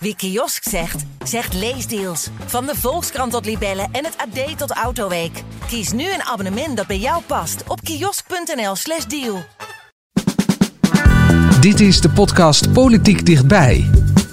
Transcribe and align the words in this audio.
Wie 0.00 0.16
kiosk 0.16 0.68
zegt, 0.68 1.04
zegt 1.24 1.54
leesdeals. 1.54 2.28
Van 2.46 2.66
de 2.66 2.74
Volkskrant 2.74 3.32
tot 3.32 3.44
Libellen 3.46 3.88
en 3.92 4.04
het 4.04 4.16
AD 4.16 4.58
tot 4.58 4.70
Autoweek. 4.70 5.42
Kies 5.66 5.92
nu 5.92 6.02
een 6.02 6.22
abonnement 6.22 6.76
dat 6.76 6.86
bij 6.86 6.98
jou 6.98 7.22
past 7.26 7.62
op 7.66 7.80
kiosk.nl/slash 7.80 9.04
deal. 9.04 9.44
Dit 11.60 11.80
is 11.80 12.00
de 12.00 12.10
podcast 12.10 12.72
Politiek 12.72 13.26
Dichtbij. 13.26 13.90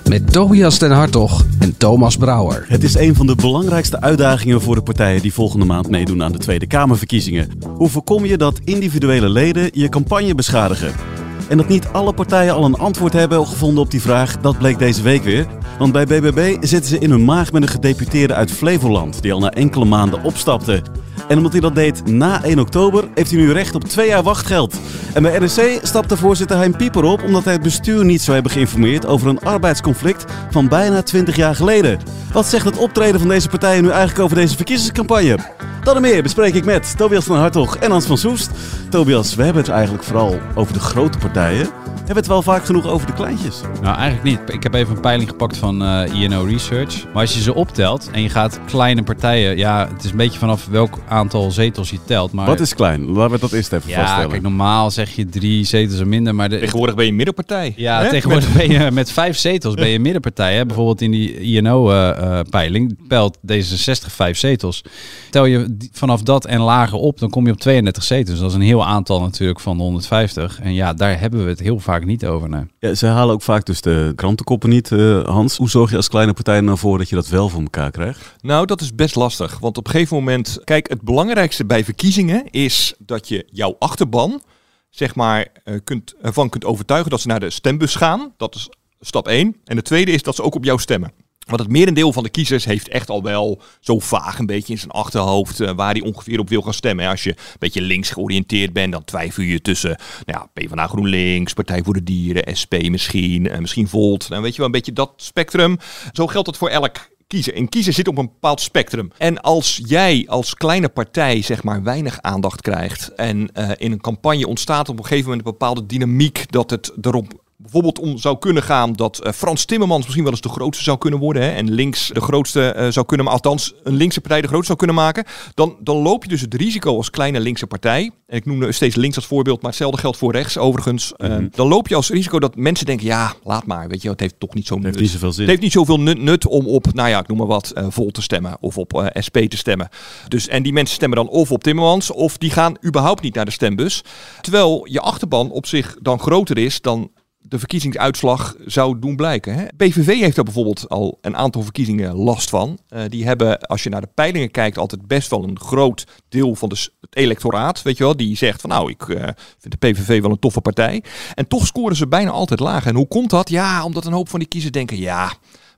Met 0.09 0.31
Tobias 0.31 0.79
den 0.79 0.91
Hartog 0.91 1.45
en 1.59 1.77
Thomas 1.77 2.17
Brouwer. 2.17 2.65
Het 2.67 2.83
is 2.83 2.95
een 2.95 3.15
van 3.15 3.27
de 3.27 3.35
belangrijkste 3.35 4.01
uitdagingen 4.01 4.61
voor 4.61 4.75
de 4.75 4.83
partijen 4.83 5.21
die 5.21 5.33
volgende 5.33 5.65
maand 5.65 5.89
meedoen 5.89 6.23
aan 6.23 6.31
de 6.31 6.37
Tweede 6.37 6.67
Kamerverkiezingen. 6.67 7.49
Hoe 7.75 7.89
voorkom 7.89 8.25
je 8.25 8.37
dat 8.37 8.59
individuele 8.63 9.29
leden 9.29 9.69
je 9.73 9.89
campagne 9.89 10.35
beschadigen? 10.35 11.14
En 11.47 11.57
dat 11.57 11.67
niet 11.67 11.87
alle 11.91 12.13
partijen 12.13 12.53
al 12.53 12.65
een 12.65 12.77
antwoord 12.77 13.13
hebben 13.13 13.47
gevonden 13.47 13.83
op 13.83 13.91
die 13.91 14.01
vraag, 14.01 14.37
dat 14.37 14.57
bleek 14.57 14.79
deze 14.79 15.01
week 15.01 15.23
weer. 15.23 15.47
Want 15.79 15.91
bij 15.91 16.05
BBB 16.05 16.57
zitten 16.59 16.89
ze 16.89 16.99
in 16.99 17.09
hun 17.09 17.25
maag 17.25 17.51
met 17.51 17.61
een 17.61 17.67
gedeputeerde 17.67 18.33
uit 18.33 18.51
Flevoland, 18.51 19.21
die 19.21 19.33
al 19.33 19.39
na 19.39 19.51
enkele 19.51 19.85
maanden 19.85 20.23
opstapte. 20.23 20.81
En 21.27 21.37
omdat 21.37 21.51
hij 21.51 21.61
dat 21.61 21.75
deed 21.75 22.07
na 22.07 22.43
1 22.43 22.59
oktober, 22.59 23.07
heeft 23.13 23.31
hij 23.31 23.39
nu 23.39 23.51
recht 23.51 23.75
op 23.75 23.83
twee 23.83 24.07
jaar 24.07 24.23
wachtgeld. 24.23 24.75
En 25.13 25.21
bij 25.21 25.39
NRC 25.39 25.79
stapte 25.81 26.17
voorzitter 26.17 26.57
Hein 26.57 26.75
Pieper 26.75 27.03
op 27.03 27.23
omdat 27.23 27.43
hij 27.43 27.53
het 27.53 27.61
bestuur 27.61 28.05
niet 28.05 28.21
zou 28.21 28.33
hebben 28.33 28.51
geïnformeerd 28.51 29.05
over 29.05 29.27
een 29.27 29.39
arbeidsconflict 29.39 30.25
van 30.51 30.67
bijna 30.67 31.01
20 31.01 31.35
jaar 31.35 31.55
geleden. 31.55 31.99
Wat 32.33 32.45
zegt 32.45 32.65
het 32.65 32.77
optreden 32.77 33.19
van 33.19 33.29
deze 33.29 33.49
partijen 33.49 33.83
nu 33.83 33.89
eigenlijk 33.89 34.19
over 34.19 34.35
deze 34.35 34.55
verkiezingscampagne? 34.55 35.37
Dat 35.83 35.95
en 35.95 36.01
meer 36.01 36.23
bespreek 36.23 36.53
ik 36.53 36.65
met 36.65 36.97
Tobias 36.97 37.25
van 37.25 37.37
Hartog 37.37 37.75
en 37.75 37.91
Hans 37.91 38.05
van 38.05 38.17
Soest. 38.17 38.49
Tobias, 38.89 39.35
we 39.35 39.43
hebben 39.43 39.61
het 39.61 39.71
eigenlijk 39.71 40.03
vooral 40.03 40.39
over 40.55 40.73
de 40.73 40.79
grote 40.79 41.17
partijen. 41.17 41.69
Hebben 42.05 42.23
we 42.25 42.33
het 42.33 42.45
wel 42.45 42.53
vaak 42.55 42.65
genoeg 42.65 42.87
over 42.87 43.07
de 43.07 43.13
kleintjes? 43.13 43.61
Nou, 43.81 43.97
eigenlijk 43.97 44.23
niet. 44.23 44.55
Ik 44.55 44.63
heb 44.63 44.73
even 44.73 44.95
een 44.95 45.01
peiling 45.01 45.29
gepakt 45.29 45.57
van 45.57 45.83
uh, 45.83 46.21
INO 46.21 46.43
Research. 46.43 47.05
Maar 47.13 47.21
als 47.21 47.33
je 47.33 47.41
ze 47.41 47.53
optelt 47.53 48.09
en 48.11 48.21
je 48.21 48.29
gaat 48.29 48.59
kleine 48.65 49.03
partijen... 49.03 49.57
Ja, 49.57 49.87
het 49.93 50.03
is 50.03 50.11
een 50.11 50.17
beetje 50.17 50.39
vanaf 50.39 50.67
welk 50.67 50.97
aantal 51.15 51.51
zetels 51.51 51.89
je 51.89 51.99
telt. 52.05 52.31
Maar... 52.31 52.45
Wat 52.45 52.59
is 52.59 52.75
klein? 52.75 53.11
Laten 53.11 53.31
we 53.31 53.39
dat 53.39 53.51
eerst 53.51 53.71
even 53.71 53.89
ja, 53.89 53.99
vaststellen. 53.99 54.29
kijk, 54.29 54.41
normaal 54.41 54.91
zeg 54.91 55.15
je 55.15 55.25
drie 55.25 55.63
zetels 55.65 55.99
en 55.99 56.09
minder. 56.09 56.35
Maar 56.35 56.49
de... 56.49 56.59
Tegenwoordig 56.59 56.95
ben 56.95 57.05
je 57.05 57.13
middenpartij. 57.13 57.73
Ja, 57.75 58.01
hè? 58.01 58.09
tegenwoordig 58.09 58.53
ben 58.53 58.71
je 58.71 58.91
met 58.91 59.11
vijf 59.11 59.37
zetels 59.37 59.73
ben 59.73 59.87
je 59.87 59.99
middenpartij. 59.99 60.55
Hè? 60.55 60.65
Bijvoorbeeld 60.65 61.01
in 61.01 61.11
die 61.11 61.39
INO-peiling 61.39 62.91
uh, 62.91 62.97
uh, 63.01 63.07
peilt 63.07 63.37
D66 63.37 64.07
vijf 64.07 64.37
zetels. 64.37 64.83
Tel 65.29 65.45
je 65.45 65.77
vanaf 65.91 66.21
dat 66.21 66.45
en 66.45 66.61
lager 66.61 66.97
op, 66.97 67.19
dan 67.19 67.29
kom 67.29 67.45
je 67.45 67.51
op 67.51 67.59
32 67.59 68.03
zetels. 68.03 68.39
Dat 68.39 68.49
is 68.49 68.55
een 68.55 68.61
heel 68.61 68.85
aantal 68.85 69.21
natuurlijk 69.21 69.59
van 69.59 69.77
de 69.77 69.83
150. 69.83 70.59
En 70.61 70.73
ja, 70.73 70.93
daar 70.93 71.19
hebben 71.19 71.43
we 71.43 71.49
het 71.49 71.59
heel 71.59 71.79
vaak 71.79 72.05
niet 72.05 72.25
over. 72.25 72.49
Nee. 72.49 72.63
Ja, 72.79 72.93
ze 72.93 73.05
halen 73.05 73.33
ook 73.33 73.41
vaak 73.41 73.65
dus 73.65 73.81
de 73.81 74.13
krantenkoppen 74.15 74.69
niet, 74.69 74.91
uh, 74.91 75.23
Hans. 75.23 75.57
Hoe 75.57 75.69
zorg 75.69 75.89
je 75.89 75.95
als 75.95 76.09
kleine 76.09 76.33
partij 76.33 76.61
nou 76.61 76.77
voor 76.77 76.97
dat 76.97 77.09
je 77.09 77.15
dat 77.15 77.27
wel 77.27 77.49
voor 77.49 77.61
elkaar 77.61 77.91
krijgt? 77.91 78.35
Nou, 78.41 78.65
dat 78.65 78.81
is 78.81 78.95
best 78.95 79.15
lastig. 79.15 79.59
Want 79.59 79.77
op 79.77 79.85
een 79.85 79.91
gegeven 79.91 80.17
moment... 80.17 80.59
Kijk, 80.63 80.89
het 80.89 81.01
belangrijkste 81.05 81.65
bij 81.65 81.83
verkiezingen 81.83 82.49
is 82.49 82.93
dat 82.97 83.27
je 83.27 83.47
jouw 83.51 83.75
achterban... 83.79 84.43
zeg 84.89 85.15
maar, 85.15 85.47
uh, 85.65 85.79
kunt, 85.83 86.13
ervan 86.21 86.49
kunt 86.49 86.65
overtuigen 86.65 87.09
dat 87.09 87.21
ze 87.21 87.27
naar 87.27 87.39
de 87.39 87.49
stembus 87.49 87.95
gaan. 87.95 88.33
Dat 88.37 88.55
is 88.55 88.69
stap 88.99 89.27
1. 89.27 89.55
En 89.65 89.75
de 89.75 89.81
tweede 89.81 90.11
is 90.11 90.23
dat 90.23 90.35
ze 90.35 90.43
ook 90.43 90.55
op 90.55 90.63
jou 90.63 90.79
stemmen. 90.79 91.11
Want 91.45 91.59
het 91.59 91.69
merendeel 91.69 92.13
van 92.13 92.23
de 92.23 92.29
kiezers 92.29 92.65
heeft 92.65 92.87
echt 92.87 93.09
al 93.09 93.23
wel 93.23 93.61
zo 93.79 93.99
vaag 93.99 94.39
een 94.39 94.45
beetje 94.45 94.73
in 94.73 94.79
zijn 94.79 94.91
achterhoofd 94.91 95.59
uh, 95.59 95.71
waar 95.71 95.91
hij 95.91 96.01
ongeveer 96.01 96.39
op 96.39 96.49
wil 96.49 96.61
gaan 96.61 96.73
stemmen. 96.73 97.07
Als 97.07 97.23
je 97.23 97.29
een 97.29 97.55
beetje 97.59 97.81
links 97.81 98.09
georiënteerd 98.09 98.73
bent, 98.73 98.91
dan 98.91 99.03
twijfel 99.03 99.43
je 99.43 99.61
tussen 99.61 99.97
nou 100.25 100.39
ja, 100.39 100.49
PvdA 100.53 100.87
GroenLinks, 100.87 101.53
Partij 101.53 101.83
voor 101.83 101.93
de 101.93 102.03
Dieren, 102.03 102.57
SP 102.61 102.73
misschien, 102.89 103.45
uh, 103.45 103.57
misschien 103.57 103.87
Volt. 103.87 104.29
Nou 104.29 104.41
weet 104.41 104.51
je 104.51 104.57
wel, 104.57 104.65
een 104.65 104.71
beetje 104.71 104.93
dat 104.93 105.13
spectrum. 105.15 105.77
Zo 106.11 106.27
geldt 106.27 106.47
het 106.47 106.57
voor 106.57 106.69
elk 106.69 106.97
kiezer. 107.27 107.53
En 107.53 107.69
kiezer 107.69 107.93
zit 107.93 108.07
op 108.07 108.17
een 108.17 108.25
bepaald 108.25 108.61
spectrum. 108.61 109.11
En 109.17 109.41
als 109.41 109.81
jij 109.85 110.25
als 110.27 110.53
kleine 110.53 110.89
partij 110.89 111.41
zeg 111.41 111.63
maar 111.63 111.83
weinig 111.83 112.21
aandacht 112.21 112.61
krijgt 112.61 113.13
en 113.13 113.49
uh, 113.53 113.71
in 113.77 113.91
een 113.91 114.01
campagne 114.01 114.47
ontstaat 114.47 114.89
op 114.89 114.97
een 114.97 115.05
gegeven 115.05 115.29
moment 115.29 115.45
een 115.45 115.51
bepaalde 115.51 115.85
dynamiek 115.85 116.51
dat 116.51 116.69
het 116.69 116.91
erop 117.01 117.43
bijvoorbeeld 117.57 117.99
om 117.99 118.17
zou 118.17 118.37
kunnen 118.37 118.63
gaan 118.63 118.93
dat 118.93 119.21
uh, 119.23 119.31
Frans 119.31 119.65
Timmermans 119.65 120.01
misschien 120.01 120.23
wel 120.23 120.31
eens 120.31 120.41
de 120.41 120.49
grootste 120.49 120.83
zou 120.83 120.97
kunnen 120.97 121.19
worden. 121.19 121.41
Hè, 121.41 121.49
en 121.49 121.71
links 121.71 122.07
de 122.13 122.21
grootste 122.21 122.75
uh, 122.77 122.87
zou 122.87 123.05
kunnen, 123.05 123.25
maar 123.25 123.35
althans 123.35 123.73
een 123.83 123.95
linkse 123.95 124.21
partij 124.21 124.41
de 124.41 124.47
grootste 124.47 124.65
zou 124.65 124.77
kunnen 124.77 124.95
maken. 124.95 125.25
Dan, 125.53 125.77
dan 125.79 125.97
loop 125.97 126.23
je 126.23 126.29
dus 126.29 126.41
het 126.41 126.53
risico 126.53 126.95
als 126.97 127.09
kleine 127.09 127.39
linkse 127.39 127.67
partij. 127.67 128.11
En 128.27 128.37
ik 128.37 128.45
noem 128.45 128.71
steeds 128.71 128.95
links 128.95 129.15
als 129.15 129.25
voorbeeld, 129.25 129.61
maar 129.61 129.69
hetzelfde 129.69 129.99
geldt 129.99 130.17
voor 130.17 130.31
rechts 130.31 130.57
overigens. 130.57 131.13
Mm 131.17 131.27
-hmm. 131.27 131.43
uh, 131.43 131.47
dan 131.51 131.67
loop 131.67 131.87
je 131.87 131.95
als 131.95 132.09
risico 132.09 132.39
dat 132.39 132.55
mensen 132.55 132.85
denken, 132.85 133.05
ja, 133.05 133.33
laat 133.43 133.65
maar. 133.65 133.87
Weet 133.87 134.01
je, 134.01 134.09
het 134.09 134.19
heeft 134.19 134.39
toch 134.39 134.53
niet 134.53 134.67
zo'n 134.67 134.83
heeft 134.83 134.99
niet 134.99 135.09
zoveel 135.09 135.31
zin. 135.31 135.41
Het 135.41 135.49
heeft 135.49 135.61
niet 135.61 135.71
zoveel 135.71 135.99
nut, 135.99 136.21
nut 136.21 136.47
om 136.47 136.67
op, 136.67 136.93
nou 136.93 137.09
ja, 137.09 137.19
ik 137.19 137.27
noem 137.27 137.37
maar 137.37 137.47
wat, 137.47 137.73
Volt 137.89 138.13
te 138.13 138.21
stemmen 138.21 138.57
of 138.59 138.77
op 138.77 139.11
SP 139.25 139.37
te 139.37 139.57
stemmen. 139.57 139.89
Dus, 140.27 140.47
en 140.47 140.63
die 140.63 140.73
mensen 140.73 140.95
stemmen 140.95 141.17
dan 141.17 141.27
of 141.27 141.51
op 141.51 141.63
Timmermans 141.63 142.11
of 142.11 142.37
die 142.37 142.51
gaan 142.51 142.77
überhaupt 142.85 143.21
niet 143.21 143.35
naar 143.35 143.45
de 143.45 143.51
stembus. 143.51 144.03
Terwijl 144.41 144.87
je 144.89 144.99
achterban 144.99 145.51
op 145.51 145.65
zich 145.65 145.95
dan 146.01 146.19
groter 146.19 146.57
is 146.57 146.81
dan 146.81 147.11
de 147.55 147.61
verkiezingsuitslag 147.61 148.55
zou 148.65 148.99
doen 148.99 149.15
blijken. 149.15 149.55
Hè? 149.55 149.65
Heeft 149.77 150.35
daar 150.35 150.45
bijvoorbeeld 150.45 150.89
al 150.89 151.17
een 151.21 151.35
aantal 151.35 151.61
verkiezingen 151.61 152.15
last 152.15 152.49
van. 152.49 152.79
Uh, 152.89 153.01
die 153.09 153.25
hebben, 153.25 153.59
als 153.59 153.83
je 153.83 153.89
naar 153.89 154.01
de 154.01 154.09
peilingen 154.13 154.51
kijkt, 154.51 154.77
altijd 154.77 155.07
best 155.07 155.29
wel 155.29 155.43
een 155.43 155.59
groot 155.59 156.07
deel 156.29 156.55
van 156.55 156.69
de, 156.69 156.75
het 157.01 157.15
electoraat. 157.15 157.81
Weet 157.81 157.97
je 157.97 158.03
wel, 158.03 158.15
die 158.15 158.37
zegt 158.37 158.61
van 158.61 158.69
nou, 158.69 158.89
ik 158.89 159.07
uh, 159.07 159.23
vind 159.57 159.79
de 159.79 159.87
PVV 159.87 160.21
wel 160.21 160.31
een 160.31 160.39
toffe 160.39 160.61
partij. 160.61 161.03
En 161.33 161.47
toch 161.47 161.65
scoren 161.65 161.95
ze 161.95 162.07
bijna 162.07 162.29
altijd 162.29 162.59
laag. 162.59 162.85
En 162.85 162.95
hoe 162.95 163.07
komt 163.07 163.29
dat? 163.29 163.49
Ja, 163.49 163.83
omdat 163.83 164.05
een 164.05 164.13
hoop 164.13 164.29
van 164.29 164.39
die 164.39 164.47
kiezers 164.47 164.71
denken, 164.71 164.97
ja, 164.97 165.33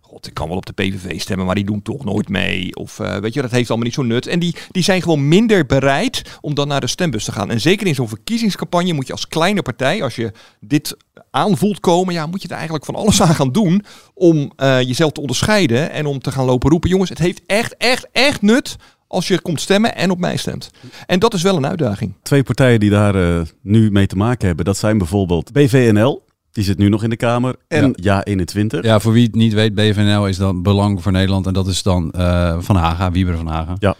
God, 0.08 0.28
ik 0.28 0.34
kan 0.34 0.48
wel 0.48 0.58
op 0.58 0.66
de 0.66 0.74
PVV 0.74 1.22
stemmen, 1.22 1.46
maar 1.46 1.56
die 1.56 1.66
doen 1.66 1.82
toch 1.82 2.06
nooit 2.06 2.30
mee. 2.30 2.76
Of 2.76 3.00
uh, 3.00 3.18
weet 3.18 3.34
je, 3.34 3.42
dat 3.42 3.52
heeft 3.52 3.70
allemaal 3.70 3.86
niet 3.86 3.96
zo'n 3.96 4.08
nut. 4.08 4.28
En 4.28 4.40
die, 4.40 4.56
die 4.72 4.84
zijn 4.84 5.02
gewoon 5.02 5.28
minder 5.28 5.66
bereid 5.66 6.22
om 6.42 6.54
dan 6.54 6.68
naar 6.68 6.82
de 6.82 6.88
stembus 6.88 7.24
te 7.24 7.32
gaan. 7.32 7.50
En 7.50 7.62
zeker 7.62 7.88
in 7.88 7.96
zo'n 7.96 8.08
verkiezingscampagne 8.08 8.94
moet 8.94 9.08
je 9.08 9.14
als 9.14 9.28
kleine 9.28 9.62
partij, 9.62 10.04
als 10.04 10.16
je 10.16 10.32
dit 10.60 10.98
aanvoelt 11.32 11.80
komen, 11.80 12.14
ja, 12.14 12.26
moet 12.26 12.42
je 12.42 12.48
er 12.48 12.54
eigenlijk 12.54 12.86
van 12.86 12.96
alles 12.96 13.22
aan 13.22 13.36
gaan 13.36 13.52
doen 13.52 13.84
om 14.14 14.52
uh, 14.58 14.82
jezelf 14.82 15.12
te 15.12 15.22
onderscheiden 15.22 15.92
en 15.92 16.06
om 16.06 16.20
te 16.20 16.32
gaan 16.32 16.46
lopen 16.46 16.70
roepen. 16.70 16.90
Jongens, 16.90 17.10
het 17.10 17.20
heeft 17.20 17.42
echt, 17.46 17.78
echt, 17.78 18.08
echt 18.12 18.42
nut 18.42 18.76
als 19.08 19.28
je 19.28 19.42
komt 19.42 19.62
stemmen 19.62 19.96
en 19.96 20.12
op 20.12 20.20
mij 20.20 20.38
stemt. 20.38 20.70
En 21.06 21.20
dat 21.20 21.34
is 21.34 21.42
wel 21.42 21.56
een 21.56 21.68
uitdaging. 21.68 22.14
Twee 22.22 22.44
partijen 22.44 22.80
die 22.80 22.90
daar 22.90 23.16
uh, 23.16 23.42
nu 23.62 23.92
mee 23.92 24.08
te 24.08 24.16
maken 24.16 24.48
hebben, 24.48 24.66
dat 24.66 24.78
zijn 24.78 24.98
bijvoorbeeld 24.98 25.52
BVNL. 25.52 26.26
Die 26.58 26.66
zit 26.66 26.78
nu 26.78 26.90
nog 26.90 27.04
in 27.04 27.10
de 27.10 27.16
Kamer. 27.16 27.56
En 27.68 27.94
ja, 27.96 28.24
21. 28.24 28.84
Ja, 28.84 29.00
voor 29.00 29.14
wie 29.14 29.26
het 29.26 29.36
niet 29.36 29.54
weet, 29.54 29.76
BVNL 29.76 30.28
is 30.28 30.38
dan 30.38 30.64
Belang 30.64 31.04
voor 31.04 31.12
Nederland. 31.12 31.48
En 31.48 31.54
dat 31.54 31.68
is 31.68 31.84
dan 31.84 32.14
uh, 32.16 32.56
Van 32.60 32.76
Haga, 32.76 33.12
Wieber 33.12 33.38
van 33.38 33.48
Haga. 33.48 33.76
Ja. 33.80 33.96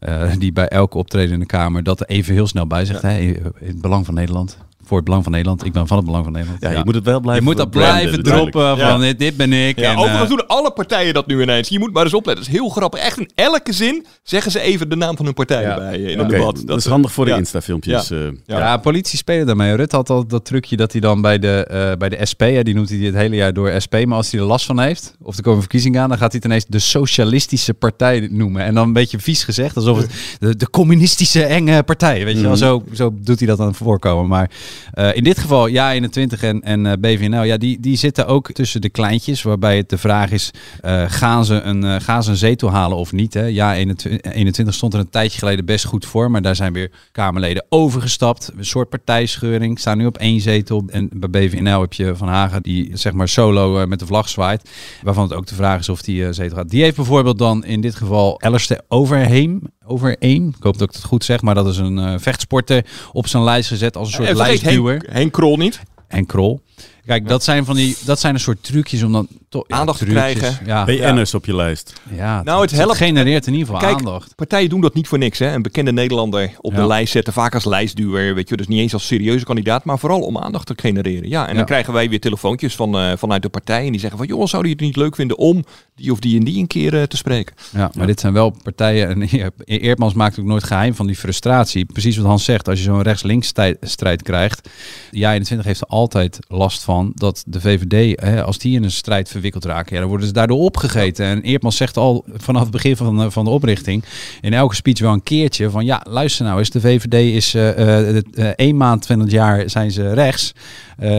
Uh, 0.00 0.32
die 0.38 0.52
bij 0.52 0.68
elke 0.68 0.98
optreden 0.98 1.32
in 1.32 1.40
de 1.40 1.46
Kamer 1.46 1.82
dat 1.82 2.08
even 2.08 2.34
heel 2.34 2.46
snel 2.46 2.66
bij 2.66 2.84
zegt. 2.84 3.02
Ja. 3.02 3.08
Hey, 3.08 3.42
het 3.54 3.80
Belang 3.80 4.04
van 4.04 4.14
Nederland. 4.14 4.58
Voor 4.90 4.98
het 4.98 5.08
belang 5.08 5.24
van 5.24 5.32
Nederland. 5.32 5.64
Ik 5.64 5.72
ben 5.72 5.86
van 5.86 5.96
het 5.96 6.06
belang 6.06 6.24
van 6.24 6.32
Nederland. 6.32 6.62
Ja, 6.62 6.70
ja. 6.70 6.78
je 6.78 6.84
moet 6.84 6.94
het 6.94 7.04
wel 7.04 7.20
blijven. 7.20 7.44
Je 7.44 7.48
moet 7.48 7.58
dat 7.58 7.70
blijven 7.70 8.22
droppen 8.22 8.78
van 8.78 9.00
dit, 9.00 9.18
dit 9.18 9.36
ben 9.36 9.52
ik. 9.52 9.78
Ja, 9.78 9.90
en, 9.90 9.98
overigens 9.98 10.28
doen 10.28 10.46
alle 10.46 10.70
partijen 10.70 11.14
dat 11.14 11.26
nu 11.26 11.42
ineens. 11.42 11.68
Je 11.68 11.78
moet 11.78 11.92
maar 11.92 12.04
eens 12.04 12.14
opletten. 12.14 12.44
Dat 12.44 12.54
is 12.54 12.60
heel 12.60 12.68
grappig. 12.68 13.00
Echt 13.00 13.18
in 13.18 13.30
elke 13.34 13.72
zin 13.72 14.06
zeggen 14.22 14.52
ze 14.52 14.60
even 14.60 14.88
de 14.88 14.96
naam 14.96 15.16
van 15.16 15.24
hun 15.24 15.34
partij 15.34 15.62
ja. 15.62 15.76
bij 15.76 15.98
in 15.98 16.18
een 16.18 16.24
okay, 16.24 16.38
debat. 16.38 16.56
Dat, 16.56 16.66
dat 16.66 16.78
is 16.78 16.86
handig 16.86 17.12
voor 17.12 17.24
de 17.24 17.30
Insta-filmpjes. 17.30 18.08
Ja. 18.08 18.16
Uh, 18.16 18.28
ja. 18.46 18.76
politie 18.76 19.18
spelen 19.18 19.46
daarmee. 19.46 19.74
Rut 19.74 19.92
had 19.92 20.10
al 20.10 20.26
dat 20.26 20.44
trucje 20.44 20.76
dat 20.76 20.92
hij 20.92 21.00
dan 21.00 21.20
bij 21.20 21.38
de, 21.38 21.68
uh, 21.70 21.96
bij 21.98 22.08
de 22.08 22.26
SP, 22.30 22.42
ja, 22.42 22.62
die 22.62 22.74
noemt 22.74 22.88
hij 22.88 22.98
het 22.98 23.14
hele 23.14 23.36
jaar 23.36 23.52
door 23.52 23.80
SP, 23.84 23.94
maar 24.04 24.16
als 24.16 24.30
hij 24.30 24.40
er 24.40 24.46
last 24.46 24.66
van 24.66 24.80
heeft, 24.80 25.14
of 25.22 25.36
er 25.36 25.42
komen 25.42 25.60
verkiezingen 25.60 26.02
aan, 26.02 26.08
dan 26.08 26.18
gaat 26.18 26.32
hij 26.32 26.40
het 26.42 26.50
ineens 26.50 26.66
de 26.68 26.78
Socialistische 26.78 27.74
Partij 27.74 28.28
noemen. 28.30 28.62
En 28.62 28.74
dan 28.74 28.86
een 28.86 28.92
beetje 28.92 29.18
vies 29.18 29.44
gezegd, 29.44 29.76
alsof 29.76 29.98
het 29.98 30.10
de, 30.38 30.56
de 30.56 30.70
communistische 30.70 31.44
enge 31.44 31.82
partij, 31.82 32.24
weet 32.24 32.36
je 32.36 32.42
wel. 32.42 32.50
Mhm. 32.50 32.60
Zo, 32.60 32.82
zo 32.92 33.14
doet 33.14 33.38
hij 33.38 33.48
dat 33.48 33.60
aan 33.60 33.74
voorkomen. 33.74 34.28
Maar 34.28 34.50
uh, 34.94 35.16
in 35.16 35.24
dit 35.24 35.38
geval 35.38 35.66
ja 35.66 35.92
21 35.92 36.42
en, 36.42 36.62
en 36.62 36.84
uh, 36.84 36.92
BVNL, 37.00 37.42
ja, 37.42 37.56
die, 37.56 37.80
die 37.80 37.96
zitten 37.96 38.26
ook 38.26 38.52
tussen 38.52 38.80
de 38.80 38.88
kleintjes. 38.88 39.42
Waarbij 39.42 39.76
het 39.76 39.88
de 39.88 39.98
vraag 39.98 40.30
is, 40.30 40.50
uh, 40.84 41.02
gaan, 41.06 41.44
ze 41.44 41.60
een, 41.60 42.00
gaan 42.00 42.22
ze 42.22 42.30
een 42.30 42.36
zetel 42.36 42.70
halen 42.70 42.96
of 42.96 43.12
niet? 43.12 43.34
Hè? 43.34 43.44
Ja 43.44 43.74
21, 43.74 44.32
21 44.32 44.74
stond 44.74 44.94
er 44.94 45.00
een 45.00 45.10
tijdje 45.10 45.38
geleden 45.38 45.64
best 45.64 45.84
goed 45.84 46.06
voor. 46.06 46.30
Maar 46.30 46.42
daar 46.42 46.56
zijn 46.56 46.72
weer 46.72 46.90
Kamerleden 47.12 47.66
overgestapt. 47.68 48.52
Een 48.56 48.64
soort 48.64 48.88
partijscheuring. 48.88 49.78
Staan 49.78 49.98
nu 49.98 50.06
op 50.06 50.18
één 50.18 50.40
zetel. 50.40 50.82
En 50.86 51.08
bij 51.12 51.30
BVNL 51.30 51.80
heb 51.80 51.92
je 51.92 52.16
Van 52.16 52.28
Hagen 52.28 52.62
die 52.62 52.90
zeg 52.92 53.12
maar 53.12 53.28
solo 53.28 53.86
met 53.86 53.98
de 53.98 54.06
vlag 54.06 54.28
zwaait. 54.28 54.70
Waarvan 55.02 55.24
het 55.24 55.34
ook 55.34 55.46
de 55.46 55.54
vraag 55.54 55.78
is 55.78 55.88
of 55.88 56.02
die 56.02 56.32
zetel 56.32 56.56
gaat. 56.56 56.70
Die 56.70 56.82
heeft 56.82 56.96
bijvoorbeeld 56.96 57.38
dan 57.38 57.64
in 57.64 57.80
dit 57.80 57.94
geval 57.94 58.40
Ellerste 58.40 58.84
Overheem 58.88 59.62
over 59.90 60.16
één. 60.18 60.48
Ik 60.58 60.62
hoop 60.62 60.78
dat 60.78 60.88
ik 60.88 60.94
het 60.94 61.04
goed 61.04 61.24
zeg, 61.24 61.42
maar 61.42 61.54
dat 61.54 61.66
is 61.66 61.76
een 61.76 61.98
uh, 61.98 62.14
vechtsporter 62.18 62.84
op 63.12 63.26
zijn 63.26 63.42
lijst 63.44 63.68
gezet 63.68 63.96
als 63.96 64.08
een 64.08 64.14
soort 64.14 64.28
en 64.28 64.36
lijstduwer. 64.36 64.96
Henk, 64.96 65.12
Henk 65.12 65.32
Krol 65.32 65.56
niet. 65.56 65.80
En 66.08 66.26
Krol. 66.26 66.60
Kijk, 67.06 67.28
dat 67.28 67.44
zijn 67.44 67.64
van 67.64 67.74
die, 67.76 67.96
dat 68.04 68.20
zijn 68.20 68.34
een 68.34 68.40
soort 68.40 68.62
trucjes 68.62 69.02
om 69.02 69.12
dan 69.12 69.26
toch 69.48 69.64
ja, 69.66 69.76
Aandacht 69.76 69.98
te 69.98 70.04
krijgen. 70.04 70.58
Ja, 70.66 70.84
BN'ers 70.84 71.34
op 71.34 71.44
je 71.44 71.54
lijst. 71.54 72.00
ja 72.14 72.42
Nou, 72.42 72.60
het 72.62 72.70
helpt- 72.70 72.96
genereert 72.96 73.46
in 73.46 73.52
ieder 73.52 73.66
geval 73.66 73.82
Kijk, 73.82 73.98
aandacht. 73.98 74.34
Partijen 74.34 74.68
doen 74.68 74.80
dat 74.80 74.94
niet 74.94 75.08
voor 75.08 75.18
niks. 75.18 75.38
Hè? 75.38 75.54
Een 75.54 75.62
bekende 75.62 75.92
Nederlander 75.92 76.50
op 76.60 76.74
de 76.74 76.86
lijst 76.86 77.12
zetten, 77.12 77.32
vaak 77.32 77.54
als 77.54 77.64
lijstduwer. 77.64 78.34
Weet 78.34 78.48
je, 78.48 78.56
dus 78.56 78.66
niet 78.66 78.78
eens 78.78 78.92
als 78.92 79.06
serieuze 79.06 79.44
kandidaat, 79.44 79.84
maar 79.84 79.98
vooral 79.98 80.20
om 80.20 80.38
aandacht 80.38 80.66
te 80.66 80.74
genereren. 80.76 81.28
Ja, 81.28 81.42
en 81.44 81.50
Ja. 81.50 81.56
dan 81.56 81.64
krijgen 81.64 81.92
wij 81.92 82.08
weer 82.08 82.20
telefoontjes 82.20 82.76
van, 82.76 82.98
eh, 82.98 83.12
vanuit 83.16 83.42
de 83.42 83.48
partij. 83.48 83.84
En 83.84 83.90
die 83.90 84.00
zeggen 84.00 84.18
van, 84.18 84.26
joh, 84.26 84.46
zou 84.46 84.64
je 84.64 84.70
het 84.70 84.80
niet 84.80 84.96
leuk 84.96 85.14
vinden 85.14 85.38
om 85.38 85.64
die 86.00 86.12
of 86.12 86.18
die 86.18 86.38
en 86.38 86.44
die 86.44 86.58
een 86.58 86.66
keer 86.66 86.96
eh, 86.96 87.02
te 87.02 87.16
spreken? 87.16 87.54
Ja, 87.72 87.90
maar 87.96 88.06
dit 88.06 88.20
zijn 88.20 88.32
wel 88.32 88.54
partijen. 88.62 89.08
En 89.08 89.28
Eerdmans 89.64 90.14
maakt 90.14 90.38
ook 90.38 90.44
nooit 90.46 90.64
geheim 90.64 90.94
van 90.94 91.06
die 91.06 91.16
frustratie. 91.16 91.84
Precies 91.84 92.16
wat 92.16 92.26
Hans 92.26 92.44
zegt. 92.44 92.68
Als 92.68 92.78
je 92.78 92.84
zo'n 92.84 93.02
rechts-links 93.02 93.52
strijd 93.80 94.22
krijgt. 94.22 94.68
Ja, 95.10 95.30
21 95.32 95.66
heeft 95.66 95.80
er 95.80 95.86
altijd 95.86 96.38
last 96.48 96.82
van 96.82 97.12
dat 97.14 97.42
de 97.46 97.60
VVD, 97.60 98.20
hè, 98.20 98.44
als 98.44 98.58
die 98.58 98.74
in 98.76 98.84
een 98.84 98.90
strijd 98.90 99.28
verwikkeld 99.28 99.64
raken, 99.64 99.92
ja, 99.94 99.98
dan 100.00 100.08
worden 100.08 100.26
ze 100.26 100.32
daardoor 100.32 100.58
opgegeten. 100.58 101.26
En 101.26 101.42
Eerdmans 101.42 101.76
zegt 101.76 101.96
al 101.96 102.24
vanaf 102.36 102.62
het 102.62 102.70
begin 102.70 102.96
van, 102.96 103.18
de- 103.18 103.30
van 103.30 103.44
de 103.44 103.50
oprichting 103.50 104.04
in 104.40 104.52
elke 104.52 104.74
speech 104.74 104.98
wel 105.00 105.12
een 105.12 105.22
keertje 105.22 105.70
van 105.70 105.84
ja, 105.84 106.00
luister 106.08 106.44
nou 106.44 106.58
eens, 106.58 106.70
de 106.70 106.80
VVD 106.80 107.14
is 107.14 107.54
eh, 107.54 108.48
één 108.56 108.76
maand 108.76 109.06
van 109.06 109.20
het 109.20 109.30
jaar 109.30 109.70
zijn 109.70 109.90
ze 109.90 110.12
rechts, 110.14 110.52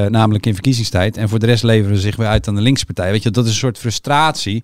namelijk 0.10 0.46
in 0.46 0.54
verkiezingstijd. 0.54 1.18
En 1.18 1.30
voor 1.30 1.40
de 1.40 1.46
rest 1.46 1.64
leveren 1.64 1.96
ze 1.96 2.02
zich 2.02 2.16
weer 2.16 2.28
uit 2.28 2.48
aan 2.48 2.56
de 2.56 2.62
linkse 2.62 2.86
partij. 2.86 3.12
Weet 3.12 3.24
je, 3.24 3.32
dat 3.32 3.46
is 3.46 3.52
een 3.52 3.58
soort 3.58 3.78
frustratie. 3.78 4.64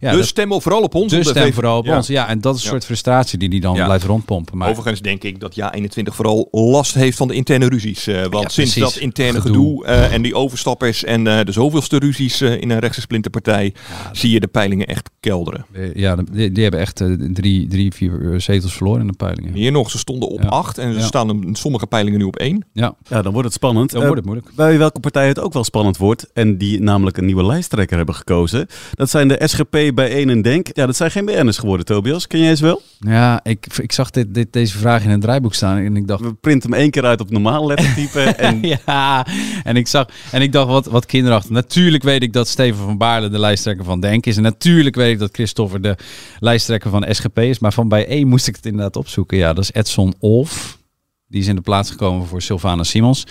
Ja, 0.00 0.08
dus 0.10 0.18
dat- 0.18 0.28
stem 0.28 0.60
vooral 0.62 0.82
op 0.82 0.94
ons. 0.94 1.12
dus 1.12 1.28
stem 1.28 1.52
vooral 1.52 1.78
op 1.78 1.84
Ja. 1.86 1.96
ons. 1.96 2.06
Ja, 2.06 2.28
en 2.28 2.40
dat 2.40 2.54
is 2.54 2.60
een 2.60 2.64
Ja. 2.66 2.70
soort 2.72 2.84
frustratie 2.84 3.38
die 3.38 3.48
die 3.48 3.60
dan 3.60 3.74
Ja. 3.74 3.84
blijft 3.84 4.04
rondpompen. 4.04 4.58
Maar 4.58 4.68
Overigens 4.70 5.00
denk 5.00 5.22
ik 5.22 5.40
dat 5.40 5.54
Ja 5.54 5.74
21 5.74 6.14
vooral 6.14 6.48
last 6.50 6.94
heeft 6.94 7.16
van 7.16 7.28
de 7.28 7.34
interne 7.34 7.68
ruzies. 7.68 8.06
eh, 8.06 8.14
want 8.20 8.32
Ja, 8.42 8.48
sinds 8.48 8.54
precies. 8.74 8.92
dat 8.94 9.02
interne 9.02 9.40
Gedoe. 9.40 9.56
gedoe, 9.56 9.84
eh, 9.86 10.12
en 10.12 10.22
die 10.22 10.34
overstappers 10.34 11.04
en 11.04 11.26
eh, 11.26 11.44
de 11.44 11.52
zoveelste 11.52 11.98
ruzies 11.98 12.40
eh, 12.40 12.60
in 12.60 12.70
een 12.70 12.78
rechtse 12.78 13.00
splinterpartij, 13.00 13.74
zie 14.12 14.30
je 14.30 14.40
de 14.40 14.46
peilingen 14.46 14.86
echt 14.86 15.10
kelderen. 15.20 15.64
ja, 15.94 16.16
die, 16.32 16.52
die 16.52 16.62
hebben 16.62 16.80
echt 16.80 17.02
drie, 17.32 17.66
drie, 17.68 17.92
vier 17.92 18.34
zetels 18.40 18.72
verloren 18.72 19.00
in 19.00 19.06
de 19.06 19.12
peilingen. 19.16 19.52
Meer 19.52 19.72
nog, 19.72 19.90
ze 19.90 19.98
stonden 19.98 20.28
op 20.28 20.42
Ja. 20.42 20.48
8 20.48 20.78
en 20.78 20.92
ze 20.92 20.98
Ja. 20.98 21.04
staan 21.04 21.30
in 21.42 21.54
sommige 21.54 21.86
peilingen 21.86 22.18
nu 22.18 22.24
op 22.24 22.36
1. 22.38 22.64
Ja, 22.72 22.94
Ja, 23.08 23.22
dan 23.22 23.32
wordt 23.32 23.46
het 23.46 23.56
spannend. 23.56 23.90
dan 23.90 24.00
wordt 24.00 24.16
het 24.16 24.24
moeilijk. 24.24 24.48
Bij 24.54 24.78
welke 24.78 25.00
partij 25.00 25.28
het 25.28 25.38
ook 25.40 25.52
wel 25.52 25.64
spannend 25.64 25.96
wordt, 25.96 26.26
en 26.32 26.58
die 26.58 26.80
namelijk 26.80 27.16
een 27.16 27.24
nieuwe 27.24 27.44
lijsttrekker 27.44 27.96
hebben 27.96 28.14
gekozen, 28.14 28.66
dat 28.94 29.10
zijn 29.10 29.28
de 29.28 29.40
SGP 29.44 29.89
bij 29.94 30.10
1 30.10 30.30
en 30.30 30.42
Denk. 30.42 30.66
Ja, 30.72 30.86
dat 30.86 30.96
zijn 30.96 31.10
geen 31.10 31.24
BN'ers 31.24 31.58
geworden, 31.58 31.86
Tobias. 31.86 32.26
Ken 32.26 32.40
jij 32.40 32.56
ze 32.56 32.64
wel? 32.64 32.82
Ja, 32.98 33.40
ik, 33.42 33.66
ik 33.80 33.92
zag 33.92 34.10
dit, 34.10 34.34
dit, 34.34 34.52
deze 34.52 34.78
vraag 34.78 35.04
in 35.04 35.10
het 35.10 35.20
draaiboek 35.20 35.54
staan 35.54 35.76
en 35.76 35.96
ik 35.96 36.06
dacht... 36.06 36.20
We 36.20 36.34
printen 36.34 36.70
hem 36.70 36.80
één 36.80 36.90
keer 36.90 37.04
uit 37.04 37.20
op 37.20 37.30
normaal 37.30 37.66
lettertype. 37.66 38.20
en 38.48 38.60
Ja, 38.62 39.26
en 39.64 39.76
ik 39.76 39.86
zag 39.86 40.06
en 40.30 40.42
ik 40.42 40.52
dacht 40.52 40.68
wat, 40.68 40.86
wat 40.86 41.06
kinderachtig. 41.06 41.50
Natuurlijk 41.50 42.02
weet 42.02 42.22
ik 42.22 42.32
dat 42.32 42.48
Steven 42.48 42.84
van 42.84 42.98
Baarle 42.98 43.28
de 43.28 43.38
lijsttrekker 43.38 43.84
van 43.84 44.00
Denk 44.00 44.26
is. 44.26 44.36
En 44.36 44.42
natuurlijk 44.42 44.96
weet 44.96 45.12
ik 45.12 45.18
dat 45.18 45.30
Christopher 45.32 45.82
de 45.82 45.96
lijsttrekker 46.38 46.90
van 46.90 47.06
SGP 47.10 47.38
is. 47.38 47.58
Maar 47.58 47.72
van 47.72 47.88
bij 47.88 48.06
één 48.06 48.28
moest 48.28 48.46
ik 48.46 48.56
het 48.56 48.66
inderdaad 48.66 48.96
opzoeken. 48.96 49.38
Ja, 49.38 49.52
dat 49.52 49.64
is 49.64 49.72
Edson 49.72 50.14
Olf. 50.18 50.78
Die 51.26 51.40
is 51.40 51.46
in 51.46 51.54
de 51.54 51.60
plaats 51.60 51.90
gekomen 51.90 52.26
voor 52.26 52.42
Sylvana 52.42 52.82
Simons. 52.82 53.26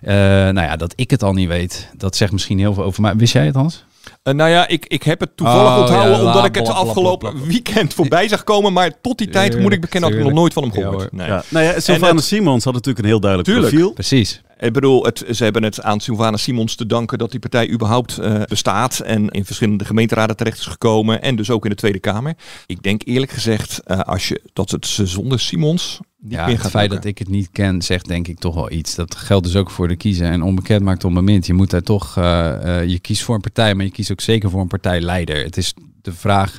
Eh, 0.00 0.14
nou 0.14 0.60
ja, 0.60 0.76
dat 0.76 0.92
ik 0.96 1.10
het 1.10 1.22
al 1.22 1.32
niet 1.32 1.48
weet, 1.48 1.90
dat 1.96 2.16
zegt 2.16 2.32
misschien 2.32 2.58
heel 2.58 2.74
veel 2.74 2.84
over 2.84 3.02
mij. 3.02 3.16
Wist 3.16 3.32
jij 3.32 3.46
het, 3.46 3.54
Hans? 3.54 3.84
Eh, 4.22 4.34
nou 4.34 4.50
ja, 4.50 4.68
ik, 4.68 4.86
ik 4.86 5.02
heb 5.02 5.20
het 5.20 5.36
toevallig 5.36 5.72
Oh, 5.74 5.78
onthouden 5.80 6.12
ja, 6.20 6.24
omdat 6.26 6.44
ik 6.44 6.54
het 6.54 6.64
bla, 6.64 6.72
bla, 6.72 6.82
afgelopen 6.82 7.30
bla, 7.30 7.40
bla. 7.40 7.48
weekend 7.50 7.94
voorbij 7.94 8.28
zag 8.28 8.44
komen. 8.44 8.72
Maar 8.72 9.00
tot 9.00 9.18
die 9.18 9.28
tijd 9.28 9.60
moet 9.60 9.72
ik 9.72 9.80
bekennen 9.80 10.10
dat 10.10 10.18
ik 10.18 10.24
nog 10.24 10.34
nooit 10.34 10.52
van 10.52 10.62
hem 10.62 10.72
gehoord. 10.72 11.02
Ja, 11.02 11.08
Nee. 11.10 11.26
ja, 11.26 11.42
nou 11.48 11.64
ja, 11.64 11.80
Sylvana 11.80 12.20
Simons 12.20 12.64
had 12.64 12.72
natuurlijk 12.72 13.04
een 13.04 13.10
heel 13.10 13.20
duidelijk 13.20 13.50
Tuurlijk. 13.50 13.72
profiel. 13.74 13.92
Precies. 13.92 14.42
Ik 14.58 14.72
bedoel, 14.72 15.04
het, 15.04 15.24
ze 15.30 15.44
hebben 15.44 15.62
het 15.62 15.82
aan 15.82 16.00
Sylvana 16.00 16.36
Simons 16.36 16.74
te 16.74 16.86
danken 16.86 17.18
dat 17.18 17.30
die 17.30 17.40
partij 17.40 17.70
überhaupt 17.70 18.18
eh, 18.18 18.42
bestaat. 18.42 19.00
En 19.00 19.28
in 19.28 19.44
verschillende 19.44 19.84
gemeenteraden 19.84 20.36
terecht 20.36 20.58
is 20.58 20.66
gekomen. 20.66 21.22
En 21.22 21.36
dus 21.36 21.50
ook 21.50 21.64
in 21.64 21.70
de 21.70 21.76
Tweede 21.76 21.98
Kamer. 21.98 22.34
Ik 22.66 22.82
denk 22.82 23.02
eerlijk 23.04 23.32
gezegd 23.32 23.80
eh, 23.84 24.00
als 24.00 24.28
je, 24.28 24.40
dat 24.52 24.70
het 24.70 24.86
zonder 24.86 25.40
Simons 25.40 26.00
niet 26.20 26.32
Ja, 26.32 26.44
meer 26.44 26.54
het 26.54 26.62
gaat 26.62 26.70
feit 26.70 26.90
dat 26.90 27.04
ik 27.04 27.18
het 27.18 27.28
niet 27.28 27.48
ken, 27.52 27.82
zegt 27.82 28.08
denk 28.08 28.28
ik 28.28 28.38
toch 28.38 28.54
wel 28.54 28.70
iets. 28.70 28.94
Dat 28.94 29.14
geldt 29.14 29.44
dus 29.44 29.56
ook 29.56 29.70
voor 29.70 29.88
de 29.88 29.96
kiezer. 29.96 30.26
En 30.26 30.42
onbekend 30.42 30.82
maakt 30.82 31.04
onbemind. 31.04 31.46
Je 31.46 31.54
moet 31.54 31.70
daar 31.70 31.82
toch, 31.82 32.16
eh, 32.16 32.84
je 32.86 32.98
kiest 32.98 33.22
voor 33.22 33.34
een 33.34 33.40
partij, 33.40 33.74
maar 33.74 33.84
je 33.84 33.90
kiest 33.90 34.10
ook 34.10 34.20
zeker 34.20 34.50
voor 34.50 34.60
een 34.60 34.66
partijleider. 34.66 35.44
Het 35.44 35.56
is 35.56 35.74
de 36.02 36.12
vraag, 36.12 36.58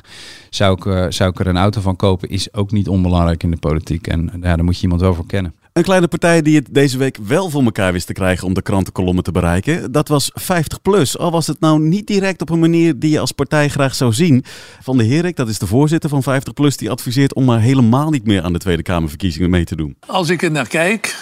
zou 0.50 0.76
ik, 0.76 1.12
zou 1.12 1.30
ik 1.30 1.40
er 1.40 1.46
een 1.46 1.56
auto 1.56 1.80
van 1.80 1.96
kopen, 1.96 2.28
is 2.28 2.54
ook 2.54 2.70
niet 2.70 2.88
onbelangrijk 2.88 3.42
in 3.42 3.50
de 3.50 3.56
politiek. 3.56 4.06
En 4.06 4.30
ja, 4.40 4.56
daar 4.56 4.64
moet 4.64 4.76
je 4.76 4.82
iemand 4.82 5.00
wel 5.00 5.14
voor 5.14 5.26
kennen. 5.26 5.54
Een 5.72 5.82
kleine 5.82 6.08
partij 6.08 6.42
die 6.42 6.56
het 6.56 6.68
deze 6.70 6.98
week 6.98 7.18
wel 7.26 7.50
voor 7.50 7.62
elkaar 7.62 7.92
wist 7.92 8.06
te 8.06 8.12
krijgen 8.12 8.46
om 8.46 8.54
de 8.54 8.62
krantenkolommen 8.62 9.24
te 9.24 9.32
bereiken, 9.32 9.92
dat 9.92 10.08
was 10.08 10.32
50PLUS. 10.40 11.12
Al 11.18 11.30
was 11.30 11.46
het 11.46 11.60
nou 11.60 11.80
niet 11.80 12.06
direct 12.06 12.40
op 12.40 12.50
een 12.50 12.58
manier 12.58 12.98
die 12.98 13.10
je 13.10 13.18
als 13.18 13.32
partij 13.32 13.68
graag 13.68 13.94
zou 13.94 14.12
zien. 14.12 14.44
Van 14.82 14.96
de 14.96 15.04
Herik, 15.04 15.36
dat 15.36 15.48
is 15.48 15.58
de 15.58 15.66
voorzitter 15.66 16.10
van 16.10 16.22
50PLUS, 16.22 16.74
die 16.76 16.90
adviseert 16.90 17.34
om 17.34 17.44
maar 17.44 17.60
helemaal 17.60 18.10
niet 18.10 18.26
meer 18.26 18.42
aan 18.42 18.52
de 18.52 18.58
Tweede 18.58 18.82
Kamerverkiezingen 18.82 19.50
mee 19.50 19.64
te 19.64 19.76
doen. 19.76 19.96
Als 20.06 20.28
ik 20.28 20.42
er 20.42 20.50
naar 20.50 20.68
kijk, 20.68 21.16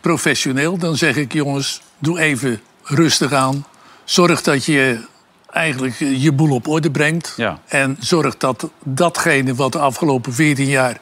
professioneel, 0.00 0.78
dan 0.78 0.96
zeg 0.96 1.16
ik 1.16 1.32
jongens, 1.32 1.82
doe 1.98 2.20
even 2.20 2.60
rustig 2.82 3.32
aan. 3.32 3.66
Zorg 4.04 4.42
dat 4.42 4.64
je 4.64 4.98
eigenlijk 5.52 6.00
eh, 6.00 6.22
je 6.22 6.32
boel 6.32 6.54
op 6.54 6.68
orde 6.68 6.90
brengt. 6.90 7.34
Ja. 7.36 7.58
En 7.68 7.96
zorg 8.00 8.36
dat 8.36 8.68
datgene 8.84 9.54
wat 9.54 9.72
de 9.72 9.78
afgelopen 9.78 10.32
14 10.34 10.66
jaar 10.66 10.98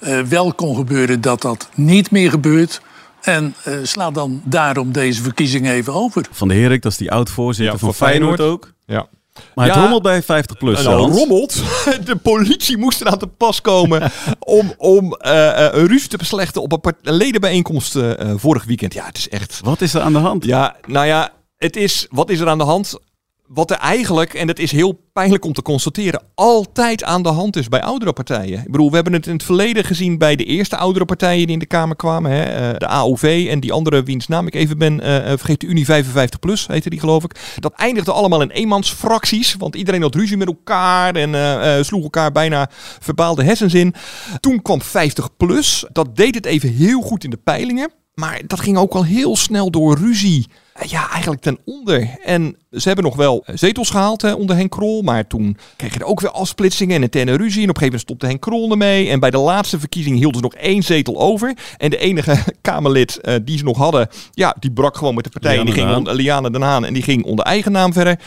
eh, 0.00 0.20
wel 0.20 0.52
kon 0.54 0.76
gebeuren, 0.76 1.20
dat 1.20 1.42
dat 1.42 1.68
niet 1.74 2.10
meer 2.10 2.30
gebeurt. 2.30 2.80
En 3.20 3.54
eh, 3.64 3.74
sla 3.82 4.10
dan 4.10 4.42
daarom 4.44 4.92
deze 4.92 5.22
verkiezingen 5.22 5.72
even 5.72 5.94
over. 5.94 6.26
Van 6.30 6.48
de 6.48 6.54
Herik, 6.54 6.82
dat 6.82 6.92
is 6.92 6.98
die 6.98 7.10
oud-voorzitter 7.12 7.72
Ja, 7.72 7.78
van 7.78 7.88
voor 7.94 8.06
Feyenoord, 8.06 8.36
Feyenoord. 8.36 8.64
ook. 8.64 8.72
Ja. 8.86 9.06
Maar 9.54 9.66
het 9.66 9.74
Ja. 9.74 9.80
rommelt 9.80 10.02
bij 10.02 10.22
50PLUS. 10.22 10.78
En 10.78 10.84
dan 10.84 11.00
Hans. 11.00 11.16
rommelt. 11.16 11.62
De 12.06 12.16
politie 12.16 12.76
moest 12.76 13.00
eraan 13.00 13.18
te 13.18 13.26
pas 13.26 13.60
komen 13.60 14.12
om, 14.38 14.74
om 14.76 15.12
eh, 15.12 15.66
eh, 15.66 15.74
een 15.74 15.86
ruzie 15.86 16.08
te 16.08 16.16
beslechten 16.16 16.62
op 16.62 16.86
een 16.86 16.94
ledenbijeenkomst 17.14 17.98
vorig 18.36 18.64
weekend. 18.64 18.94
Ja, 18.94 19.04
het 19.06 19.16
is 19.18 19.28
echt... 19.28 19.60
Wat 19.64 19.80
is 19.80 19.94
er 19.94 20.00
aan 20.00 20.12
de 20.12 20.18
hand? 20.18 20.44
Ja, 20.44 20.76
nou 20.86 21.06
ja, 21.06 21.30
het 21.56 21.76
is... 21.76 22.06
Wat 22.10 22.30
is 22.30 22.40
er 22.40 22.48
aan 22.48 22.58
de 22.58 22.64
hand? 22.64 22.98
Wat 23.46 23.70
er 23.70 23.76
eigenlijk, 23.76 24.34
en 24.34 24.46
dat 24.46 24.58
is 24.58 24.70
heel 24.70 25.00
pijnlijk 25.12 25.44
om 25.44 25.52
te 25.52 25.62
constateren, 25.62 26.22
altijd 26.34 27.04
aan 27.04 27.22
de 27.22 27.28
hand 27.28 27.56
is 27.56 27.68
bij 27.68 27.82
oudere 27.82 28.12
partijen. 28.12 28.58
Ik 28.58 28.70
bedoel, 28.70 28.88
we 28.88 28.94
hebben 28.94 29.12
het 29.12 29.26
in 29.26 29.32
het 29.32 29.42
verleden 29.42 29.84
gezien 29.84 30.18
bij 30.18 30.36
de 30.36 30.44
eerste 30.44 30.76
oudere 30.76 31.04
partijen 31.04 31.44
die 31.44 31.52
in 31.52 31.58
de 31.58 31.66
Kamer 31.66 31.96
kwamen. 31.96 32.30
Hè, 32.30 32.42
eh, 32.42 32.78
de 32.78 32.86
AOV 32.86 33.46
en 33.50 33.60
die 33.60 33.72
andere 33.72 34.02
wiens 34.02 34.26
naam 34.26 34.46
ik 34.46 34.54
even 34.54 34.78
ben 34.78 35.00
eh, 35.00 35.24
vergeet, 35.24 35.60
de 35.60 35.66
Unie 35.66 35.84
55 35.84 36.38
Plus 36.38 36.66
heette 36.66 36.90
die 36.90 37.00
geloof 37.00 37.24
ik. 37.24 37.56
Dat 37.58 37.72
eindigde 37.76 38.12
allemaal 38.12 38.42
in 38.42 38.50
eenmansfracties, 38.50 39.54
want 39.54 39.74
iedereen 39.74 40.02
had 40.02 40.14
ruzie 40.14 40.36
met 40.36 40.48
elkaar 40.48 41.14
en 41.14 41.84
sloeg 41.84 42.02
elkaar 42.02 42.32
bijna 42.32 42.70
verbaalde 43.00 43.44
hersens 43.44 43.74
in. 43.74 43.94
Toen 44.40 44.62
kwam 44.62 44.82
50 44.82 45.36
Plus, 45.36 45.84
dat 45.92 46.16
deed 46.16 46.34
het 46.34 46.46
even 46.46 46.72
heel 46.72 47.00
goed 47.00 47.24
in 47.24 47.30
de 47.30 47.40
peilingen. 47.44 47.92
Maar 48.14 48.40
dat 48.46 48.60
ging 48.60 48.76
ook 48.76 48.92
al 48.92 49.04
heel 49.04 49.36
snel 49.36 49.70
door 49.70 49.98
ruzie. 49.98 50.46
Eh, 50.74 50.88
Ja, 50.88 51.10
eigenlijk 51.10 51.42
ten 51.42 51.58
onder. 51.64 52.18
En 52.24 52.56
ze 52.70 52.86
hebben 52.86 53.04
nog 53.04 53.16
wel 53.16 53.42
eh, 53.46 53.56
zetels 53.56 53.90
gehaald 53.90 54.22
hè, 54.22 54.32
onder 54.32 54.56
Henk 54.56 54.70
Krol. 54.70 55.02
Maar 55.02 55.26
toen 55.26 55.56
kreeg 55.76 55.94
je 55.94 56.00
er 56.00 56.06
ook 56.06 56.20
weer 56.20 56.30
afsplitsingen 56.30 56.96
en 56.96 57.02
interne 57.02 57.36
ruzie. 57.36 57.62
En 57.62 57.68
op 57.68 57.74
een 57.74 57.82
gegeven 57.82 57.84
moment 57.84 58.00
stopte 58.00 58.26
Henk 58.26 58.40
Krol 58.40 58.70
ermee. 58.70 59.08
En 59.08 59.20
bij 59.20 59.30
de 59.30 59.38
laatste 59.38 59.78
verkiezing 59.78 60.16
hielden 60.16 60.36
ze 60.36 60.42
nog 60.42 60.54
één 60.54 60.82
zetel 60.82 61.20
over. 61.20 61.56
En 61.76 61.90
de 61.90 61.98
enige 61.98 62.36
Kamerlid 62.60 63.20
eh, 63.20 63.34
die 63.42 63.58
ze 63.58 63.64
nog 63.64 63.76
hadden, 63.76 64.08
ja, 64.30 64.56
die 64.58 64.72
brak 64.72 64.96
gewoon 64.96 65.14
met 65.14 65.24
de 65.24 65.30
partij. 65.30 65.58
en 65.58 65.64
die 65.64 65.74
ging 65.74 65.94
onder, 65.96 66.14
Liane 66.14 66.50
Den 66.50 66.62
Haan. 66.62 66.84
En 66.84 66.94
die 66.94 67.02
ging 67.02 67.24
onder 67.24 67.44
eigen 67.44 67.72
naam 67.72 67.92
verder. 67.92 68.18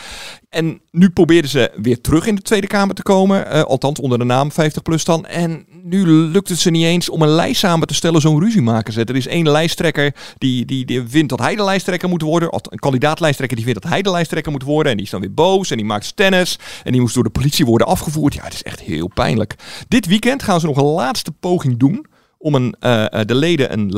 En 0.57 0.81
nu 0.91 1.09
probeerden 1.09 1.49
ze 1.49 1.71
weer 1.81 2.01
terug 2.01 2.25
in 2.25 2.35
de 2.35 2.41
Tweede 2.41 2.67
Kamer 2.67 2.95
te 2.95 3.03
komen. 3.03 3.51
eh, 3.51 3.61
althans 3.61 3.99
onder 3.99 4.17
de 4.17 4.23
naam 4.23 4.51
50PLUS 4.51 5.03
dan. 5.03 5.25
En 5.25 5.65
nu 5.83 6.07
lukt 6.07 6.49
het 6.49 6.59
ze 6.59 6.69
niet 6.69 6.83
eens 6.83 7.09
om 7.09 7.21
een 7.21 7.29
lijst 7.29 7.59
samen 7.59 7.87
te 7.87 7.93
stellen. 7.93 8.21
Zo'n 8.21 8.39
ruzie 8.39 8.61
maken. 8.61 9.05
Er 9.05 9.15
is 9.15 9.27
één 9.27 9.49
lijsttrekker 9.49 10.15
die, 10.37 10.65
die, 10.65 10.85
die 10.85 11.03
vindt 11.07 11.29
dat 11.29 11.39
hij 11.39 11.55
de 11.55 11.63
lijsttrekker 11.63 12.09
moet 12.09 12.21
worden. 12.21 12.49
Een 12.51 12.79
kandidaat-lijsttrekker 12.79 13.57
die 13.57 13.65
vindt 13.65 13.81
dat 13.81 13.91
hij 13.91 14.01
de 14.01 14.11
lijsttrekker 14.11 14.51
moet 14.51 14.63
worden. 14.63 14.91
En 14.91 14.97
die 14.97 15.05
is 15.05 15.11
dan 15.11 15.21
weer 15.21 15.33
boos 15.33 15.71
en 15.71 15.77
die 15.77 15.85
maakt 15.85 16.05
stennis. 16.05 16.59
En 16.83 16.91
die 16.91 17.01
moest 17.01 17.13
door 17.13 17.23
de 17.23 17.29
politie 17.29 17.65
worden 17.65 17.87
afgevoerd. 17.87 18.33
Ja, 18.33 18.43
het 18.43 18.53
is 18.53 18.63
echt 18.63 18.79
heel 18.79 19.07
pijnlijk. 19.13 19.55
Dit 19.87 20.05
weekend 20.05 20.43
gaan 20.43 20.59
ze 20.59 20.65
nog 20.65 20.77
een 20.77 20.83
laatste 20.83 21.31
poging 21.31 21.77
doen 21.77 22.05
om 22.37 22.55
een, 22.55 22.75
eh, 22.79 23.05
eh, 23.05 23.25
de 23.25 23.35
leden 23.35 23.73
een 23.73 23.91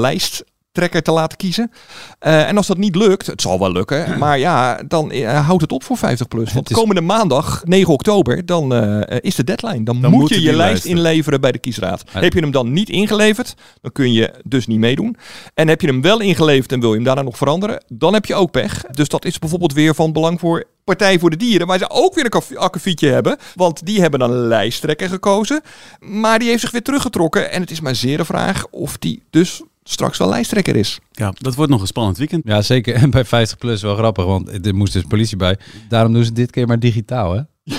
lijsttrekker 0.72 1.02
te 1.02 1.12
laten 1.12 1.38
kiezen. 1.38 1.72
Eh, 2.20 2.48
en 2.48 2.58
als 2.58 2.68
dat 2.68 2.78
niet 2.78 2.96
lukt, 2.96 3.26
het 3.28 3.42
zal 3.42 3.60
wel 3.60 3.72
lukken, 3.72 4.18
maar 4.20 4.40
ja, 4.40 4.82
dan 4.88 5.12
eh, 5.12 5.46
houdt 5.46 5.62
het 5.62 5.72
op 5.72 5.84
voor 5.84 5.98
50 5.98 6.28
plus. 6.28 6.54
Want 6.54 6.70
is- 6.70 6.76
komende 6.76 7.02
maandag, 7.02 7.62
9 7.66 7.94
oktober, 7.94 8.46
dan 8.46 8.74
eh, 8.74 9.18
is 9.22 9.36
de 9.36 9.44
deadline. 9.44 9.84
Dan, 9.84 10.02
Dan 10.02 10.12
moet 10.12 10.30
je 10.30 10.42
je 10.42 10.56
lijst 10.56 10.86
inleveren 10.86 11.42
bij 11.42 11.52
de 11.52 11.58
kiesraad. 11.60 12.04
Ja. 12.14 12.20
Heb 12.20 12.34
je 12.34 12.40
hem 12.40 12.52
dan 12.52 12.74
niet 12.74 12.90
ingeleverd, 12.90 13.54
dan 13.82 13.92
kun 13.92 14.14
je 14.14 14.34
dus 14.44 14.68
niet 14.68 14.80
meedoen. 14.80 15.16
En 15.54 15.68
heb 15.68 15.82
je 15.82 15.88
hem 15.88 16.02
wel 16.02 16.20
ingeleverd 16.20 16.72
en 16.72 16.80
wil 16.80 16.90
je 16.90 16.96
hem 16.96 17.04
daarna 17.06 17.22
nog 17.22 17.38
veranderen, 17.38 17.84
dan 17.88 18.14
heb 18.14 18.26
je 18.26 18.36
ook 18.36 18.52
pech. 18.52 18.84
Dus 18.92 19.08
dat 19.08 19.26
is 19.26 19.40
bijvoorbeeld 19.40 19.74
weer 19.74 19.96
van 19.96 20.14
belang 20.14 20.40
voor 20.40 20.64
Partij 20.84 21.20
voor 21.20 21.30
de 21.30 21.38
Dieren, 21.38 21.68
waar 21.68 21.78
ze 21.78 21.90
ook 21.90 22.16
weer 22.16 22.26
een 22.30 22.58
akkefietje 22.58 23.10
hebben. 23.10 23.38
Want 23.56 23.86
die 23.86 24.02
hebben 24.02 24.20
dan 24.20 24.32
een 24.32 24.48
lijsttrekker 24.48 25.10
gekozen. 25.10 25.62
Maar 26.00 26.40
die 26.40 26.48
heeft 26.48 26.62
zich 26.62 26.72
weer 26.72 26.82
teruggetrokken. 26.82 27.52
En 27.52 27.62
het 27.62 27.72
is 27.72 27.82
maar 27.82 27.96
zeer 27.96 28.18
de 28.18 28.26
vraag 28.26 28.68
of 28.72 28.98
die 28.98 29.24
dus 29.30 29.62
straks 29.92 30.18
wel 30.18 30.30
lijsttrekker 30.30 30.76
is. 30.76 31.00
Ja, 31.12 31.34
dat 31.38 31.56
wordt 31.56 31.72
nog 31.72 31.82
een 31.82 31.88
spannend 31.88 32.18
weekend. 32.18 32.42
Ja, 32.46 32.62
zeker. 32.62 32.94
En 33.02 33.10
bij 33.10 33.26
50 33.26 33.58
plus 33.58 33.82
wel 33.82 33.96
grappig, 33.96 34.26
want 34.26 34.66
er 34.66 34.76
moest 34.76 34.94
dus 34.94 35.04
politie 35.08 35.38
bij. 35.38 35.58
Daarom 35.90 36.14
doen 36.14 36.24
ze 36.24 36.32
dit 36.34 36.52
keer 36.52 36.68
maar 36.68 36.80
digitaal, 36.80 37.34
hè? 37.34 37.42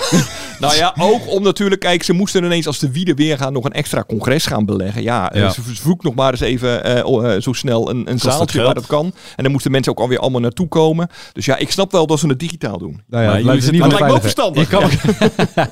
Nou 0.61 0.77
ja, 0.77 0.95
ook 0.99 1.29
om 1.31 1.43
natuurlijk, 1.43 1.81
kijk, 1.81 2.03
ze 2.03 2.13
moesten 2.13 2.45
ineens 2.45 2.67
als 2.67 2.79
de 2.79 2.91
wieden 2.91 3.17
weer 3.17 3.37
gaan 3.39 3.53
nog 3.53 3.65
een 3.65 3.73
extra 3.73 4.05
congres 4.05 4.47
gaan 4.47 4.65
beleggen. 4.67 5.03
Ja, 5.03 5.31
Ja. 5.35 5.41
ja. 5.41 5.51
ze 5.51 5.61
zoek 5.75 6.03
nog 6.03 6.15
maar 6.15 6.31
eens 6.31 6.41
even 6.41 6.85
eh, 6.85 6.99
eh, 7.35 7.41
zo 7.43 7.53
snel 7.53 7.91
een, 7.91 8.11
een 8.11 8.19
zaaltje 8.19 8.63
waar 8.63 8.75
dat 8.75 8.87
kan. 8.87 9.13
En 9.37 9.43
dan 9.43 9.53
moesten 9.53 9.71
mensen 9.71 9.93
ook 9.93 10.01
alweer 10.01 10.19
allemaal 10.19 10.41
naartoe 10.41 10.69
komen. 10.69 11.09
Dus 11.33 11.45
ja, 11.45 11.57
ik 11.57 11.71
snap 11.71 11.93
wel 11.93 12.07
dat 12.07 12.19
ze 12.19 12.27
het 12.27 12.39
digitaal 12.39 12.79
doen. 12.79 12.91
Nou 12.91 13.03
Maar 13.09 13.23
het 13.25 13.33
jullie 13.33 13.47
lijkt 13.47 13.71
niet 13.71 13.81
Maar 13.81 13.89
meer 13.89 13.99
het 13.99 14.01
lijkt 14.01 14.07
me 14.07 14.15
ook 14.15 14.23
verstandig. 14.23 14.63
Je 14.63 14.77
kan 14.77 14.85
ook- 14.85 15.71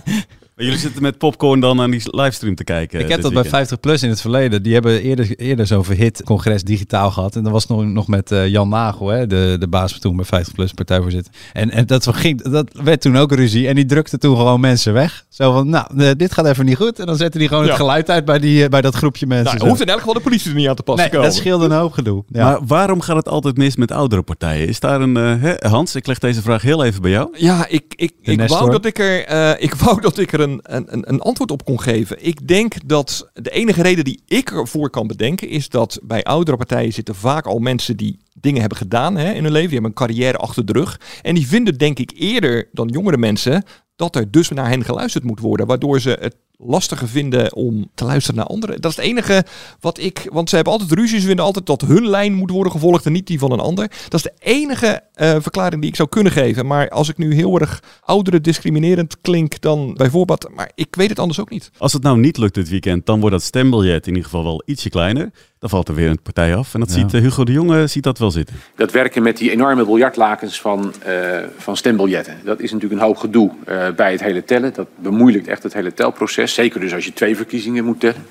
Maar 0.58 0.66
jullie 0.66 0.82
zitten 0.82 1.02
met 1.02 1.18
popcorn 1.18 1.60
dan 1.60 1.80
aan 1.80 1.90
die 1.90 2.02
livestream 2.04 2.54
te 2.54 2.64
kijken. 2.64 3.00
Ik 3.00 3.08
heb 3.08 3.20
dat 3.20 3.32
bij 3.32 3.42
weekend. 3.42 3.54
50 3.54 3.80
Plus 3.80 4.02
in 4.02 4.08
het 4.08 4.20
verleden. 4.20 4.62
Die 4.62 4.72
hebben 4.72 5.02
eerder, 5.02 5.36
eerder 5.36 5.66
zo'n 5.66 5.84
verhit 5.84 6.22
congres 6.24 6.62
digitaal 6.62 7.10
gehad. 7.10 7.36
En 7.36 7.42
dat 7.42 7.52
was 7.52 7.66
nog, 7.66 7.84
nog 7.84 8.08
met 8.08 8.32
eh, 8.32 8.46
Jan 8.46 8.68
Nagel, 8.68 9.08
hè, 9.08 9.26
de, 9.26 9.56
de 9.60 9.68
baas 9.68 9.98
toen 9.98 10.16
bij 10.16 10.24
50 10.24 10.54
Plus, 10.54 10.72
partijvoorzitter. 10.72 11.32
En, 11.52 11.70
en 11.70 11.86
dat, 11.86 12.16
ging, 12.16 12.42
dat 12.42 12.68
werd 12.82 13.00
toen 13.00 13.16
ook 13.16 13.32
ruzie. 13.32 13.68
En 13.68 13.74
die 13.74 13.84
drukte 13.84 14.18
toen 14.18 14.36
gewoon 14.36 14.60
mensen 14.60 14.92
weg. 14.92 15.24
Zo 15.28 15.52
van, 15.52 15.68
nou, 15.68 15.86
eh, 15.98 16.10
dit 16.16 16.32
gaat 16.32 16.46
even 16.46 16.64
niet 16.64 16.76
goed. 16.76 16.98
En 16.98 17.06
dan 17.06 17.16
zette 17.16 17.38
hij 17.38 17.46
gewoon 17.46 17.62
Ja. 17.64 17.68
het 17.68 17.78
geluid 17.78 18.10
uit 18.10 18.24
bij, 18.24 18.38
die, 18.38 18.62
eh, 18.62 18.68
bij 18.68 18.80
dat 18.80 18.94
groepje 18.94 19.26
mensen. 19.26 19.56
Nou, 19.56 19.68
hoeft 19.68 19.80
in 19.80 19.88
elk 19.88 19.98
geval 19.98 20.14
de 20.14 20.20
politie 20.20 20.50
er 20.50 20.56
niet 20.56 20.68
aan 20.68 20.74
te 20.74 20.82
passen 20.82 21.02
nee, 21.04 21.12
komen. 21.14 21.28
dat 21.28 21.38
scheelde 21.38 21.64
een 21.64 21.80
hoop 21.80 21.92
gedoe. 21.92 22.24
Ja. 22.28 22.44
Maar 22.44 22.58
waarom 22.66 23.00
gaat 23.00 23.16
het 23.16 23.28
altijd 23.28 23.56
mis 23.56 23.76
met 23.76 23.92
oudere 23.92 24.22
partijen? 24.22 24.68
Is 24.68 24.80
daar 24.80 25.00
een... 25.00 25.14
hè, 25.14 25.54
Hans, 25.68 25.94
ik 25.94 26.06
leg 26.06 26.18
deze 26.18 26.42
vraag 26.42 26.62
heel 26.62 26.84
even 26.84 27.02
bij 27.02 27.10
jou. 27.10 27.28
Ja, 27.32 27.66
ik, 27.68 27.84
ik, 27.96 28.12
De 28.22 28.32
ik, 28.32 28.48
wou 28.48 28.70
dat 28.70 28.84
ik 28.84 28.98
er, 28.98 29.24
eh, 29.24 29.62
ik 29.62 29.74
wou 29.74 30.00
dat 30.00 30.18
ik 30.18 30.32
er 30.32 30.40
een, 30.40 30.47
een, 30.62 31.08
een 31.08 31.20
antwoord 31.20 31.50
op 31.50 31.64
kon 31.64 31.80
geven. 31.80 32.26
Ik 32.26 32.48
denk 32.48 32.88
dat 32.88 33.30
de 33.34 33.50
enige 33.50 33.82
reden 33.82 34.04
die 34.04 34.22
ik 34.26 34.50
ervoor 34.50 34.90
kan 34.90 35.06
bedenken 35.06 35.48
is 35.48 35.68
dat 35.68 35.98
bij 36.02 36.24
oudere 36.24 36.56
partijen 36.56 36.92
zitten 36.92 37.14
vaak 37.14 37.46
al 37.46 37.58
mensen 37.58 37.96
die 37.96 38.18
dingen 38.40 38.60
hebben 38.60 38.78
gedaan 38.78 39.16
hè, 39.16 39.32
in 39.32 39.42
hun 39.42 39.52
leven. 39.52 39.68
Die 39.70 39.80
hebben 39.80 39.90
een 39.90 40.06
carrière 40.06 40.38
achter 40.38 40.66
de 40.66 40.72
rug. 40.72 41.00
En 41.22 41.34
die 41.34 41.46
vinden 41.46 41.78
denk 41.78 41.98
ik 41.98 42.12
eerder 42.14 42.68
dan 42.72 42.88
jongere 42.88 43.18
mensen 43.18 43.64
dat 43.98 44.16
er 44.16 44.30
dus 44.30 44.48
naar 44.48 44.68
hen 44.68 44.84
geluisterd 44.84 45.24
moet 45.24 45.40
worden. 45.40 45.66
Waardoor 45.66 46.00
ze 46.00 46.16
het 46.20 46.36
lastiger 46.60 47.08
vinden 47.08 47.54
om 47.54 47.90
te 47.94 48.04
luisteren 48.04 48.36
naar 48.36 48.46
anderen. 48.48 48.80
Dat 48.80 48.90
is 48.90 48.96
het 48.96 49.06
enige 49.06 49.44
wat 49.80 49.98
ik... 49.98 50.26
Want 50.32 50.48
ze 50.48 50.54
hebben 50.54 50.72
altijd 50.72 50.92
ruzie. 50.92 51.20
Ze 51.20 51.26
vinden 51.26 51.44
altijd 51.44 51.66
dat 51.66 51.80
hun 51.80 52.08
lijn 52.08 52.34
moet 52.34 52.50
worden 52.50 52.72
gevolgd 52.72 53.06
en 53.06 53.12
niet 53.12 53.26
die 53.26 53.38
van 53.38 53.52
een 53.52 53.60
ander. 53.60 53.90
Dat 54.08 54.14
is 54.14 54.22
de 54.22 54.32
enige 54.38 55.00
eh, 55.14 55.36
verklaring 55.40 55.80
die 55.80 55.90
ik 55.90 55.96
zou 55.96 56.08
kunnen 56.08 56.32
geven. 56.32 56.66
Maar 56.66 56.88
als 56.88 57.08
ik 57.08 57.18
nu 57.18 57.34
heel 57.34 57.60
erg 57.60 57.82
ouderen 58.00 58.42
discriminerend 58.42 59.20
klink 59.20 59.60
dan 59.60 59.94
bijvoorbeeld... 59.94 60.48
Maar 60.54 60.70
ik 60.74 60.94
weet 60.96 61.08
het 61.08 61.18
anders 61.18 61.40
ook 61.40 61.50
niet. 61.50 61.70
Als 61.78 61.92
het 61.92 62.02
nou 62.02 62.18
niet 62.18 62.36
lukt 62.38 62.54
dit 62.54 62.68
weekend, 62.68 63.06
dan 63.06 63.20
wordt 63.20 63.34
dat 63.34 63.44
stembiljet 63.44 64.02
in 64.06 64.12
ieder 64.14 64.24
geval 64.24 64.42
wel 64.44 64.62
ietsje 64.64 64.90
kleiner. 64.90 65.30
Dan 65.58 65.70
valt 65.70 65.88
er 65.88 65.94
weer 65.94 66.10
een 66.10 66.22
partij 66.22 66.56
af. 66.56 66.74
En 66.74 66.80
dat 66.80 66.88
Ja. 66.88 66.94
ziet 66.94 67.14
eh, 67.14 67.20
Hugo 67.20 67.44
de 67.44 67.52
Jonge 67.52 67.86
ziet 67.86 68.02
dat 68.02 68.18
wel 68.18 68.30
zitten. 68.30 68.56
Dat 68.76 68.92
werken 68.92 69.22
met 69.22 69.36
die 69.36 69.50
enorme 69.50 69.84
biljartlakens 69.84 70.60
van, 70.60 70.92
eh, 71.02 71.38
van 71.56 71.76
stembiljetten. 71.76 72.36
Dat 72.44 72.60
is 72.60 72.72
natuurlijk 72.72 73.00
een 73.00 73.06
hoop 73.06 73.16
gedoe 73.16 73.50
bij 73.96 74.12
het 74.12 74.20
hele 74.20 74.44
tellen. 74.44 74.74
Dat 74.74 74.88
bemoeilijkt 74.96 75.48
echt 75.48 75.62
het 75.62 75.72
hele 75.72 75.94
telproces. 75.94 76.54
Zeker 76.54 76.80
dus 76.80 76.94
als 76.94 77.04
je 77.04 77.12
twee 77.12 77.36
verkiezingen 77.36 77.84
moet 77.84 78.00
tellen. 78.00 78.26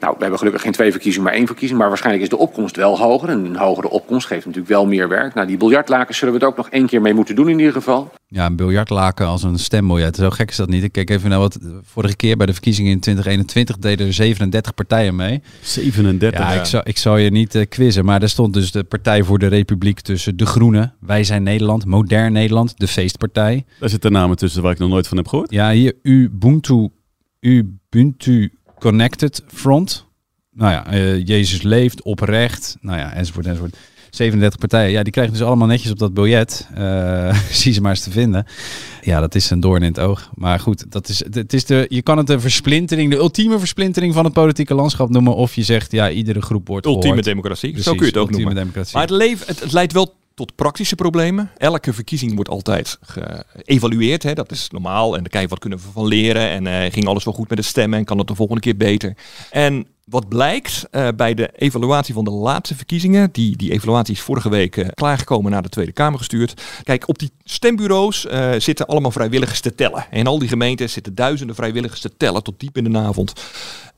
Nou, 0.00 0.12
we 0.12 0.20
hebben 0.20 0.38
gelukkig 0.38 0.62
geen 0.62 0.72
twee 0.72 0.90
verkiezingen, 0.90 1.26
maar 1.26 1.36
één 1.36 1.46
verkiezing. 1.46 1.78
Maar 1.78 1.88
waarschijnlijk 1.88 2.24
is 2.24 2.30
de 2.30 2.38
opkomst 2.38 2.76
wel 2.76 2.98
hoger. 2.98 3.28
En 3.28 3.44
een 3.44 3.56
hogere 3.56 3.90
opkomst 3.90 4.26
geeft 4.26 4.46
natuurlijk 4.46 4.72
wel 4.72 4.86
meer 4.86 5.08
werk. 5.08 5.34
Nou, 5.34 5.46
die 5.46 5.56
biljartlakens 5.56 6.18
zullen 6.18 6.34
we 6.34 6.40
het 6.40 6.48
ook 6.48 6.56
nog 6.56 6.68
één 6.68 6.86
keer 6.86 7.00
mee 7.00 7.14
moeten 7.14 7.34
doen 7.34 7.48
in 7.48 7.58
ieder 7.58 7.72
geval. 7.72 8.10
Ja, 8.26 8.46
een 8.46 8.56
biljartlaken 8.56 9.26
als 9.26 9.42
een 9.42 9.58
stembiljet. 9.58 10.16
Zo 10.16 10.30
gek 10.30 10.50
is 10.50 10.56
dat 10.56 10.68
niet. 10.68 10.82
Ik 10.82 10.92
kijk 10.92 11.10
even 11.10 11.30
naar 11.30 11.38
wat 11.38 11.58
vorige 11.82 12.16
keer 12.16 12.36
bij 12.36 12.46
de 12.46 12.52
verkiezingen 12.52 12.90
in 12.90 13.00
2021 13.00 13.78
deden 13.78 14.06
er 14.06 14.12
37 14.12 14.74
partijen 14.74 15.16
mee. 15.16 15.42
37. 15.60 16.40
Ja, 16.40 16.52
ik 16.52 16.64
zou, 16.64 16.82
ik 16.86 16.98
zou 16.98 17.20
je 17.20 17.30
niet 17.30 17.54
eh, 17.54 17.68
quizzen, 17.68 18.04
maar 18.04 18.22
er 18.22 18.28
stond 18.28 18.54
dus 18.54 18.72
de 18.72 18.84
Partij 18.84 19.22
voor 19.22 19.38
de 19.38 19.46
Republiek 19.46 20.00
tussen 20.00 20.36
De 20.36 20.46
Groenen, 20.46 20.94
Wij 21.00 21.24
zijn 21.24 21.42
Nederland, 21.42 21.84
Modern 21.84 22.32
Nederland, 22.32 22.78
de 22.78 22.88
Feestpartij. 22.88 23.64
Daar 23.78 23.88
zitten 23.88 24.12
namen 24.12 24.36
tussen 24.36 24.62
waar 24.62 24.72
ik 24.72 24.78
nog 24.78 24.88
nooit 24.88 25.08
van 25.08 25.16
heb 25.16 25.28
gehoord. 25.28 25.50
Ja, 25.50 25.70
hier 25.70 25.94
Ubuntu, 26.02 26.88
Ubuntu 27.40 28.52
Connected 28.80 29.42
Front. 29.46 30.04
Nou 30.52 30.72
ja, 30.72 30.86
eh, 30.86 31.26
Jezus 31.26 31.62
leeft, 31.62 32.02
oprecht, 32.02 32.76
nou 32.80 32.98
ja, 32.98 33.12
enzovoort, 33.12 33.46
enzovoort. 33.46 33.76
37 34.10 34.58
partijen, 34.60 34.90
ja, 34.90 35.02
die 35.02 35.12
krijgen 35.12 35.32
dus 35.34 35.42
allemaal 35.42 35.66
netjes 35.66 35.90
op 35.90 35.98
dat 35.98 36.14
biljet. 36.14 36.68
Eh 36.74 37.38
zie 37.50 37.72
ze 37.72 37.80
maar 37.80 37.90
eens 37.90 38.02
te 38.02 38.10
vinden. 38.10 38.46
Ja, 39.02 39.20
dat 39.20 39.34
is 39.34 39.50
een 39.50 39.60
doorn 39.60 39.82
in 39.82 39.88
het 39.88 40.00
oog. 40.00 40.30
Maar 40.34 40.60
goed, 40.60 40.92
dat 40.92 41.08
is, 41.08 41.24
het 41.30 41.52
is 41.52 41.64
de, 41.64 41.86
je 41.88 42.02
kan 42.02 42.18
het 42.18 42.28
een 42.28 42.40
versplintering, 42.40 43.10
de 43.10 43.16
ultieme 43.16 43.58
versplintering 43.58 44.14
van 44.14 44.24
het 44.24 44.32
politieke 44.32 44.74
landschap 44.74 45.10
noemen. 45.10 45.34
Of 45.34 45.54
je 45.54 45.62
zegt, 45.62 45.92
ja, 45.92 46.10
iedere 46.10 46.42
groep 46.42 46.66
wordt 46.68 46.86
Ultieme 46.86 47.06
gehoord. 47.08 47.24
democratie. 47.24 47.68
Precies, 47.68 47.86
Zo 47.86 47.94
kun 47.94 48.00
je 48.06 48.12
het 48.12 48.20
ook 48.20 48.30
noemen. 48.30 48.54
democratie. 48.54 48.92
Maar 48.92 49.02
het, 49.06 49.10
leef, 49.16 49.46
het, 49.46 49.60
het 49.60 49.72
leidt 49.72 49.92
wel 49.92 50.14
tot 50.40 50.54
praktische 50.54 50.94
problemen. 50.94 51.50
Elke 51.56 51.92
verkiezing 51.92 52.34
wordt 52.34 52.50
altijd 52.50 52.98
geëvalueerd. 53.00 54.22
Hè. 54.22 54.32
Dat 54.32 54.50
is 54.50 54.70
normaal. 54.70 55.14
En 55.14 55.20
dan 55.20 55.30
kijk 55.30 55.42
je 55.42 55.48
wat 55.48 55.58
kunnen 55.58 55.78
we 55.78 55.84
van 55.92 56.06
leren. 56.06 56.48
En 56.48 56.66
eh, 56.66 56.92
ging 56.92 57.06
alles 57.06 57.24
wel 57.24 57.34
goed 57.34 57.48
met 57.48 57.58
de 57.58 57.64
stemmen. 57.64 57.98
En 57.98 58.04
kan 58.04 58.18
het 58.18 58.26
de 58.26 58.34
volgende 58.34 58.60
keer 58.60 58.76
beter. 58.76 59.16
En 59.50 59.86
wat 60.04 60.28
blijkt 60.28 60.86
eh, 60.90 61.08
bij 61.16 61.34
de 61.34 61.50
evaluatie 61.56 62.14
van 62.14 62.24
de 62.24 62.30
laatste 62.30 62.76
verkiezingen. 62.76 63.28
Die, 63.32 63.56
die 63.56 63.72
evaluatie 63.72 64.14
is 64.14 64.20
vorige 64.20 64.48
week 64.48 64.76
eh, 64.76 64.88
klaargekomen 64.94 65.50
naar 65.50 65.62
de 65.62 65.68
Tweede 65.68 65.92
Kamer 65.92 66.18
gestuurd. 66.18 66.62
Kijk, 66.82 67.08
op 67.08 67.18
die 67.18 67.30
stembureaus 67.44 68.26
zitten 68.58 68.86
allemaal 68.86 69.10
vrijwilligers 69.10 69.60
te 69.60 69.74
tellen. 69.74 70.06
En 70.10 70.18
in 70.18 70.26
al 70.26 70.38
die 70.38 70.48
gemeenten 70.48 70.90
zitten 70.90 71.14
duizenden 71.14 71.56
vrijwilligers 71.56 72.00
te 72.00 72.16
tellen 72.16 72.42
tot 72.42 72.60
diep 72.60 72.76
in 72.76 72.92
de 72.92 72.98
avond. 72.98 73.32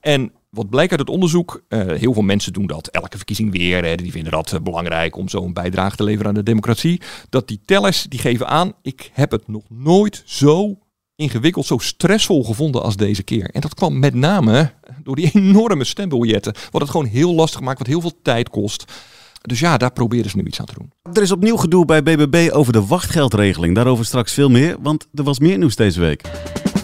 En 0.00 0.32
wat 0.56 0.70
blijkt 0.70 0.90
uit 0.90 1.00
het 1.00 1.10
onderzoek, 1.10 1.62
eh, 1.68 1.80
heel 1.86 2.12
veel 2.12 2.22
mensen 2.22 2.52
doen 2.52 2.66
dat 2.66 2.86
elke 2.86 3.16
verkiezing 3.16 3.52
weer. 3.52 3.84
Hè, 3.84 3.94
die 3.94 4.10
vinden 4.10 4.32
dat 4.32 4.52
eh, 4.52 4.60
belangrijk 4.60 5.16
om 5.16 5.28
zo 5.28 5.44
een 5.44 5.52
bijdrage 5.52 5.96
te 5.96 6.04
leveren 6.04 6.26
aan 6.26 6.34
de 6.34 6.42
democratie. 6.42 7.00
Dat 7.28 7.48
die 7.48 7.60
tellers, 7.64 8.02
die 8.08 8.18
geven 8.18 8.48
aan, 8.48 8.72
ik 8.82 9.10
heb 9.12 9.30
het 9.30 9.48
nog 9.48 9.62
nooit 9.68 10.22
zo 10.24 10.78
ingewikkeld, 11.16 11.66
zo 11.66 11.78
stressvol 11.78 12.44
gevonden 12.44 12.82
als 12.82 12.96
deze 12.96 13.22
keer. 13.22 13.50
En 13.50 13.60
dat 13.60 13.74
kwam 13.74 13.98
met 13.98 14.14
name 14.14 14.72
door 15.02 15.16
die 15.16 15.30
enorme 15.34 15.84
stembiljetten. 15.84 16.54
Wat 16.70 16.80
het 16.80 16.90
gewoon 16.90 17.06
heel 17.06 17.34
lastig 17.34 17.60
maakt, 17.60 17.78
wat 17.78 17.86
heel 17.86 18.00
veel 18.00 18.18
tijd 18.22 18.48
kost. 18.48 18.92
Dus 19.42 19.60
ja, 19.60 19.76
daar 19.76 19.92
proberen 19.92 20.30
ze 20.30 20.36
nu 20.36 20.44
iets 20.44 20.60
aan 20.60 20.66
te 20.66 20.74
doen. 20.78 20.92
Er 21.12 21.22
is 21.22 21.32
opnieuw 21.32 21.56
gedoe 21.56 21.84
bij 21.84 22.02
BBB 22.02 22.48
over 22.52 22.72
de 22.72 22.86
wachtgeldregeling. 22.86 23.74
Daarover 23.74 24.04
straks 24.04 24.32
veel 24.32 24.48
meer, 24.48 24.76
want 24.80 25.08
er 25.14 25.24
was 25.24 25.38
meer 25.38 25.58
nieuws 25.58 25.76
deze 25.76 26.00
week. 26.00 26.22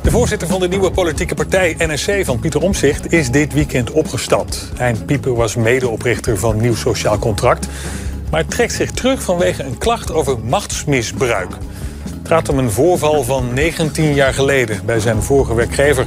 De 0.08 0.14
voorzitter 0.14 0.48
van 0.48 0.60
de 0.60 0.68
nieuwe 0.68 0.90
politieke 0.90 1.34
partij 1.34 1.74
NSC 1.78 2.24
van 2.24 2.38
Pieter 2.38 2.62
Omzicht 2.62 3.12
is 3.12 3.30
dit 3.30 3.52
weekend 3.52 3.90
opgestapt. 3.90 4.72
Hein 4.76 5.04
Pieper 5.04 5.34
was 5.34 5.56
medeoprichter 5.56 6.38
van 6.38 6.60
Nieuw 6.60 6.74
Sociaal 6.74 7.18
Contract, 7.18 7.68
maar 8.30 8.46
trekt 8.46 8.72
zich 8.72 8.90
terug 8.90 9.22
vanwege 9.22 9.62
een 9.62 9.78
klacht 9.78 10.12
over 10.12 10.38
machtsmisbruik. 10.38 11.48
Het 12.18 12.28
gaat 12.28 12.48
om 12.48 12.58
een 12.58 12.70
voorval 12.70 13.22
van 13.22 13.54
19 13.54 14.14
jaar 14.14 14.34
geleden 14.34 14.80
bij 14.86 15.00
zijn 15.00 15.22
vorige 15.22 15.54
werkgever. 15.54 16.06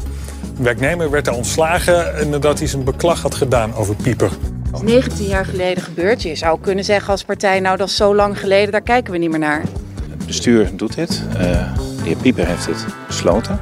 Een 0.58 0.64
werknemer 0.64 1.10
werd 1.10 1.26
daar 1.26 1.36
ontslagen 1.36 2.30
nadat 2.30 2.60
hij 2.60 2.68
zijn 2.68 2.84
beklag 2.84 3.22
had 3.22 3.36
gedaan 3.36 3.76
over 3.76 3.96
Pieper. 3.96 4.30
Dat 4.72 4.82
is 4.84 4.92
19 4.92 5.26
jaar 5.26 5.46
geleden 5.46 5.84
gebeurd. 5.84 6.22
Je 6.22 6.36
zou 6.36 6.60
kunnen 6.62 6.84
zeggen 6.84 7.12
als 7.12 7.24
partij, 7.24 7.60
nou 7.60 7.78
dat 7.78 7.88
is 7.88 7.96
zo 7.96 8.16
lang 8.16 8.40
geleden, 8.40 8.72
daar 8.72 8.82
kijken 8.82 9.14
we 9.14 9.20
niet 9.20 9.30
meer 9.30 9.40
naar. 9.40 9.64
Het 10.10 10.26
bestuur 10.26 10.70
doet 10.74 10.96
dit. 10.96 11.24
Eh, 11.34 11.40
de 11.76 12.04
heer 12.04 12.16
Pieper 12.16 12.48
heeft 12.48 12.66
dit 12.66 12.86
besloten. 13.08 13.60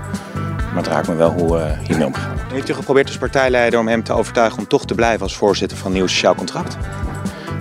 Maar 0.74 0.84
het 0.84 0.88
raakt 0.88 1.08
me 1.08 1.16
wel 1.16 1.32
hoe 1.32 1.58
uh, 1.58 1.72
hiermee 1.88 2.06
omgaan. 2.06 2.38
Heeft 2.52 2.70
u 2.70 2.74
geprobeerd 2.74 3.08
als 3.08 3.18
partijleider 3.18 3.80
om 3.80 3.88
hem 3.88 4.04
te 4.04 4.14
overtuigen 4.14 4.60
om 4.60 4.68
toch 4.68 4.86
te 4.86 4.96
blijven 4.96 5.22
als 5.22 5.36
voorzitter 5.36 5.78
van 5.78 5.92
Nieuw 5.92 6.08
Sociaal 6.08 6.36
Contract? 6.36 6.78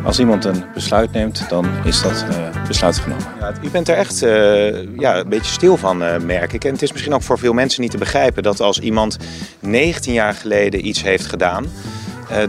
Als 0.05 0.19
iemand 0.19 0.45
een 0.45 0.65
besluit 0.75 1.12
neemt, 1.12 1.49
dan 1.49 1.67
is 1.85 2.03
dat 2.03 2.25
uh, 2.31 2.67
besluit 2.67 2.99
genomen. 2.99 3.25
Ja, 3.41 3.53
u 3.62 3.71
bent 3.71 3.88
er 3.88 3.97
echt 3.97 4.23
uh, 4.23 4.99
ja, 4.99 5.17
een 5.17 5.29
beetje 5.29 5.53
stil 5.53 5.77
van, 5.77 6.03
uh, 6.03 6.17
merk 6.17 6.53
ik. 6.53 6.65
En 6.65 6.73
het 6.73 6.83
is 6.83 6.93
misschien 6.93 7.15
ook 7.15 7.23
voor 7.23 7.38
veel 7.38 7.53
mensen 7.53 7.83
niet 7.83 7.91
te 7.91 7.99
begrijpen 7.99 8.43
dat 8.43 8.61
als 8.61 8.81
iemand 8.81 9.17
19 9.61 10.12
jaar 10.12 10.35
geleden 10.35 10.87
iets 10.87 11.03
heeft 11.03 11.27
gedaan, 11.27 11.67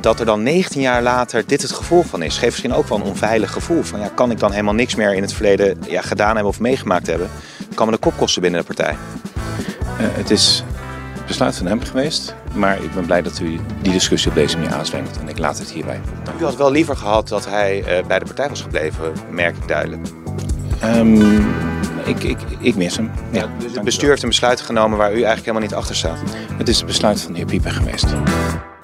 dat 0.02 0.20
er 0.20 0.26
dan 0.26 0.44
19 0.44 0.82
jaar 0.82 1.02
later 1.02 1.44
dit 1.48 1.62
het 1.62 1.72
gevolg 1.72 2.06
van 2.06 2.22
is. 2.22 2.34
Geeft 2.34 2.46
misschien 2.46 2.74
ook 2.74 2.88
wel 2.88 2.98
een 2.98 3.04
onveilig 3.04 3.52
gevoel. 3.52 3.84
Van, 3.84 4.00
ja, 4.00 4.10
kan 4.16 4.32
ik 4.32 4.40
dan 4.40 4.52
helemaal 4.52 4.74
niks 4.74 4.96
meer 4.96 5.14
in 5.14 5.22
het 5.22 5.34
verleden 5.34 5.78
ja, 5.88 6.02
gedaan 6.02 6.34
hebben 6.34 6.52
of 6.52 6.60
meegemaakt 6.60 7.08
hebben? 7.08 7.30
Kan 7.74 7.86
me 7.86 7.92
de 7.92 8.00
kop 8.00 8.18
kosten 8.18 8.42
binnen 8.42 8.60
de 8.60 8.66
partij. 8.66 8.96
Het 10.02 10.32
is 10.32 10.64
besluit 11.28 11.58
van 11.58 11.66
hem 11.66 11.82
geweest. 11.82 12.36
Maar 12.54 12.84
ik 12.84 12.94
ben 12.94 13.06
blij 13.06 13.22
dat 13.22 13.40
u 13.40 13.60
die 13.82 13.92
discussie 13.92 14.30
op 14.30 14.36
deze 14.36 14.58
manier 14.58 14.74
aanswengt. 14.74 15.20
En 15.20 15.28
ik 15.28 15.38
laat 15.38 15.60
het 15.60 15.72
hierbij. 15.72 16.00
U 16.40 16.44
had 16.44 16.56
wel 16.56 16.72
liever 16.72 16.96
gehad 16.96 17.28
dat 17.28 17.46
hij 17.46 17.80
uh, 17.80 18.08
bij 18.08 18.20
de 18.20 18.26
partij 18.26 18.50
was 18.50 18.62
gebleven, 18.62 19.14
merk 19.32 19.58
ik 19.58 19.68
duidelijk. 19.68 20.08
Um, 20.84 21.46
ik, 22.06 22.24
ik, 22.24 22.38
ik, 22.60 22.76
mis 22.76 22.96
hem. 22.96 23.12
Ja, 23.32 23.50
dus 23.60 23.74
het 23.74 23.84
bestuur 23.84 24.10
heeft 24.10 24.24
een 24.24 24.30
besluit 24.30 24.62
genomen 24.62 24.98
waar 24.98 25.10
u 25.10 25.14
eigenlijk 25.14 25.46
helemaal 25.46 25.68
niet 25.68 25.74
achter 25.74 25.96
staat. 25.96 26.20
Het 26.58 26.68
is 26.68 26.78
het 26.78 26.86
besluit 26.86 27.22
van 27.22 27.32
de 27.32 27.38
heer 27.38 27.48
Pieper 27.48 27.72
geweest. 27.72 28.06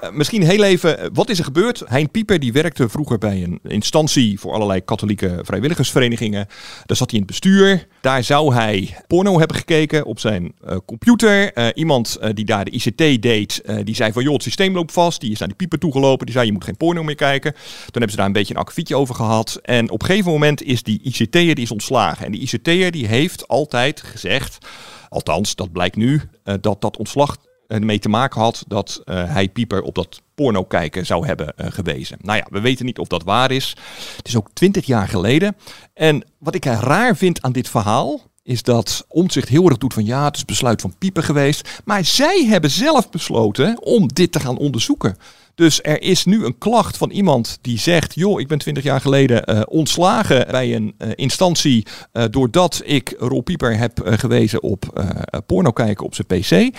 Uh, 0.06 0.12
misschien 0.12 0.42
heel 0.42 0.62
even, 0.62 1.00
uh, 1.00 1.06
wat 1.12 1.28
is 1.28 1.38
er 1.38 1.44
gebeurd? 1.44 1.82
Hein 1.86 2.10
Pieper 2.10 2.38
die 2.38 2.52
werkte 2.52 2.88
vroeger 2.88 3.18
bij 3.18 3.42
een 3.42 3.60
instantie 3.62 4.40
voor 4.40 4.52
allerlei 4.52 4.84
katholieke 4.84 5.38
vrijwilligersverenigingen. 5.42 6.46
Daar 6.86 6.96
zat 6.96 7.10
hij 7.10 7.20
in 7.20 7.24
het 7.26 7.26
bestuur. 7.26 7.86
Daar 8.00 8.24
zou 8.24 8.54
hij 8.54 8.96
porno 9.06 9.38
hebben 9.38 9.56
gekeken 9.56 10.04
op 10.04 10.20
zijn 10.20 10.54
uh, 10.64 10.76
computer. 10.86 11.74
iemand 11.76 12.18
die 12.34 12.44
daar 12.44 12.64
de 12.64 12.70
ICT 12.70 13.22
deed, 13.22 13.62
die 13.84 13.94
zei 13.94 14.12
van 14.12 14.22
joh, 14.22 14.32
het 14.32 14.42
systeem 14.42 14.74
loopt 14.74 14.92
vast. 14.92 15.20
Die 15.20 15.30
is 15.30 15.38
naar 15.38 15.48
die 15.48 15.56
Pieper 15.56 15.78
toegelopen. 15.78 16.26
Die 16.26 16.34
zei 16.34 16.46
je 16.46 16.52
moet 16.52 16.64
geen 16.64 16.76
porno 16.76 17.02
meer 17.02 17.14
kijken. 17.14 17.52
Toen 17.52 17.62
hebben 17.90 18.10
ze 18.10 18.16
daar 18.16 18.26
een 18.26 18.32
beetje 18.32 18.54
een 18.54 18.60
akkefietje 18.60 18.96
over 18.96 19.14
gehad. 19.14 19.58
En 19.62 19.90
op 19.90 20.00
een 20.00 20.06
gegeven 20.06 20.32
moment 20.32 20.62
is 20.62 20.82
die 20.82 21.00
ICT'er 21.02 21.54
die 21.54 21.64
is 21.64 21.70
ontslagen. 21.70 22.26
En 22.26 22.32
die 22.32 22.40
ICT'er 22.40 22.90
die 22.90 23.06
heeft 23.06 23.48
altijd 23.48 24.02
gezegd, 24.02 24.58
althans 25.08 25.54
dat 25.54 25.72
blijkt 25.72 25.96
nu, 25.96 26.20
dat 26.60 26.80
dat 26.80 26.96
ontslag 26.96 27.36
ermee 27.66 27.98
te 27.98 28.08
maken 28.08 28.40
had 28.40 28.64
dat 28.68 29.02
uh, 29.04 29.32
hij 29.32 29.48
Pieper 29.48 29.82
op 29.82 29.94
dat 29.94 30.22
porno 30.34 30.64
kijken 30.64 31.06
zou 31.06 31.26
hebben 31.26 31.54
uh, 31.56 31.66
gewezen. 31.70 32.18
Nou 32.20 32.38
ja, 32.38 32.46
we 32.50 32.60
weten 32.60 32.84
niet 32.84 32.98
of 32.98 33.08
dat 33.08 33.22
waar 33.22 33.50
is. 33.50 33.76
Het 34.16 34.28
is 34.28 34.36
ook 34.36 34.48
twintig 34.52 34.86
jaar 34.86 35.08
geleden. 35.08 35.56
En 35.94 36.24
wat 36.38 36.54
ik 36.54 36.64
raar 36.64 37.16
vind 37.16 37.42
aan 37.42 37.52
dit 37.52 37.68
verhaal 37.68 38.20
is 38.42 38.62
dat 38.62 39.04
Omtzigt 39.08 39.48
heel 39.48 39.68
erg 39.68 39.78
doet 39.78 39.94
van 39.94 40.04
ja, 40.04 40.24
het 40.24 40.36
is 40.36 40.44
besluit 40.44 40.80
van 40.80 40.94
Pieper 40.98 41.22
geweest. 41.22 41.80
Maar 41.84 42.04
zij 42.04 42.44
hebben 42.48 42.70
zelf 42.70 43.10
besloten 43.10 43.82
om 43.82 44.08
dit 44.08 44.32
te 44.32 44.40
gaan 44.40 44.58
onderzoeken. 44.58 45.16
Dus 45.54 45.82
er 45.82 46.02
is 46.02 46.24
nu 46.24 46.44
een 46.44 46.58
klacht 46.58 46.96
van 46.96 47.10
iemand 47.10 47.58
die 47.60 47.78
zegt: 47.78 48.14
joh, 48.14 48.40
ik 48.40 48.48
ben 48.48 48.58
20 48.58 48.84
jaar 48.84 49.00
geleden 49.00 49.68
ontslagen 49.68 50.46
bij 50.50 50.74
een 50.74 50.94
instantie 51.14 51.86
doordat 52.30 52.82
ik 52.84 53.14
Roel 53.18 53.40
Pieper 53.40 53.78
heb 53.78 54.00
gewezen 54.04 54.62
op 54.62 55.08
porno 55.46 55.70
kijken 55.70 56.04
op 56.04 56.14
zijn 56.14 56.26
PC. 56.26 56.76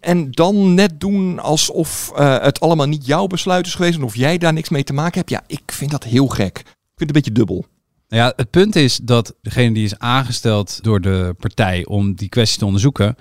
En 0.00 0.30
dan 0.30 0.74
net 0.74 1.00
doen 1.00 1.38
alsof 1.38 2.12
uh, 2.14 2.38
het 2.42 2.60
allemaal 2.60 2.86
niet 2.86 3.06
jouw 3.06 3.26
besluit 3.26 3.66
is 3.66 3.74
geweest 3.74 3.98
en 3.98 4.04
of 4.04 4.16
jij 4.16 4.38
daar 4.38 4.52
niks 4.52 4.68
mee 4.68 4.84
te 4.84 4.92
maken 4.92 5.18
hebt. 5.18 5.30
Ja, 5.30 5.42
ik 5.46 5.72
vind 5.72 5.90
dat 5.90 6.04
heel 6.04 6.26
gek. 6.26 6.58
Ik 6.58 6.64
vind 6.64 6.76
het 6.94 7.08
een 7.08 7.12
beetje 7.12 7.32
dubbel. 7.32 7.66
Ja, 8.08 8.32
het 8.36 8.50
punt 8.50 8.76
is 8.76 9.00
dat 9.02 9.34
degene 9.42 9.74
die 9.74 9.84
is 9.84 9.98
aangesteld 9.98 10.78
door 10.82 11.00
de 11.00 11.34
partij 11.38 11.86
om 11.86 12.14
die 12.14 12.28
kwestie 12.28 12.58
te 12.58 12.64
onderzoeken. 12.64 13.16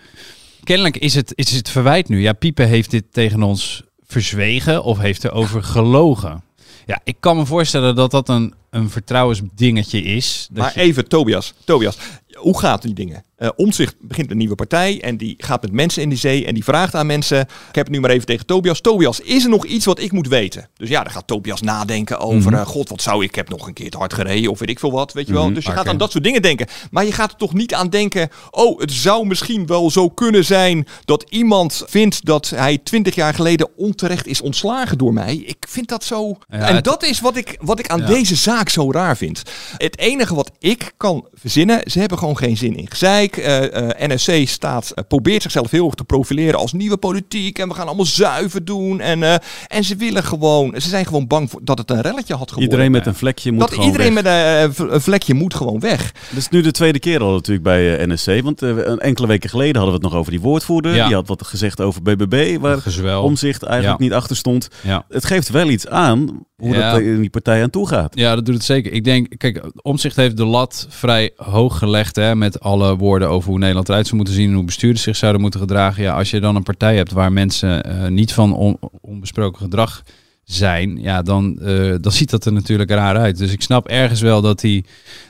Kennelijk 0.64 0.98
is 0.98 1.16
het, 1.16 1.32
is 1.36 1.52
het 1.52 1.70
verwijt 1.70 2.10
nu. 2.10 2.22
Ja, 2.22 2.34
Pieper 2.34 2.68
heeft 2.68 2.92
dit 2.92 3.04
tegen 3.12 3.44
ons 3.44 3.84
verzwegen 4.06 4.84
of 4.84 4.98
heeft 4.98 5.24
erover 5.24 5.64
gelogen. 5.64 6.44
Ja, 6.86 7.00
ik 7.04 7.16
kan 7.20 7.38
me 7.38 7.46
voorstellen 7.46 7.96
dat 7.96 8.12
dat 8.12 8.30
een, 8.30 8.54
een 8.70 8.90
vertrouwensdingetje 8.90 10.02
is. 10.02 10.48
Dat 10.52 10.64
maar 10.64 10.76
even, 10.76 11.08
Tobias, 11.08 11.54
Tobias, 11.66 11.98
hoe 12.34 12.60
gaat 12.60 12.82
die 12.82 12.94
dingen? 12.94 13.24
Uh, 13.40 13.50
Omzicht 13.56 13.96
begint 14.02 14.32
een 14.32 14.38
nieuwe 14.38 14.56
partij 14.56 15.02
en 15.02 15.18
die 15.18 15.36
gaat 15.38 15.62
met 15.62 15.72
mensen 15.72 16.02
in 16.02 16.10
de 16.10 16.16
zee 16.16 16.46
en 16.46 16.54
die 16.54 16.64
vraagt 16.64 16.96
aan 16.96 17.06
mensen. 17.06 17.40
Ik 17.40 17.76
heb 17.76 17.86
het 17.86 17.96
nu 17.96 18.00
maar 18.00 18.10
even 18.10 18.26
tegen 18.26 18.46
Tobias. 18.46 18.82
Tobias, 18.82 19.20
is 19.20 19.44
er 19.44 19.50
nog 19.50 19.66
iets 19.66 19.86
wat 19.86 20.00
ik 20.00 20.12
moet 20.12 20.28
weten? 20.28 20.70
Dus 20.78 20.90
ja, 20.90 21.04
dan 21.04 21.14
gaat 21.14 21.28
Tobias 21.28 21.62
nadenken 21.62 22.20
over, 22.20 22.52
mm 22.52 22.58
god, 22.60 22.90
wat 22.90 23.02
zou 23.02 23.24
ik, 23.24 23.30
ik 23.30 23.36
heb 23.36 23.50
nog 23.50 23.68
een 23.68 23.74
keer 23.74 23.90
te 23.90 23.98
hard 23.98 24.14
gereden 24.14 24.52
of 24.52 24.60
weet 24.60 24.70
ik 24.70 24.80
veel 24.80 24.92
wat, 24.92 25.14
weet 25.14 25.28
je 25.28 25.34
wel. 25.34 25.46
Mhm, 25.46 25.54
dus 25.54 25.66
je 25.66 25.72
gaat 25.72 25.88
aan 25.88 25.98
dat 25.98 26.12
soort 26.12 26.24
dingen 26.24 26.42
denken. 26.42 26.68
Maar 26.92 27.06
je 27.06 27.12
gaat 27.12 27.32
er 27.32 27.38
toch 27.38 27.54
niet 27.54 27.74
aan 27.74 27.90
denken, 27.90 28.30
oh, 28.52 28.80
het 28.80 28.92
zou 28.92 29.28
misschien 29.28 29.66
wel 29.66 29.92
zo 29.92 30.10
kunnen 30.10 30.46
zijn 30.46 30.88
dat 31.06 31.26
iemand 31.30 31.84
vindt 31.88 32.26
dat 32.26 32.50
hij 32.50 32.78
twintig 32.78 33.16
jaar 33.16 33.34
geleden 33.34 33.78
onterecht 33.78 34.28
is 34.28 34.42
ontslagen 34.42 34.98
door 34.98 35.14
mij. 35.14 35.36
Ik 35.36 35.66
vind 35.70 35.88
dat 35.88 36.04
zo... 36.04 36.38
en 36.48 36.84
dat 36.84 37.04
is 37.04 37.20
wat 37.20 37.36
ik, 37.36 37.58
wat 37.62 37.80
ik 37.80 37.90
aan 37.90 38.06
deze 38.06 38.36
zaak 38.36 38.59
zo 38.68 38.92
raar 38.92 39.18
vind. 39.18 39.44
Het 39.78 39.98
enige 39.98 40.36
wat 40.36 40.52
ik 40.60 40.92
kan 40.98 41.28
verzinnen, 41.34 41.82
ze 41.92 42.00
hebben 42.00 42.18
gewoon 42.18 42.38
geen 42.38 42.58
zin 42.58 42.76
in 42.76 42.90
gezeik. 42.90 43.38
Uh, 43.38 43.62
uh, 43.62 43.90
NSC 43.98 44.48
staat, 44.48 44.92
uh, 44.96 45.04
probeert 45.08 45.42
zichzelf 45.42 45.72
heel 45.72 45.86
erg 45.86 45.96
te 45.96 46.04
profileren 46.04 46.60
als 46.60 46.74
nieuwe 46.74 46.98
politiek. 46.98 47.60
En 47.60 47.68
we 47.68 47.74
gaan 47.74 47.88
allemaal 47.88 48.06
zuiver 48.06 48.66
doen. 48.66 49.00
En, 49.00 49.22
uh, 49.22 49.36
en 49.68 49.84
ze 49.84 49.96
willen 49.96 50.24
gewoon, 50.24 50.74
ze 50.78 50.90
zijn 50.90 51.06
gewoon 51.06 51.28
bang 51.28 51.50
voor, 51.50 51.60
dat 51.64 51.78
het 51.78 51.90
een 51.90 52.02
relletje 52.02 52.36
had 52.36 52.50
geworden. 52.50 52.72
Iedereen 52.72 52.92
met 52.92 53.06
een 53.06 53.16
vlekje 53.16 53.52
moet 53.52 53.60
dat 53.60 53.70
gewoon 53.70 53.86
iedereen 53.86 54.14
weg. 54.14 54.24
met 54.24 54.80
een, 54.80 54.94
een, 54.94 55.02
vlekje 55.02 55.34
moet 55.34 55.54
gewoon 55.54 55.80
weg. 55.80 56.12
Dat 56.30 56.38
is 56.38 56.50
nu 56.50 56.62
de 56.62 56.72
tweede 56.72 57.00
keer 57.00 57.22
al 57.22 57.32
natuurlijk 57.32 57.64
bij 57.64 58.06
NSC. 58.06 58.42
Want 58.44 58.62
een 58.62 59.00
enkele 59.00 59.28
weken 59.28 59.50
geleden 59.50 59.76
hadden 59.76 60.00
we 60.00 60.02
het 60.04 60.12
nog 60.12 60.20
over 60.20 60.32
die 60.32 60.42
woordvoerder. 60.42 60.96
Ja. 60.96 61.06
Die 61.06 61.16
had 61.16 61.28
wat 61.28 61.48
gezegd 61.48 61.82
over 61.82 62.02
BBB, 62.02 62.58
waar 62.60 62.82
Gezwel. 62.82 63.24
omzicht 63.24 63.64
eigenlijk 63.64 64.00
ja. 64.00 64.06
niet 64.06 64.14
achter 64.14 64.36
stond. 64.36 64.68
Ja. 64.82 65.06
Het 65.10 65.26
geeft 65.26 65.50
wel 65.50 65.70
iets 65.70 65.88
aan 65.88 66.46
hoe 66.60 66.76
ja. 66.76 66.92
dat 66.92 67.02
in 67.02 67.22
die 67.22 67.30
partij 67.30 67.64
aan 67.64 67.70
toe 67.70 67.88
gaat. 67.88 68.16
Ja, 68.16 68.36
dat 68.36 68.46
het 68.56 68.66
zeker. 68.66 68.92
Ik 68.92 69.04
denk, 69.04 69.38
kijk, 69.38 69.72
Omzicht 69.82 70.16
heeft 70.16 70.38
de 70.38 70.46
lat 70.46 70.88
vrij 70.90 71.32
hoog 71.36 71.78
gelegd 71.78 72.16
hè, 72.16 72.36
met 72.36 72.60
alle 72.60 72.96
woorden 72.96 73.30
over 73.30 73.50
hoe 73.50 73.60
Nederland 73.60 73.90
eruit 73.90 74.06
zou 74.06 74.18
moeten 74.18 74.36
zien 74.36 74.50
en 74.50 74.56
hoe 74.56 74.66
bestuurders 74.66 75.04
zich 75.04 75.16
zouden 75.16 75.42
moeten 75.42 75.60
gedragen. 75.60 76.04
Ja, 76.04 76.18
als 76.18 76.30
je 76.30 76.40
dan 76.40 76.56
een 76.56 76.64
partij 76.64 76.96
hebt 76.96 77.12
waar 77.12 77.32
mensen 77.32 77.88
uh, 77.88 78.08
niet 78.08 78.34
van 78.34 78.54
on 78.54 78.80
onbesproken 79.02 79.62
gedrag 79.62 80.04
zijn, 80.44 81.02
ja, 81.02 81.22
dan, 81.22 81.60
uh, 81.62 81.96
dan 82.02 82.12
ziet 82.20 82.30
dat 82.30 82.46
er 82.46 82.54
natuurlijk 82.54 82.90
raar 82.90 83.18
uit. 83.18 83.38
Dus 83.38 83.52
ik 83.52 83.62
snap 83.62 83.88
ergens 83.88 84.22
wel 84.22 84.42
dat 84.42 84.62
hij 84.62 84.84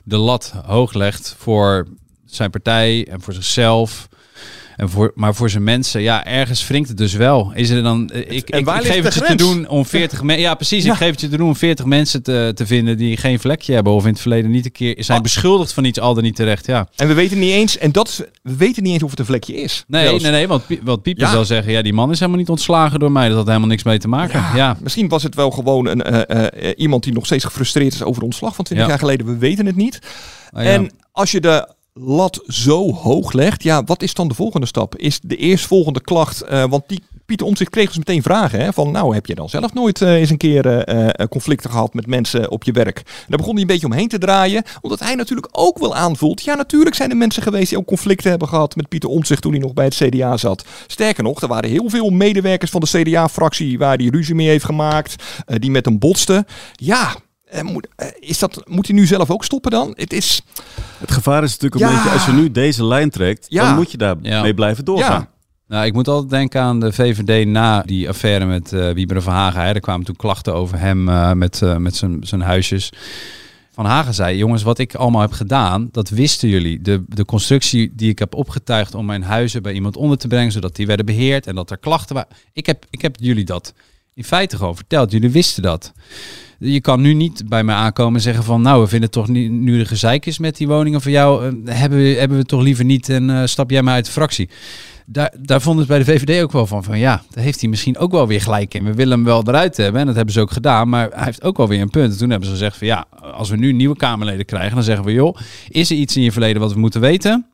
de 0.04 0.18
lat 0.18 0.54
hoog 0.66 0.94
legt 0.94 1.36
voor 1.38 1.88
zijn 2.26 2.50
partij 2.50 3.08
en 3.08 3.22
voor 3.22 3.34
zichzelf. 3.34 4.09
En 4.80 4.90
voor, 4.90 5.12
maar 5.16 5.36
voor 5.36 5.50
zijn 5.50 5.64
mensen, 5.64 6.02
ja, 6.02 6.26
ergens 6.26 6.68
wringt 6.68 6.90
het 6.90 6.98
dus 6.98 7.14
wel. 7.14 7.52
Is 7.56 7.70
er 7.70 7.84
dan, 7.84 8.10
ik, 8.14 8.26
ik, 8.26 8.50
ik 8.50 8.68
geef 8.68 9.04
het 9.04 9.14
je 9.14 9.22
te 9.22 9.36
doen 9.36 9.68
om 9.68 9.86
40 9.86 10.24
mensen. 10.24 10.44
Ja, 10.44 10.56
precies. 10.56 10.84
Ja. 10.84 10.92
Ik 10.92 10.98
geef 10.98 11.12
het 11.12 11.22
je 11.22 11.30
te 11.30 11.38
doen 11.38 11.48
om 11.48 11.56
40 11.56 11.86
mensen 11.86 12.24
te, 12.24 12.52
te 12.56 12.66
vinden 12.66 12.98
die 12.98 13.18
geen 13.18 13.40
vlekje 13.40 13.74
hebben. 13.74 13.94
Of 13.94 14.04
in 14.04 14.12
het 14.12 14.20
verleden 14.20 14.52
niet 14.52 14.66
een 14.66 14.72
keer 14.72 14.96
zijn 14.98 15.18
oh. 15.18 15.24
beschuldigd 15.24 15.74
van 15.74 15.84
iets, 15.84 16.00
al 16.00 16.14
dan 16.14 16.24
niet 16.24 16.36
terecht. 16.36 16.66
Ja. 16.66 16.88
En 16.96 17.08
we 17.08 17.14
weten 17.14 17.40
niet 17.40 17.52
eens, 17.52 17.78
en 17.78 17.92
dat 17.92 18.08
is, 18.08 18.22
we 18.42 18.56
weten 18.56 18.84
niet 18.84 18.94
eens 18.94 19.04
of 19.04 19.10
het 19.10 19.20
een 19.20 19.26
vlekje 19.26 19.56
is. 19.56 19.84
Nee, 19.88 20.08
zelfs. 20.08 20.24
nee, 20.24 20.32
nee. 20.32 20.48
Want, 20.48 20.64
wat 20.84 21.02
Pieper 21.02 21.24
ja. 21.24 21.32
zal 21.32 21.46
zeggen, 21.46 21.72
ja, 21.72 21.82
die 21.82 21.94
man 21.94 22.12
is 22.12 22.20
helemaal 22.20 22.40
niet 22.40 22.50
ontslagen 22.50 23.00
door 23.00 23.12
mij. 23.12 23.28
Dat 23.28 23.38
had 23.38 23.48
helemaal 23.48 23.68
niks 23.68 23.84
mee 23.84 24.00
te 24.00 24.08
maken. 24.08 24.40
Ja, 24.40 24.56
ja. 24.56 24.78
Misschien 24.82 25.08
was 25.08 25.24
het 25.24 25.36
wel 25.36 25.52
gewoon 25.52 25.88
een, 25.88 26.30
uh, 26.32 26.44
uh, 26.64 26.72
iemand 26.76 27.04
die 27.04 27.14
nog 27.14 27.26
steeds 27.26 27.44
gefrustreerd 27.44 27.94
is 27.94 28.04
over 28.04 28.20
de 28.20 28.26
ontslag 28.26 28.56
van 28.56 28.66
20 28.66 28.88
jaar 28.88 29.00
geleden. 29.00 29.26
We 29.26 29.38
weten 29.38 29.66
het 29.66 29.76
niet. 29.76 30.00
Oh, 30.54 30.66
en 30.66 30.92
als 31.12 31.32
je 31.32 31.40
de 31.40 31.68
lat 32.02 32.44
zo 32.48 32.94
hoog 32.94 33.32
legt, 33.32 33.64
ja, 33.64 33.84
wat 33.84 34.02
is 34.02 34.14
dan 34.14 34.28
de 34.28 34.34
volgende 34.34 34.66
stap? 34.66 34.96
Is 34.96 35.20
de 35.24 35.36
eerstvolgende 35.36 36.02
klacht, 36.02 36.44
uh, 36.52 36.66
want 36.66 36.84
die 36.88 37.04
Pieter 37.26 37.48
Omtzigt 37.48 37.70
kreeg 37.70 37.88
dus 37.88 37.98
meteen 37.98 38.22
vragen 38.22 38.60
hè, 38.60 38.74
van, 38.74 38.92
nou, 38.92 39.14
heb 39.14 39.26
je 39.26 39.36
dan 39.36 39.50
zelf 39.50 39.74
nooit 39.74 40.02
uh, 40.02 40.14
eens 40.14 40.30
een 40.30 40.38
keer 40.38 40.90
uh, 40.96 41.08
conflicten 41.30 41.70
gehad 41.70 41.94
met 41.94 42.08
mensen 42.08 42.52
op 42.52 42.64
je 42.64 42.72
werk? 42.72 42.98
En 42.98 43.04
daar 43.28 43.38
begon 43.38 43.54
hij 43.54 43.62
een 43.62 43.68
beetje 43.68 43.86
omheen 43.86 44.08
te 44.08 44.18
draaien, 44.18 44.64
omdat 44.82 45.00
hij 45.00 45.16
natuurlijk 45.16 45.50
ook 45.52 45.80
wel 45.80 45.96
aanvoelt, 45.96 46.44
ja, 46.44 46.56
natuurlijk 46.56 46.96
zijn 46.96 47.10
er 47.10 47.18
mensen 47.18 47.44
geweest 47.44 47.70
die 47.70 47.78
ook 47.78 47.86
conflicten 47.86 48.30
hebben 48.30 48.48
gehad 48.48 48.76
met 48.76 48.88
Pieter 48.88 49.10
Omtzigt 49.10 49.42
toen 49.42 49.52
hij 49.52 49.62
nog 49.62 49.74
bij 49.74 49.86
het 49.86 49.96
CDA 49.96 50.38
zat. 50.38 50.66
Sterker 50.88 51.24
nog, 51.24 51.42
er 51.42 51.48
waren 51.48 51.70
heel 51.70 51.90
veel 51.90 52.10
medewerkers 52.10 52.72
van 52.72 52.82
de 52.82 53.02
CDA-fractie 53.02 53.78
waar 53.78 53.98
hij 53.98 54.08
ruzie 54.08 54.36
mee 54.36 54.48
heeft 54.48 54.66
gemaakt, 54.66 55.24
die 55.46 55.72
met 55.72 55.86
hem 55.86 56.00
botsten. 56.00 56.46
Ja, 56.74 57.16
moet, 57.62 57.88
uh, 57.98 58.08
is 58.20 58.40
dat, 58.40 58.64
moet 58.68 58.88
hij 58.88 58.96
nu 58.96 59.06
zelf 59.06 59.32
ook 59.32 59.44
stoppen 59.44 59.72
dan? 59.72 59.94
Het, 59.96 60.14
is... 60.14 60.42
het 60.98 61.12
gevaar 61.12 61.44
is 61.44 61.58
natuurlijk 61.58 61.82
een 61.82 61.88
ja. 61.90 61.96
beetje, 61.96 62.10
als 62.10 62.26
je 62.26 62.32
nu 62.32 62.52
deze 62.52 62.86
lijn 62.86 63.10
trekt, 63.10 63.46
ja. 63.50 63.66
dan 63.66 63.76
moet 63.76 63.92
je 63.92 63.98
daar 63.98 64.16
ja. 64.22 64.42
mee 64.42 64.54
blijven 64.54 64.86
doorgaan. 64.86 65.28
Nou, 65.68 65.86
ik 65.86 65.94
moet 65.94 66.08
altijd 66.08 66.30
denken 66.30 66.62
aan 66.62 66.80
de 66.80 66.94
VVD 66.94 67.48
na 67.48 67.82
die 67.82 68.10
affaire 68.10 68.46
met 68.46 68.72
uh, 68.72 68.92
Wieber 68.92 69.22
van 69.22 69.34
Hagen. 69.34 69.62
Hè. 69.62 69.74
Er 69.74 69.80
kwamen 69.80 70.06
toen 70.06 70.16
klachten 70.16 70.54
over 70.54 70.80
hem 70.80 71.04
met, 71.38 71.62
met 71.78 72.04
zijn 72.22 72.42
huisjes. 72.42 72.92
Van 73.80 73.88
Hagen 73.88 74.14
zei, 74.14 74.38
jongens, 74.38 74.64
wat 74.64 74.78
ik 74.78 74.96
allemaal 74.96 75.22
heb 75.22 75.32
gedaan, 75.32 75.90
dat 75.92 76.10
wisten 76.10 76.50
jullie. 76.50 76.82
De, 76.82 77.04
de 77.08 77.26
constructie 77.26 77.92
die 77.96 78.10
ik 78.10 78.20
heb 78.20 78.36
opgetuigd 78.36 78.96
om 78.96 79.06
mijn 79.06 79.24
huizen 79.24 79.62
bij 79.62 79.74
iemand 79.74 79.98
onder 79.98 80.18
te 80.18 80.28
brengen, 80.28 80.52
zodat 80.52 80.76
die 80.76 80.88
werden 80.88 81.06
beheerd 81.06 81.48
en 81.48 81.56
dat 81.56 81.72
er 81.72 81.78
klachten 81.78 82.16
waren. 82.16 82.36
Ik 82.54 82.66
heb, 82.66 82.86
ik 82.90 83.02
heb 83.02 83.16
jullie 83.20 83.46
dat 83.46 83.74
in 84.20 84.26
feite 84.26 84.58
gewoon 84.58 84.76
verteld. 84.76 85.12
Jullie 85.12 85.30
wisten 85.30 85.64
dat. 85.64 85.94
Je 86.58 86.82
kan 86.82 87.02
nu 87.02 87.14
niet 87.14 87.44
bij 87.48 87.64
mij 87.64 87.76
aankomen 87.76 88.16
en 88.16 88.22
zeggen 88.22 88.44
van 88.44 88.62
nou, 88.62 88.82
we 88.82 88.88
vinden 88.88 89.12
toch 89.12 89.28
nu, 89.28 89.48
nu 89.48 89.78
de 89.78 89.86
gezeik 89.86 90.26
is 90.26 90.40
met 90.40 90.58
die 90.58 90.68
woningen 90.68 91.02
van 91.02 91.12
jou, 91.12 91.46
uh, 91.46 91.76
hebben, 91.76 92.00
we, 92.00 92.06
hebben 92.08 92.38
we 92.38 92.46
toch 92.46 92.62
liever 92.62 92.86
niet 92.86 93.10
en 93.10 93.30
uh, 93.30 93.46
stap 93.46 93.70
jij 93.70 93.82
maar 93.82 93.94
uit 93.94 94.06
de 94.06 94.12
fractie. 94.12 94.50
Daar, 95.06 95.34
daar 95.42 95.62
vonden 95.62 95.86
ze 95.86 95.90
bij 95.90 96.00
de 96.00 96.06
VVD 96.06 96.44
ook 96.44 96.52
wel 96.52 96.68
van, 96.68 96.84
van 96.84 97.00
ja, 97.00 97.24
daar 97.30 97.44
heeft 97.44 97.60
hij 97.60 97.70
misschien 97.70 97.98
ook 97.98 98.12
wel 98.12 98.28
weer 98.28 98.42
gelijk 98.42 98.74
in. 98.74 98.84
We 98.84 98.94
willen 98.94 99.14
hem 99.14 99.26
wel 99.26 99.44
eruit 99.48 99.78
hebben 99.78 100.02
en 100.02 100.08
dat 100.08 100.16
hebben 100.16 100.34
ze 100.34 100.42
ook 100.42 100.52
gedaan, 100.52 100.90
maar 100.90 101.10
hij 101.14 101.26
heeft 101.26 101.44
ook 101.44 101.58
wel 101.58 101.68
weer 101.68 101.82
een 101.82 101.90
punt. 101.90 102.12
En 102.12 102.18
toen 102.18 102.30
hebben 102.30 102.48
ze 102.48 102.54
gezegd 102.54 102.78
van 102.78 102.88
ja, 102.88 103.06
als 103.34 103.50
we 103.50 103.56
nu 103.56 103.72
nieuwe 103.72 103.96
Kamerleden 103.96 104.46
krijgen, 104.46 104.76
dan 104.76 104.84
zeggen 104.84 105.06
we 105.06 105.12
joh, 105.12 105.38
is 105.70 105.90
er 105.90 105.98
iets 105.98 106.16
in 106.16 106.24
je 106.24 106.32
verleden 106.32 106.62
wat 106.62 106.74
we 106.74 106.80
moeten 106.80 107.02
weten? 107.02 107.46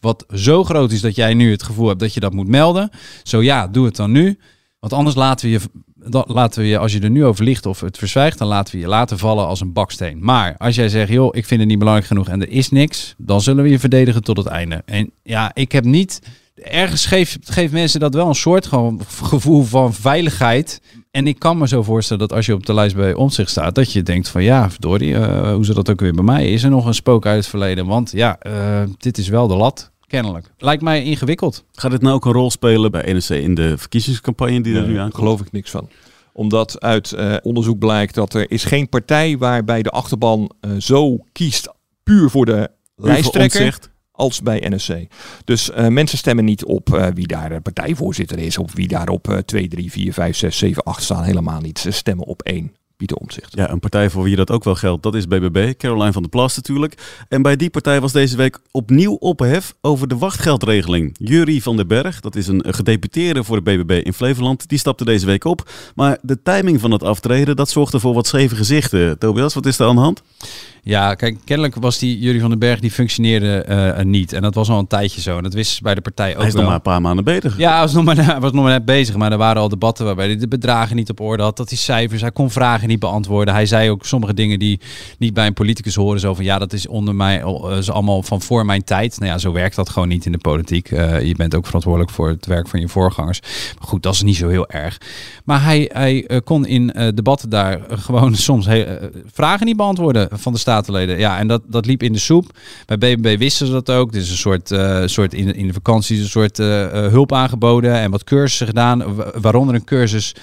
Wat 0.00 0.24
zo 0.34 0.64
groot 0.64 0.92
is 0.92 1.00
dat 1.00 1.14
jij 1.14 1.34
nu 1.34 1.50
het 1.50 1.62
gevoel 1.62 1.88
hebt 1.88 2.00
dat 2.00 2.14
je 2.14 2.20
dat 2.20 2.32
moet 2.32 2.48
melden. 2.48 2.90
Zo 3.22 3.42
ja, 3.42 3.68
doe 3.68 3.84
het 3.84 3.96
dan 3.96 4.10
nu. 4.10 4.38
Want 4.82 4.92
anders 4.92 5.16
laten 5.16 5.46
we 5.46 5.52
je 5.52 5.60
dan 6.06 6.24
laten 6.26 6.60
we 6.60 6.68
je, 6.68 6.78
als 6.78 6.92
je 6.92 7.00
er 7.00 7.10
nu 7.10 7.24
over 7.24 7.44
ligt 7.44 7.66
of 7.66 7.80
het 7.80 7.98
verzwijgt, 7.98 8.38
dan 8.38 8.48
laten 8.48 8.74
we 8.74 8.80
je 8.80 8.88
laten 8.88 9.18
vallen 9.18 9.46
als 9.46 9.60
een 9.60 9.72
baksteen. 9.72 10.18
Maar 10.20 10.54
als 10.58 10.74
jij 10.74 10.88
zegt, 10.88 11.10
joh, 11.10 11.36
ik 11.36 11.46
vind 11.46 11.60
het 11.60 11.68
niet 11.68 11.78
belangrijk 11.78 12.08
genoeg 12.08 12.28
en 12.28 12.40
er 12.40 12.50
is 12.50 12.70
niks, 12.70 13.14
dan 13.18 13.40
zullen 13.40 13.64
we 13.64 13.70
je 13.70 13.78
verdedigen 13.78 14.22
tot 14.22 14.36
het 14.36 14.46
einde. 14.46 14.82
En 14.84 15.10
ja, 15.22 15.50
ik 15.54 15.72
heb 15.72 15.84
niet, 15.84 16.20
ergens 16.54 17.06
geeft, 17.06 17.50
geeft 17.50 17.72
mensen 17.72 18.00
dat 18.00 18.14
wel 18.14 18.28
een 18.28 18.34
soort 18.34 18.68
gevoel 19.22 19.62
van 19.62 19.94
veiligheid. 19.94 20.80
En 21.10 21.26
ik 21.26 21.38
kan 21.38 21.58
me 21.58 21.68
zo 21.68 21.82
voorstellen 21.82 22.28
dat 22.28 22.36
als 22.36 22.46
je 22.46 22.54
op 22.54 22.66
de 22.66 22.74
lijst 22.74 22.96
bij 22.96 23.14
ons 23.14 23.40
staat, 23.44 23.74
dat 23.74 23.92
je 23.92 24.02
denkt 24.02 24.28
van 24.28 24.42
ja, 24.42 24.70
verdorie, 24.70 25.10
uh, 25.10 25.52
hoe 25.54 25.64
zit 25.64 25.74
dat 25.74 25.90
ook 25.90 26.00
weer 26.00 26.14
bij 26.14 26.24
mij? 26.24 26.52
Is 26.52 26.62
er 26.62 26.70
nog 26.70 26.86
een 26.86 26.94
spook 26.94 27.26
uit 27.26 27.36
het 27.36 27.46
verleden? 27.46 27.86
Want 27.86 28.10
ja, 28.10 28.38
uh, 28.46 28.82
dit 28.98 29.18
is 29.18 29.28
wel 29.28 29.48
de 29.48 29.56
lat. 29.56 29.90
Kennelijk. 30.12 30.52
Lijkt 30.58 30.82
mij 30.82 31.04
ingewikkeld. 31.04 31.64
Gaat 31.72 31.90
dit 31.90 32.02
nou 32.02 32.14
ook 32.14 32.24
een 32.24 32.32
rol 32.32 32.50
spelen 32.50 32.90
bij 32.90 33.12
NSC 33.12 33.30
in 33.30 33.54
de 33.54 33.78
verkiezingscampagne 33.78 34.60
die 34.60 34.74
er 34.74 34.80
Nee, 34.80 34.88
nu 34.88 34.94
daar 34.94 35.02
aankomt? 35.02 35.22
geloof 35.22 35.40
ik 35.40 35.52
niks 35.52 35.70
van. 35.70 35.88
Omdat 36.32 36.80
uit 36.80 37.12
eh, 37.12 37.36
onderzoek 37.42 37.78
blijkt 37.78 38.14
dat 38.14 38.34
er 38.34 38.50
is 38.50 38.64
geen 38.64 38.88
partij 38.88 39.38
waarbij 39.38 39.82
de 39.82 39.90
achterban 39.90 40.52
eh, 40.60 40.70
zo 40.78 41.18
kiest 41.32 41.68
puur 42.02 42.30
voor 42.30 42.46
de 42.46 42.70
lijsttrekker 42.96 43.78
als 44.12 44.42
bij 44.42 44.66
NSC. 44.68 44.92
Dus 45.44 45.70
eh, 45.70 45.88
mensen 45.88 46.18
stemmen 46.18 46.44
niet 46.44 46.64
op 46.64 46.94
eh, 46.94 47.06
wie 47.14 47.26
daar 47.26 47.48
de 47.48 47.60
partijvoorzitter 47.60 48.38
is 48.38 48.58
of 48.58 48.74
wie 48.74 48.88
daar 48.88 49.08
op 49.08 49.28
eh 49.28 49.36
2, 49.36 49.68
3, 49.68 49.90
4, 49.90 50.12
5, 50.12 50.36
6, 50.36 50.58
7, 50.58 50.82
8 50.82 51.02
staan. 51.02 51.22
Helemaal 51.22 51.60
niet. 51.60 51.78
Ze 51.78 51.90
stemmen 51.90 52.26
op 52.26 52.42
één. 52.42 52.72
Pieter 53.02 53.16
Omtzigt. 53.16 53.54
Ja, 53.56 53.70
een 53.70 53.80
partij 53.80 54.10
voor 54.10 54.22
wie 54.22 54.36
dat 54.36 54.50
ook 54.50 54.64
wel 54.64 54.74
geldt, 54.74 55.02
dat 55.02 55.14
is 55.14 55.26
BBB. 55.26 55.72
Caroline 55.76 56.12
van 56.12 56.22
der 56.22 56.30
Plas 56.30 56.56
natuurlijk. 56.56 57.24
En 57.28 57.42
bij 57.42 57.56
die 57.56 57.70
partij 57.70 58.00
was 58.00 58.12
deze 58.12 58.36
week 58.36 58.58
opnieuw 58.70 59.14
ophef 59.14 59.74
over 59.80 60.08
de 60.08 60.16
wachtgeldregeling. 60.18 61.16
Jury 61.18 61.60
van 61.60 61.76
den 61.76 61.86
Berg, 61.86 62.20
dat 62.20 62.36
is 62.36 62.46
een 62.46 62.64
gedeputeerde 62.66 63.44
voor 63.44 63.64
de 63.64 63.70
BBB 63.70 64.00
in 64.04 64.12
Flevoland, 64.12 64.68
die 64.68 64.78
stapte 64.78 65.04
deze 65.04 65.26
week 65.26 65.44
op. 65.44 65.70
Maar 65.94 66.18
de 66.22 66.42
timing 66.42 66.80
van 66.80 66.90
het 66.90 67.02
aftreden, 67.02 67.56
dat 67.56 67.70
zorgde 67.70 68.00
voor 68.00 68.14
wat 68.14 68.26
scheve 68.26 68.56
gezichten. 68.56 69.18
Tobias, 69.18 69.54
wat 69.54 69.66
is 69.66 69.78
er 69.78 69.86
aan 69.86 69.94
de 69.94 70.00
hand? 70.00 70.22
Ja, 70.84 71.14
kijk, 71.14 71.38
kennelijk 71.44 71.74
was 71.74 71.98
die 71.98 72.18
Jury 72.18 72.40
van 72.40 72.50
den 72.50 72.58
Berg, 72.58 72.80
die 72.80 72.90
functioneerde 72.90 73.62
eh, 73.62 74.04
niet. 74.04 74.32
En 74.32 74.42
dat 74.42 74.54
was 74.54 74.68
al 74.68 74.78
een 74.78 74.86
tijdje 74.86 75.20
zo. 75.20 75.36
En 75.36 75.42
dat 75.42 75.54
wisten 75.54 75.76
ze 75.76 75.82
bij 75.82 75.94
de 75.94 76.00
partij 76.00 76.30
ook 76.32 76.38
Hij 76.38 76.46
is 76.46 76.52
wel. 76.52 76.62
nog 76.62 76.70
maar 76.70 76.78
een 76.80 76.92
paar 76.92 77.00
maanden 77.00 77.24
bezig. 77.24 77.58
Ja, 77.58 77.70
hij 77.72 77.80
was, 77.80 77.92
nog 77.92 78.04
maar, 78.04 78.16
was 78.40 78.52
nog 78.52 78.62
maar 78.62 78.72
net 78.72 78.84
bezig. 78.84 79.16
Maar 79.16 79.32
er 79.32 79.38
waren 79.38 79.62
al 79.62 79.68
debatten 79.68 80.04
waarbij 80.04 80.26
hij 80.26 80.36
de 80.36 80.48
bedragen 80.48 80.96
niet 80.96 81.10
op 81.10 81.20
orde 81.20 81.42
had. 81.42 81.56
Dat 81.56 81.68
hij 81.68 81.78
cijfers, 81.78 82.20
hij 82.20 82.32
kon 82.32 82.50
vragen 82.50 82.88
beantwoorden. 82.98 83.54
Hij 83.54 83.66
zei 83.66 83.90
ook 83.90 84.06
sommige 84.06 84.34
dingen 84.34 84.58
die 84.58 84.80
niet 85.18 85.34
bij 85.34 85.46
een 85.46 85.52
politicus 85.54 85.94
horen. 85.94 86.20
Zo 86.20 86.34
van, 86.34 86.44
ja, 86.44 86.58
dat 86.58 86.72
is 86.72 86.86
onder 86.86 87.14
mij, 87.14 87.40
eh, 87.42 87.76
is 87.78 87.90
allemaal 87.90 88.22
van 88.22 88.40
voor 88.42 88.64
mijn 88.66 88.84
tijd. 88.84 89.18
Nou 89.18 89.30
ja, 89.32 89.38
zo 89.38 89.52
werkt 89.52 89.76
dat 89.76 89.88
gewoon 89.88 90.08
niet 90.08 90.26
in 90.26 90.32
de 90.32 90.38
politiek. 90.38 90.90
Eh, 90.90 91.22
je 91.22 91.34
bent 91.34 91.54
ook 91.54 91.66
verantwoordelijk 91.66 92.10
voor 92.12 92.28
het 92.28 92.46
werk 92.46 92.68
van 92.68 92.80
je 92.80 92.88
voorgangers. 92.88 93.40
Maar 93.78 93.88
goed, 93.88 94.02
dat 94.02 94.14
is 94.14 94.22
niet 94.22 94.36
zo 94.36 94.48
heel 94.48 94.68
erg. 94.68 94.98
Maar 95.44 95.62
hij, 95.62 95.90
hij 95.92 96.26
eh, 96.26 96.38
kon 96.44 96.66
in 96.66 96.86
debatten 97.14 97.48
daar 97.50 97.80
gewoon 97.88 98.34
soms 98.50 98.66
he- 98.66 98.82
eh, 98.82 99.08
vragen 99.32 99.66
niet 99.66 99.76
beantwoorden 99.76 100.28
van 100.32 100.52
de 100.52 100.58
statenleden. 100.58 101.18
Ja, 101.18 101.38
en 101.38 101.48
dat, 101.48 101.62
dat 101.66 101.86
liep 101.86 102.02
in 102.02 102.12
de 102.12 102.18
soep. 102.18 102.58
Bij 102.86 102.98
BBB 102.98 103.38
wisten 103.38 103.66
ze 103.66 103.72
dat 103.72 103.90
ook. 103.90 104.12
Is 104.14 104.30
een 104.30 104.36
soort, 104.36 104.74
soort 105.10 105.34
in, 105.34 105.54
in 105.54 105.66
de 105.66 105.72
vakanties 105.72 106.18
een 106.20 106.28
soort 106.28 106.56
hulp 106.56 107.32
aangeboden 107.32 107.94
en 107.94 108.10
wat 108.10 108.24
cursussen 108.24 108.66
gedaan. 108.66 109.14
wa- 109.14 109.30
Waaronder 109.40 109.74
een 109.74 109.84
cursus 109.84 110.34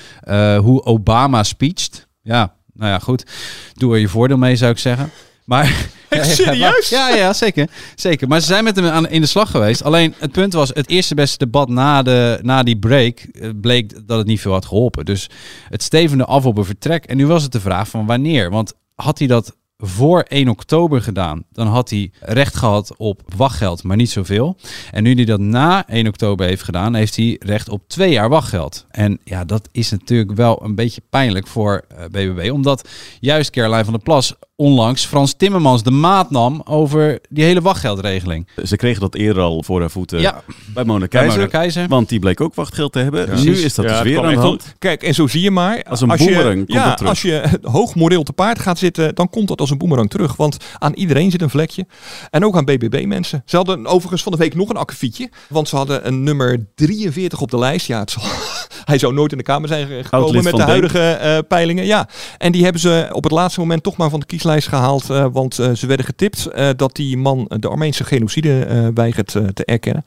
hoe 0.59 0.83
Obama 0.83 1.43
speecht. 1.43 2.07
Ja, 2.21 2.55
nou 2.73 2.91
ja, 2.91 2.99
goed. 2.99 3.25
Doe 3.73 3.93
er 3.93 3.99
je 3.99 4.07
voordeel 4.07 4.37
mee, 4.37 4.55
zou 4.55 4.71
ik 4.71 4.77
zeggen. 4.77 5.11
Maar 5.45 5.87
Echt 6.09 6.35
serieus? 6.35 6.89
ja, 6.89 7.09
ja, 7.09 7.33
zeker. 7.33 7.69
zeker. 7.95 8.27
Maar 8.27 8.39
ze 8.39 8.45
zijn 8.45 8.63
met 8.63 8.75
hem 8.75 8.85
aan, 8.85 9.09
in 9.09 9.21
de 9.21 9.27
slag 9.27 9.51
geweest. 9.51 9.83
Alleen 9.83 10.13
het 10.17 10.31
punt 10.31 10.53
was, 10.53 10.69
het 10.73 10.89
eerste 10.89 11.15
beste 11.15 11.37
debat 11.37 11.69
na, 11.69 12.01
de, 12.01 12.39
na 12.41 12.63
die 12.63 12.77
break 12.77 13.19
eh, 13.19 13.49
bleek 13.61 14.07
dat 14.07 14.17
het 14.17 14.27
niet 14.27 14.41
veel 14.41 14.51
had 14.51 14.65
geholpen. 14.65 15.05
Dus 15.05 15.29
het 15.69 15.83
stevende 15.83 16.25
af 16.25 16.45
op 16.45 16.57
een 16.57 16.65
vertrek. 16.65 17.05
En 17.05 17.17
nu 17.17 17.27
was 17.27 17.43
het 17.43 17.51
de 17.51 17.59
vraag 17.59 17.87
van 17.87 18.05
wanneer. 18.05 18.49
Want 18.49 18.73
had 18.95 19.19
hij 19.19 19.27
dat 19.27 19.55
voor 19.81 20.21
1 20.21 20.47
oktober 20.47 21.01
gedaan, 21.01 21.43
dan 21.51 21.67
had 21.67 21.89
hij 21.89 22.11
recht 22.19 22.55
gehad 22.55 22.93
op 22.97 23.21
wachtgeld, 23.35 23.83
maar 23.83 23.97
niet 23.97 24.09
zoveel. 24.09 24.57
En 24.91 25.03
nu 25.03 25.13
hij 25.13 25.25
dat 25.25 25.39
na 25.39 25.87
1 25.87 26.07
oktober 26.07 26.45
heeft 26.45 26.63
gedaan, 26.63 26.95
heeft 26.95 27.15
hij 27.15 27.35
recht 27.39 27.69
op 27.69 27.83
twee 27.87 28.11
jaar 28.11 28.29
wachtgeld. 28.29 28.85
En 28.91 29.19
ja, 29.23 29.45
dat 29.45 29.69
is 29.71 29.91
natuurlijk 29.91 30.31
wel 30.31 30.63
een 30.63 30.75
beetje 30.75 31.01
pijnlijk 31.09 31.47
voor 31.47 31.85
eh, 31.87 32.05
BBB, 32.05 32.51
omdat 32.51 32.89
juist 33.19 33.49
Caroline 33.49 33.83
van 33.83 33.93
der 33.93 34.01
Plas 34.01 34.35
onlangs 34.59 35.05
Frans 35.05 35.33
Timmermans 35.33 35.83
de 35.83 35.91
maat 35.91 36.31
nam 36.31 36.61
over 36.65 37.19
die 37.29 37.43
hele 37.43 37.61
wachtgeldregeling. 37.61 38.47
Ze 38.63 38.75
kregen 38.75 39.01
dat 39.01 39.15
eerder 39.15 39.43
al 39.43 39.63
voor 39.63 39.79
haar 39.79 39.89
voeten 39.89 40.19
Ja. 40.19 40.43
bij 40.73 40.83
Mona 40.83 41.05
Keizer. 41.07 41.87
Want 41.87 42.09
die 42.09 42.19
bleek 42.19 42.41
ook 42.41 42.55
wachtgeld 42.55 42.91
te 42.91 42.99
hebben. 42.99 43.43
nu 43.43 43.57
is 43.57 43.75
dat 43.75 43.85
Ja, 43.85 43.91
dus 43.91 44.01
weer 44.01 44.23
aan 44.23 44.33
de 44.33 44.39
hand. 44.39 44.75
Kijk, 44.79 45.03
en 45.03 45.13
zo 45.13 45.27
zie 45.27 45.41
je 45.41 45.51
maar. 45.51 45.83
Als 45.83 46.01
een 46.01 46.09
je- 46.09 46.17
boemerang 46.17 46.55
komt 46.55 46.71
ja, 46.73 46.85
dat 46.85 46.97
terug. 46.97 47.09
Als 47.11 47.21
je 47.21 47.43
hoog 47.61 47.95
moreel 47.95 48.23
te 48.23 48.33
paard 48.33 48.59
gaat 48.59 48.77
zitten, 48.77 49.15
dan 49.15 49.29
komt 49.29 49.47
dat 49.47 49.59
als 49.59 49.69
een 49.69 49.77
boemerang 49.77 50.09
terug. 50.09 50.35
Want 50.35 50.57
aan 50.77 50.93
iedereen 50.93 51.31
zit 51.31 51.41
een 51.41 51.49
vlekje. 51.49 51.85
En 52.29 52.45
ook 52.45 52.55
aan 52.57 52.65
BBB-mensen. 52.65 53.41
Ze 53.45 53.55
hadden 53.55 53.85
overigens 53.87 54.23
van 54.23 54.31
de 54.31 54.37
week 54.37 54.55
nog 54.55 54.69
een 54.69 54.77
akkefietje. 54.77 55.29
Want 55.49 55.67
ze 55.67 55.75
hadden 55.75 56.07
een 56.07 56.23
nummer 56.23 56.65
43 56.75 57.41
op 57.41 57.51
de 57.51 57.57
lijst. 57.59 57.87
Ja, 57.87 57.99
het 57.99 58.11
zal, 58.11 58.23
hij 58.85 58.97
zou 58.97 59.13
nooit 59.13 59.31
in 59.31 59.37
de 59.37 59.43
Kamer 59.43 59.67
zijn 59.67 59.87
gekomen 59.87 60.43
met 60.43 60.55
de 60.55 60.61
huidige 60.61 60.99
eh, 61.11 61.37
peilingen. 61.47 61.85
Ja, 61.85 62.07
en 62.37 62.51
die 62.51 62.63
hebben 62.63 62.81
ze 62.81 63.09
op 63.11 63.23
het 63.23 63.31
laatste 63.31 63.59
moment 63.59 63.83
toch 63.83 63.97
maar 63.97 64.09
van 64.09 64.19
de 64.19 64.25
kieslijst 64.25 64.47
gehaald. 64.57 65.09
eh, 65.09 65.25
want 65.31 65.59
eh, 65.59 65.71
ze 65.73 65.87
werden 65.87 66.05
getipt 66.05 66.45
eh, 66.45 66.69
dat 66.75 66.95
die 66.95 67.17
man 67.17 67.51
de 67.59 67.67
Armeense 67.67 68.03
genocide 68.03 68.91
weigert 68.93 69.27
te 69.53 69.65
erkennen. 69.65 70.03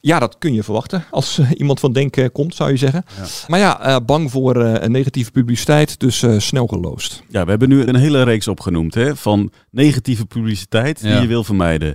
Ja, 0.00 0.18
dat 0.18 0.36
kun 0.38 0.54
je 0.54 0.62
verwachten 0.62 1.04
als 1.10 1.40
iemand 1.54 1.80
van 1.80 1.92
Denk 1.92 2.16
eh, 2.16 2.26
komt, 2.32 2.54
zou 2.54 2.70
je 2.70 2.76
zeggen. 2.76 3.04
Maar 3.48 3.58
ja, 3.58 4.00
bang 4.00 4.30
voor 4.30 4.80
negatieve 4.88 5.30
publiciteit, 5.30 6.00
dus 6.00 6.24
snel 6.36 6.66
geloosd. 6.66 7.22
Ja, 7.28 7.44
we 7.44 7.50
hebben 7.50 7.68
nu 7.68 7.82
een 7.86 7.96
hele 7.96 8.22
reeks 8.22 8.48
opgenoemd 8.48 8.94
hè, 8.94 9.16
van 9.16 9.50
negatieve 9.70 10.26
publiciteit 10.26 11.00
die 11.00 11.10
Ja. 11.10 11.20
je 11.20 11.26
wil 11.26 11.44
vermijden. 11.44 11.94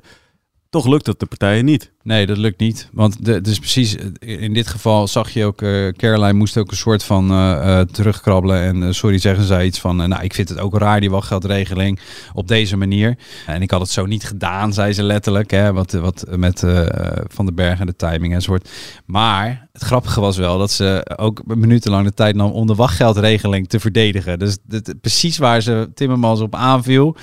Toch 0.71 0.87
lukt 0.87 1.05
dat 1.05 1.19
de 1.19 1.25
partijen 1.25 1.65
niet. 1.65 1.91
Nee, 2.03 2.25
dat 2.25 2.37
lukt 2.37 2.59
niet. 2.59 2.89
Want 2.91 3.25
de, 3.25 3.41
dus 3.41 3.59
precies, 3.59 3.95
in 4.19 4.53
dit 4.53 4.67
geval 4.67 5.07
zag 5.07 5.29
je 5.29 5.45
ook, 5.45 5.61
eh, 5.61 5.87
Caroline 5.87 6.33
moest 6.33 6.57
ook 6.57 6.71
een 6.71 6.77
soort 6.77 7.03
van 7.03 7.31
eh, 7.31 7.79
eh, 7.79 7.87
terugkrabbelen. 7.87 8.61
En 8.61 8.95
sorry 8.95 9.17
zeggen 9.17 9.43
zij 9.43 9.65
iets 9.65 9.79
van, 9.79 9.95
nou 9.95 10.23
ik 10.23 10.33
vind 10.33 10.49
het 10.49 10.59
ook 10.59 10.77
raar 10.77 10.99
die 10.99 11.09
wachtgeldregeling 11.09 11.99
op 12.33 12.47
deze 12.47 12.77
manier. 12.77 13.17
En 13.45 13.61
ik 13.61 13.71
had 13.71 13.81
het 13.81 13.89
zo 13.89 14.05
niet 14.05 14.23
gedaan, 14.23 14.73
zei 14.73 14.93
ze 14.93 15.03
letterlijk. 15.03 15.51
Hè, 15.51 15.73
wat, 15.73 15.91
wat 15.91 16.25
met 16.35 16.59
Van 17.27 17.45
den 17.45 17.55
Berg 17.55 17.79
en 17.79 17.85
de 17.85 17.95
timing 17.95 18.33
enzovoort. 18.33 18.69
Maar 19.05 19.67
het 19.71 19.83
grappige 19.83 20.21
was 20.21 20.37
wel 20.37 20.57
dat 20.57 20.71
ze 20.71 21.13
ook 21.15 21.41
minutenlang 21.45 22.05
de 22.05 22.13
tijd 22.13 22.35
nam 22.35 22.51
om 22.51 22.67
de 22.67 22.75
wachtgeldregeling 22.75 23.69
te 23.69 23.79
verdedigen. 23.79 24.39
Dus 24.39 24.57
dit, 24.63 24.93
precies 25.01 25.37
waar 25.37 25.61
ze 25.61 25.89
Timmermans 25.93 26.39
op 26.39 26.55
aanviel. 26.55 27.15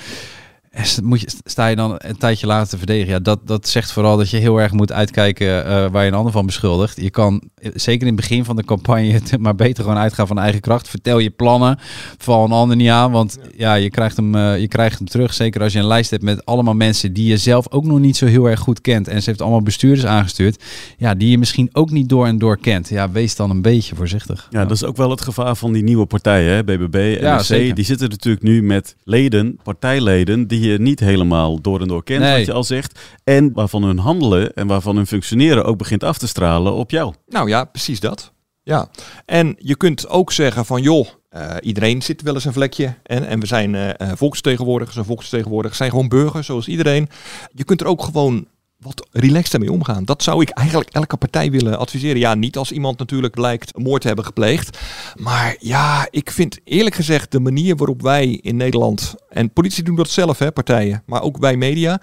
En 0.69 0.85
Moet 1.03 1.21
je, 1.21 1.27
sta 1.43 1.67
je 1.67 1.75
dan 1.75 1.95
een 1.97 2.17
tijdje 2.17 2.47
later 2.47 2.69
te 2.69 2.77
verdedigen? 2.77 3.13
Ja, 3.13 3.19
dat, 3.19 3.39
dat 3.47 3.67
zegt 3.67 3.91
vooral 3.91 4.17
dat 4.17 4.29
je 4.29 4.37
heel 4.37 4.57
erg 4.61 4.71
moet 4.71 4.91
uitkijken 4.91 5.65
eh, 5.65 5.85
waar 5.91 6.03
je 6.03 6.09
een 6.09 6.17
ander 6.17 6.31
van 6.31 6.45
beschuldigt. 6.45 7.01
Je 7.01 7.09
kan, 7.09 7.41
eh, 7.55 7.71
zeker 7.75 8.01
in 8.01 8.13
het 8.13 8.21
begin 8.21 8.45
van 8.45 8.55
de 8.55 8.65
campagne, 8.65 9.21
maar 9.39 9.55
beter 9.55 9.83
gewoon 9.83 9.99
uitgaan 9.99 10.27
van 10.27 10.39
eigen 10.39 10.61
kracht. 10.61 10.89
Vertel 10.89 11.19
je 11.19 11.29
plannen, 11.29 11.79
val 12.17 12.45
een 12.45 12.51
ander 12.51 12.75
niet 12.75 12.89
aan. 12.89 13.11
Want 13.11 13.37
ja, 13.57 13.73
je 13.73 13.89
krijgt, 13.89 14.17
hem, 14.17 14.35
eh, 14.35 14.59
je 14.59 14.67
krijgt 14.67 14.97
hem 14.97 15.07
terug. 15.07 15.33
Zeker 15.33 15.61
als 15.61 15.73
je 15.73 15.79
een 15.79 15.87
lijst 15.87 16.09
hebt 16.09 16.23
met 16.23 16.45
allemaal 16.45 16.73
mensen 16.73 17.13
die 17.13 17.27
je 17.27 17.37
zelf 17.37 17.71
ook 17.71 17.85
nog 17.85 17.99
niet 17.99 18.17
zo 18.17 18.25
heel 18.25 18.49
erg 18.49 18.59
goed 18.59 18.81
kent. 18.81 19.07
En 19.07 19.21
ze 19.21 19.29
heeft 19.29 19.41
allemaal 19.41 19.61
bestuurders 19.61 20.05
aangestuurd. 20.05 20.63
Ja, 20.97 21.15
die 21.15 21.29
je 21.29 21.37
misschien 21.37 21.69
ook 21.71 21.89
niet 21.89 22.09
door 22.09 22.25
en 22.25 22.37
door 22.37 22.57
kent. 22.57 22.89
Ja, 22.89 23.11
wees 23.11 23.35
dan 23.35 23.49
een 23.49 23.61
beetje 23.61 23.95
voorzichtig. 23.95 24.47
Ja, 24.49 24.61
dat 24.63 24.71
is 24.71 24.83
ook 24.83 24.97
wel 24.97 25.09
het 25.09 25.21
gevaar 25.21 25.55
van 25.55 25.73
die 25.73 25.83
nieuwe 25.83 26.05
partijen, 26.05 26.53
hè? 26.53 26.63
BBB, 26.63 27.17
Ja, 27.21 27.35
NSC. 27.35 27.45
zeker. 27.45 27.75
Die 27.75 27.85
zitten 27.85 28.09
natuurlijk 28.09 28.43
nu 28.43 28.63
met 28.63 28.95
leden, 29.03 29.59
partijleden, 29.63 30.47
die 30.47 30.58
je 30.61 30.79
niet 30.79 30.99
helemaal 30.99 31.61
door 31.61 31.81
en 31.81 31.87
door 31.87 32.03
kent, 32.03 32.19
Nee. 32.21 32.37
wat 32.37 32.45
je 32.45 32.53
al 32.53 32.63
zegt. 32.63 32.99
En 33.23 33.53
waarvan 33.53 33.83
hun 33.83 33.97
handelen 33.97 34.53
en 34.53 34.67
waarvan 34.67 34.95
hun 34.95 35.07
functioneren 35.07 35.65
ook 35.65 35.77
begint 35.77 36.03
af 36.03 36.17
te 36.17 36.27
stralen 36.27 36.73
op 36.73 36.91
jou. 36.91 37.13
Nou 37.27 37.49
ja, 37.49 37.63
precies 37.63 37.99
dat. 37.99 38.31
Ja, 38.63 38.89
en 39.25 39.55
je 39.57 39.75
kunt 39.75 40.07
ook 40.09 40.31
zeggen 40.31 40.65
van 40.65 40.81
joh, 40.81 41.07
eh, 41.29 41.55
iedereen 41.61 42.01
zit 42.01 42.21
wel 42.21 42.33
eens 42.33 42.45
een 42.45 42.53
vlekje. 42.53 42.93
En, 43.03 43.27
en 43.27 43.39
we 43.39 43.45
zijn 43.45 43.75
eh 43.75 43.89
eh, 43.89 44.11
volksvertegenwoordigers 44.15 44.97
en 44.97 45.05
volksvertegenwoordigers 45.05 45.77
zijn 45.77 45.89
gewoon 45.91 46.07
burgers 46.07 46.45
zoals 46.45 46.67
iedereen. 46.67 47.09
Je 47.53 47.63
kunt 47.63 47.81
er 47.81 47.87
ook 47.87 48.03
gewoon 48.03 48.47
wat 48.79 49.07
relaxed 49.11 49.59
mee 49.59 49.71
omgaan. 49.71 50.05
Dat 50.05 50.23
zou 50.23 50.41
ik 50.41 50.49
eigenlijk 50.49 50.89
elke 50.89 51.17
partij 51.17 51.51
willen 51.51 51.79
adviseren. 51.79 52.19
Ja, 52.19 52.33
niet 52.33 52.57
als 52.57 52.71
iemand 52.71 52.99
natuurlijk 52.99 53.33
blijkt 53.33 53.75
een 53.75 53.81
moord 53.81 54.01
te 54.01 54.07
hebben 54.07 54.25
gepleegd. 54.25 54.77
Maar 55.15 55.55
ja, 55.59 56.07
ik 56.09 56.31
vind 56.31 56.59
eerlijk 56.63 56.95
gezegd 56.95 57.31
de 57.31 57.39
manier 57.39 57.75
waarop 57.75 58.01
wij 58.01 58.27
in 58.41 58.55
Nederland... 58.55 59.15
en 59.29 59.53
politie 59.53 59.83
doen 59.83 59.95
dat 59.95 60.09
zelf, 60.09 60.39
hè, 60.39 60.51
partijen, 60.51 61.03
maar 61.05 61.21
ook 61.21 61.37
wij 61.37 61.57
media... 61.57 62.01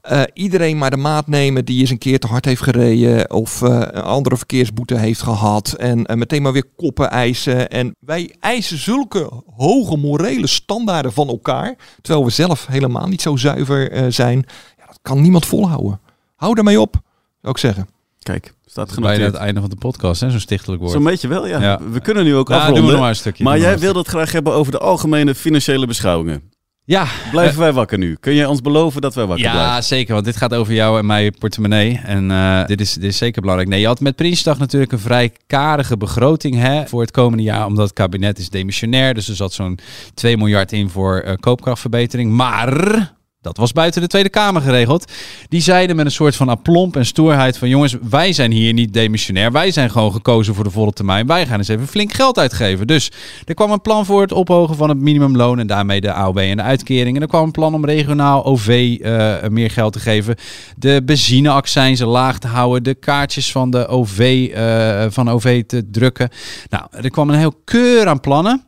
eh, 0.00 0.22
iedereen 0.32 0.78
maar 0.78 0.90
de 0.90 0.96
maat 0.96 1.26
nemen 1.26 1.64
die 1.64 1.80
eens 1.80 1.90
een 1.90 1.98
keer 1.98 2.18
te 2.18 2.26
hard 2.26 2.44
heeft 2.44 2.62
gereden... 2.62 3.30
of 3.30 3.62
eh, 3.62 3.70
een 3.70 4.02
andere 4.02 4.36
verkeersboete 4.36 4.98
heeft 4.98 5.22
gehad... 5.22 5.72
en 5.72 6.06
eh, 6.06 6.16
meteen 6.16 6.42
maar 6.42 6.52
weer 6.52 6.70
koppen 6.76 7.10
eisen. 7.10 7.70
En 7.70 7.96
wij 7.98 8.34
eisen 8.40 8.78
zulke 8.78 9.30
hoge 9.56 9.96
morele 9.96 10.46
standaarden 10.46 11.12
van 11.12 11.28
elkaar... 11.28 11.76
terwijl 12.00 12.24
we 12.24 12.32
zelf 12.32 12.66
helemaal 12.66 13.06
niet 13.06 13.22
zo 13.22 13.36
zuiver 13.36 14.12
zijn. 14.12 14.44
Ja, 14.78 14.86
dat 14.86 14.98
kan 15.02 15.20
niemand 15.20 15.46
volhouden. 15.46 16.01
Hou 16.42 16.58
ermee 16.58 16.80
op, 16.80 16.94
zou 17.40 17.52
ik 17.54 17.58
zeggen. 17.58 17.88
Kijk, 18.18 18.54
staat 18.66 18.86
Bijna 18.86 19.00
genoteerd. 19.02 19.32
het 19.32 19.42
einde 19.42 19.60
van 19.60 19.70
de 19.70 19.76
podcast, 19.76 20.20
hè? 20.20 20.30
zo'n 20.30 20.40
stichtelijk 20.40 20.80
woord. 20.80 20.92
Zo'n 20.92 21.04
beetje 21.04 21.28
wel, 21.28 21.46
ja. 21.46 21.60
Ja. 21.60 21.80
We 21.90 22.00
kunnen 22.00 22.24
nu 22.24 22.34
ook 22.36 22.50
afronden. 22.50 22.74
doen 22.74 22.84
we 22.84 22.90
nog 22.90 23.00
maar 23.00 23.08
een 23.10 23.16
stukje. 23.16 23.44
maar 23.44 23.58
jij 23.58 23.78
wilde 23.78 23.98
het 23.98 24.08
graag 24.08 24.32
hebben 24.32 24.52
over 24.52 24.72
de 24.72 24.78
algemene 24.78 25.34
financiële 25.34 25.86
beschouwingen. 25.86 26.42
Ja, 26.84 27.06
Blijven 27.30 27.58
wij 27.60 27.72
wakker 27.72 27.98
nu? 27.98 28.16
Kun 28.20 28.34
jij 28.34 28.46
ons 28.46 28.60
beloven 28.60 29.00
dat 29.00 29.14
wij 29.14 29.26
wakker 29.26 29.44
Ja, 29.46 29.52
blijven? 29.52 29.84
zeker. 29.84 30.12
Want 30.12 30.24
dit 30.24 30.36
gaat 30.36 30.54
over 30.54 30.72
jou 30.72 30.98
en 30.98 31.06
mijn 31.06 31.34
portemonnee. 31.38 32.00
En 32.04 32.30
eh, 32.30 32.66
dit, 32.66 32.80
is, 32.80 32.92
dit 32.94 33.04
is 33.04 33.16
zeker 33.16 33.40
belangrijk. 33.40 33.70
Nee, 33.70 33.80
je 33.80 33.86
had 33.86 34.00
met 34.00 34.16
Prinsdag 34.16 34.58
natuurlijk 34.58 34.92
een 34.92 34.98
vrij 34.98 35.32
karige 35.46 35.96
begroting 35.96 36.54
hè, 36.56 36.86
voor 36.86 37.00
het 37.00 37.10
komende 37.10 37.42
jaar. 37.42 37.66
Omdat 37.66 37.84
het 37.84 37.92
kabinet 37.94 38.38
is 38.38 38.48
demissionair. 38.50 39.14
Dus 39.14 39.28
er 39.28 39.36
zat 39.36 39.52
zo'n 39.52 39.78
2 40.14 40.36
miljard 40.36 40.72
in 40.72 40.88
voor 40.88 41.18
eh, 41.18 41.34
koopkrachtverbetering. 41.40 42.30
Maar 42.32 43.12
Dat 43.42 43.56
was 43.56 43.72
buiten 43.72 44.00
de 44.00 44.06
Tweede 44.06 44.28
Kamer 44.28 44.62
geregeld. 44.62 45.12
Die 45.48 45.60
zeiden 45.60 45.96
met 45.96 46.04
een 46.04 46.12
soort 46.12 46.36
van 46.36 46.48
aplomp 46.48 46.96
en 46.96 47.06
stoerheid 47.06 47.58
van... 47.58 47.68
jongens, 47.68 47.96
wij 48.10 48.32
zijn 48.32 48.50
hier 48.50 48.72
niet 48.72 48.92
demissionair. 48.92 49.52
Wij 49.52 49.70
zijn 49.70 49.90
gewoon 49.90 50.12
gekozen 50.12 50.54
voor 50.54 50.64
de 50.64 50.70
volle 50.70 50.92
termijn. 50.92 51.26
Wij 51.26 51.46
gaan 51.46 51.58
eens 51.58 51.68
even 51.68 51.88
flink 51.88 52.12
geld 52.12 52.38
uitgeven. 52.38 52.86
Dus 52.86 53.10
er 53.44 53.54
kwam 53.54 53.70
een 53.70 53.80
plan 53.80 54.06
voor 54.06 54.20
het 54.20 54.32
ophogen 54.32 54.76
van 54.76 54.88
het 54.88 54.98
minimumloon... 54.98 55.58
en 55.58 55.66
daarmee 55.66 56.00
de 56.00 56.12
AOW 56.12 56.38
en 56.38 56.56
de 56.56 56.62
uitkering. 56.62 57.16
En 57.16 57.22
er 57.22 57.28
kwam 57.28 57.44
een 57.44 57.50
plan 57.50 57.74
om 57.74 57.84
regionaal 57.84 58.44
OV 58.44 58.96
uh, 59.00 59.34
meer 59.48 59.70
geld 59.70 59.92
te 59.92 60.00
geven. 60.00 60.36
De 60.76 61.02
benzineaccijnzen 61.04 62.06
laag 62.06 62.38
te 62.38 62.46
houden. 62.46 62.82
De 62.82 62.94
kaartjes 62.94 63.52
van 63.52 63.70
de 63.70 63.86
OV, 63.86 64.50
uh, 64.54 65.04
van 65.08 65.30
OV 65.30 65.64
te 65.66 65.90
drukken. 65.90 66.28
Nou, 66.68 66.84
er 66.90 67.10
kwam 67.10 67.28
een 67.28 67.38
heel 67.38 67.60
keur 67.64 68.06
aan 68.06 68.20
plannen... 68.20 68.66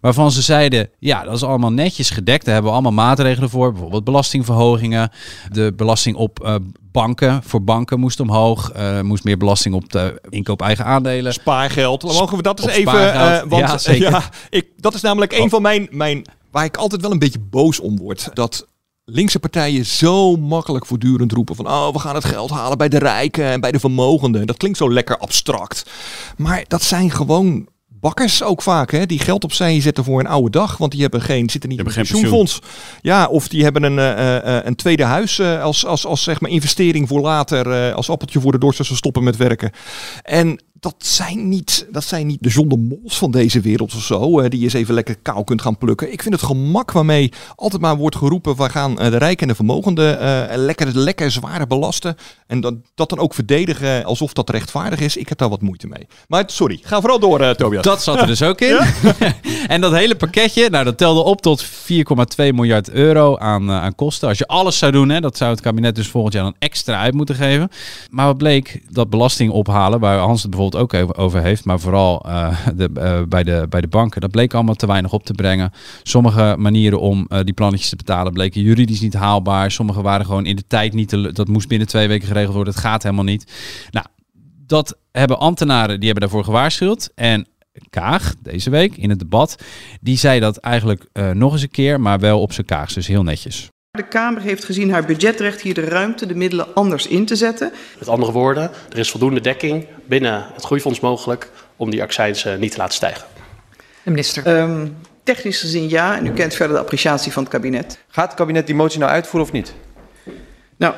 Waarvan 0.00 0.30
ze 0.30 0.42
zeiden, 0.42 0.90
ja, 0.98 1.24
dat 1.24 1.34
is 1.34 1.42
allemaal 1.42 1.72
netjes 1.72 2.10
gedekt. 2.10 2.44
Daar 2.44 2.54
hebben 2.54 2.72
we 2.72 2.78
allemaal 2.78 3.04
maatregelen 3.04 3.50
voor. 3.50 3.72
Bijvoorbeeld 3.72 4.04
belastingverhogingen. 4.04 5.10
De 5.52 5.72
belasting 5.76 6.16
op 6.16 6.40
uh, 6.44 6.54
banken, 6.92 7.42
voor 7.42 7.64
banken 7.64 8.00
moest 8.00 8.20
omhoog. 8.20 8.72
Uh, 8.76 9.00
moest 9.00 9.24
meer 9.24 9.36
belasting 9.36 9.74
op 9.74 9.92
de 9.92 10.22
inkoop 10.28 10.62
eigen 10.62 10.84
aandelen. 10.84 11.32
Spaargeld. 11.32 12.02
Mogen 12.02 12.36
we 12.36 12.42
dat 12.42 12.60
eens 12.60 12.72
even... 12.72 13.14
Uh, 13.14 13.38
want 13.48 13.68
ja, 13.68 13.78
zeker. 13.78 14.10
ja, 14.10 14.22
ik, 14.50 14.66
dat 14.76 14.94
is 14.94 15.00
namelijk 15.00 15.32
oh. 15.32 15.38
een 15.38 15.50
van 15.50 15.62
mijn, 15.62 15.88
mijn... 15.90 16.24
Waar 16.50 16.64
ik 16.64 16.76
altijd 16.76 17.02
wel 17.02 17.10
een 17.10 17.18
beetje 17.18 17.38
boos 17.50 17.80
om 17.80 17.98
word. 17.98 18.30
Dat 18.32 18.66
linkse 19.04 19.38
partijen 19.38 19.86
zo 19.86 20.36
makkelijk 20.36 20.86
voortdurend 20.86 21.32
roepen 21.32 21.56
van 21.56 21.66
oh, 21.66 21.92
we 21.92 21.98
gaan 21.98 22.14
het 22.14 22.24
geld 22.24 22.50
halen 22.50 22.78
bij 22.78 22.88
de 22.88 22.98
rijken 22.98 23.44
en 23.44 23.60
bij 23.60 23.72
de 23.72 23.80
vermogenden. 23.80 24.46
Dat 24.46 24.56
klinkt 24.56 24.78
zo 24.78 24.92
lekker 24.92 25.18
abstract. 25.18 25.90
Maar 26.36 26.64
dat 26.68 26.82
zijn 26.82 27.10
gewoon 27.10 27.68
bakkers 28.06 28.42
ook 28.42 28.62
vaak, 28.62 28.90
hè, 28.90 29.06
die 29.06 29.18
geld 29.18 29.44
opzij 29.44 29.80
zetten 29.80 30.04
voor 30.04 30.20
een 30.20 30.26
oude 30.26 30.50
dag, 30.50 30.76
want 30.76 30.92
die 30.92 31.00
hebben 31.00 31.22
geen, 31.22 31.50
zitten 31.50 31.70
niet 31.70 31.78
in 31.78 31.86
een 31.86 31.92
pensioenfonds. 31.92 32.60
Ja, 33.00 33.26
of 33.26 33.48
die 33.48 33.62
hebben 33.62 33.82
een, 33.82 33.98
uh, 33.98 34.64
een 34.64 34.74
tweede 34.74 35.04
huis 35.04 35.38
uh, 35.38 35.62
als, 35.62 35.86
als, 35.86 36.06
als 36.06 36.22
zeg 36.22 36.40
maar 36.40 36.50
investering 36.50 37.08
voor 37.08 37.20
later, 37.20 37.92
als 37.92 38.10
appeltje 38.10 38.40
voor 38.40 38.52
de 38.52 38.58
dorst 38.58 38.78
als 38.78 38.88
ze 38.88 38.96
stoppen 38.96 39.24
met 39.24 39.36
werken. 39.36 39.70
En 40.22 40.60
dat 40.80 40.94
zijn 40.98 41.48
niet, 41.48 41.86
dat 41.90 42.04
zijn 42.04 42.26
niet 42.26 42.42
de 42.42 42.50
zonde 42.50 42.76
Mols 42.76 43.18
van 43.18 43.30
deze 43.30 43.60
wereld 43.60 43.94
of 43.94 44.02
zo, 44.02 44.40
uh, 44.40 44.48
die 44.48 44.58
je 44.58 44.64
eens 44.64 44.74
even 44.74 44.94
lekker 44.94 45.16
kou 45.22 45.44
kunt 45.44 45.62
gaan 45.62 45.78
plukken. 45.78 46.12
Ik 46.12 46.22
vind 46.22 46.34
het 46.34 46.42
gemak 46.42 46.92
waarmee 46.92 47.32
altijd 47.56 47.82
maar 47.82 47.96
wordt 47.96 48.16
geroepen, 48.16 48.56
we 48.56 48.68
gaan 48.68 48.90
uh, 48.90 49.10
de 49.10 49.16
rijken 49.16 49.42
en 49.42 49.48
de 49.48 49.54
vermogenden 49.54 50.22
uh, 50.22 50.56
lekker, 50.56 50.98
lekker 50.98 51.30
zwaar 51.30 51.66
belasten. 51.66 52.16
En 52.46 52.60
dat, 52.60 52.74
dat 52.94 53.08
dan 53.08 53.18
ook 53.18 53.34
verdedigen 53.34 54.04
alsof 54.04 54.32
dat 54.32 54.50
rechtvaardig 54.50 55.00
is. 55.00 55.16
Ik 55.16 55.28
heb 55.28 55.38
daar 55.38 55.48
wat 55.48 55.60
moeite 55.60 55.86
mee. 55.86 56.06
Maar 56.28 56.44
sorry, 56.46 56.78
ga 56.82 57.00
vooral 57.00 57.18
door, 57.18 57.54
Tobias. 57.54 57.82
Dat 57.82 58.02
zat 58.02 58.20
er 58.20 58.26
dus 58.26 58.42
ook 58.42 58.60
in. 58.60 58.78
en 59.74 59.80
dat 59.80 59.92
hele 59.92 60.14
pakketje, 60.14 60.70
nou 60.70 60.84
dat 60.84 60.98
telde 60.98 61.22
op 61.22 61.42
tot 61.42 61.64
4,2 61.64 61.70
miljard 62.36 62.90
euro 62.90 63.38
aan, 63.38 63.70
aan 63.70 63.94
kosten. 63.94 64.28
Als 64.28 64.38
je 64.38 64.46
alles 64.46 64.78
zou 64.78 64.92
doen, 64.92 65.08
hè, 65.08 65.20
dat 65.20 65.36
zou 65.36 65.50
het 65.50 65.60
kabinet 65.60 65.94
dus 65.94 66.08
volgend 66.08 66.34
jaar 66.34 66.42
dan 66.42 66.56
extra 66.58 67.00
uit 67.00 67.14
moeten 67.14 67.34
geven. 67.34 67.70
Maar 68.10 68.26
wat 68.26 68.38
bleek, 68.38 68.82
dat 68.90 69.10
belasting 69.10 69.52
ophalen, 69.52 70.00
waar 70.00 70.18
Hans 70.18 70.42
het 70.42 70.50
bijvoorbeeld 70.50 70.65
ook 70.74 71.18
over 71.18 71.42
heeft, 71.42 71.64
maar 71.64 71.80
vooral 71.80 72.24
uh, 72.26 72.58
de, 72.74 72.90
uh, 72.98 73.22
bij, 73.28 73.42
de, 73.42 73.66
bij 73.68 73.80
de 73.80 73.88
banken. 73.88 74.20
Dat 74.20 74.30
bleek 74.30 74.54
allemaal 74.54 74.74
te 74.74 74.86
weinig 74.86 75.12
op 75.12 75.24
te 75.24 75.32
brengen. 75.32 75.72
Sommige 76.02 76.54
manieren 76.58 77.00
om 77.00 77.26
uh, 77.28 77.38
die 77.44 77.54
plannetjes 77.54 77.88
te 77.88 77.96
betalen 77.96 78.32
bleken 78.32 78.62
juridisch 78.62 79.00
niet 79.00 79.14
haalbaar. 79.14 79.70
Sommige 79.70 80.02
waren 80.02 80.26
gewoon 80.26 80.46
in 80.46 80.56
de 80.56 80.66
tijd 80.66 80.92
niet 80.92 81.08
te, 81.08 81.32
dat 81.32 81.48
moest 81.48 81.68
binnen 81.68 81.88
twee 81.88 82.08
weken 82.08 82.28
geregeld 82.28 82.54
worden. 82.54 82.72
Het 82.74 82.82
gaat 82.82 83.02
helemaal 83.02 83.24
niet. 83.24 83.52
Nou, 83.90 84.06
dat 84.66 84.98
hebben 85.12 85.38
ambtenaren, 85.38 86.00
die 86.00 86.10
hebben 86.10 86.28
daarvoor 86.28 86.44
gewaarschuwd. 86.44 87.10
En 87.14 87.46
Kaag, 87.90 88.34
deze 88.42 88.70
week 88.70 88.96
in 88.96 89.10
het 89.10 89.18
debat, 89.18 89.62
die 90.00 90.16
zei 90.16 90.40
dat 90.40 90.56
eigenlijk 90.56 91.08
nog 91.32 91.52
eens 91.52 91.62
een 91.62 91.70
keer, 91.70 92.00
maar 92.00 92.18
wel 92.18 92.40
op 92.40 92.52
zijn 92.52 92.66
Kaags, 92.66 92.94
dus 92.94 93.06
heel 93.06 93.22
netjes. 93.22 93.70
De 93.96 94.02
Kamer 94.02 94.42
heeft 94.42 94.64
gezien 94.64 94.90
haar 94.90 95.04
budgetrecht 95.04 95.60
hier 95.60 95.74
de 95.74 95.84
ruimte 95.84 96.26
de 96.26 96.34
middelen 96.34 96.74
anders 96.74 97.06
in 97.06 97.26
te 97.26 97.36
zetten. 97.36 97.72
Met 97.98 98.08
andere 98.08 98.32
woorden, 98.32 98.70
er 98.90 98.98
is 98.98 99.10
voldoende 99.10 99.40
dekking 99.40 99.86
binnen 100.04 100.46
het 100.54 100.64
groeifonds 100.64 101.00
mogelijk 101.00 101.50
om 101.76 101.90
die 101.90 102.02
accijns 102.02 102.46
niet 102.58 102.72
te 102.72 102.78
laten 102.78 102.94
stijgen. 102.94 103.24
De 104.02 104.10
minister. 104.10 104.58
Um, 104.60 104.96
technisch 105.22 105.60
gezien 105.60 105.88
ja, 105.88 106.16
en 106.16 106.26
u 106.26 106.30
kent 106.30 106.54
verder 106.54 106.76
de 106.76 106.82
appreciatie 106.82 107.32
van 107.32 107.42
het 107.42 107.52
kabinet. 107.52 107.98
Gaat 108.08 108.26
het 108.26 108.36
kabinet 108.36 108.66
die 108.66 108.74
motie 108.74 108.98
nou 108.98 109.10
uitvoeren 109.10 109.50
of 109.50 109.52
niet? 109.52 109.74
Nou, 110.76 110.94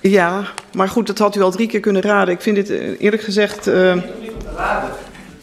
ja, 0.00 0.44
maar 0.72 0.88
goed, 0.88 1.06
dat 1.06 1.18
had 1.18 1.36
u 1.36 1.40
al 1.40 1.50
drie 1.50 1.68
keer 1.68 1.80
kunnen 1.80 2.02
raden. 2.02 2.34
Ik 2.34 2.40
vind 2.40 2.56
dit 2.56 2.68
eerlijk 2.98 3.22
gezegd. 3.22 3.68
Uh, 3.68 3.74
raden. 4.56 4.90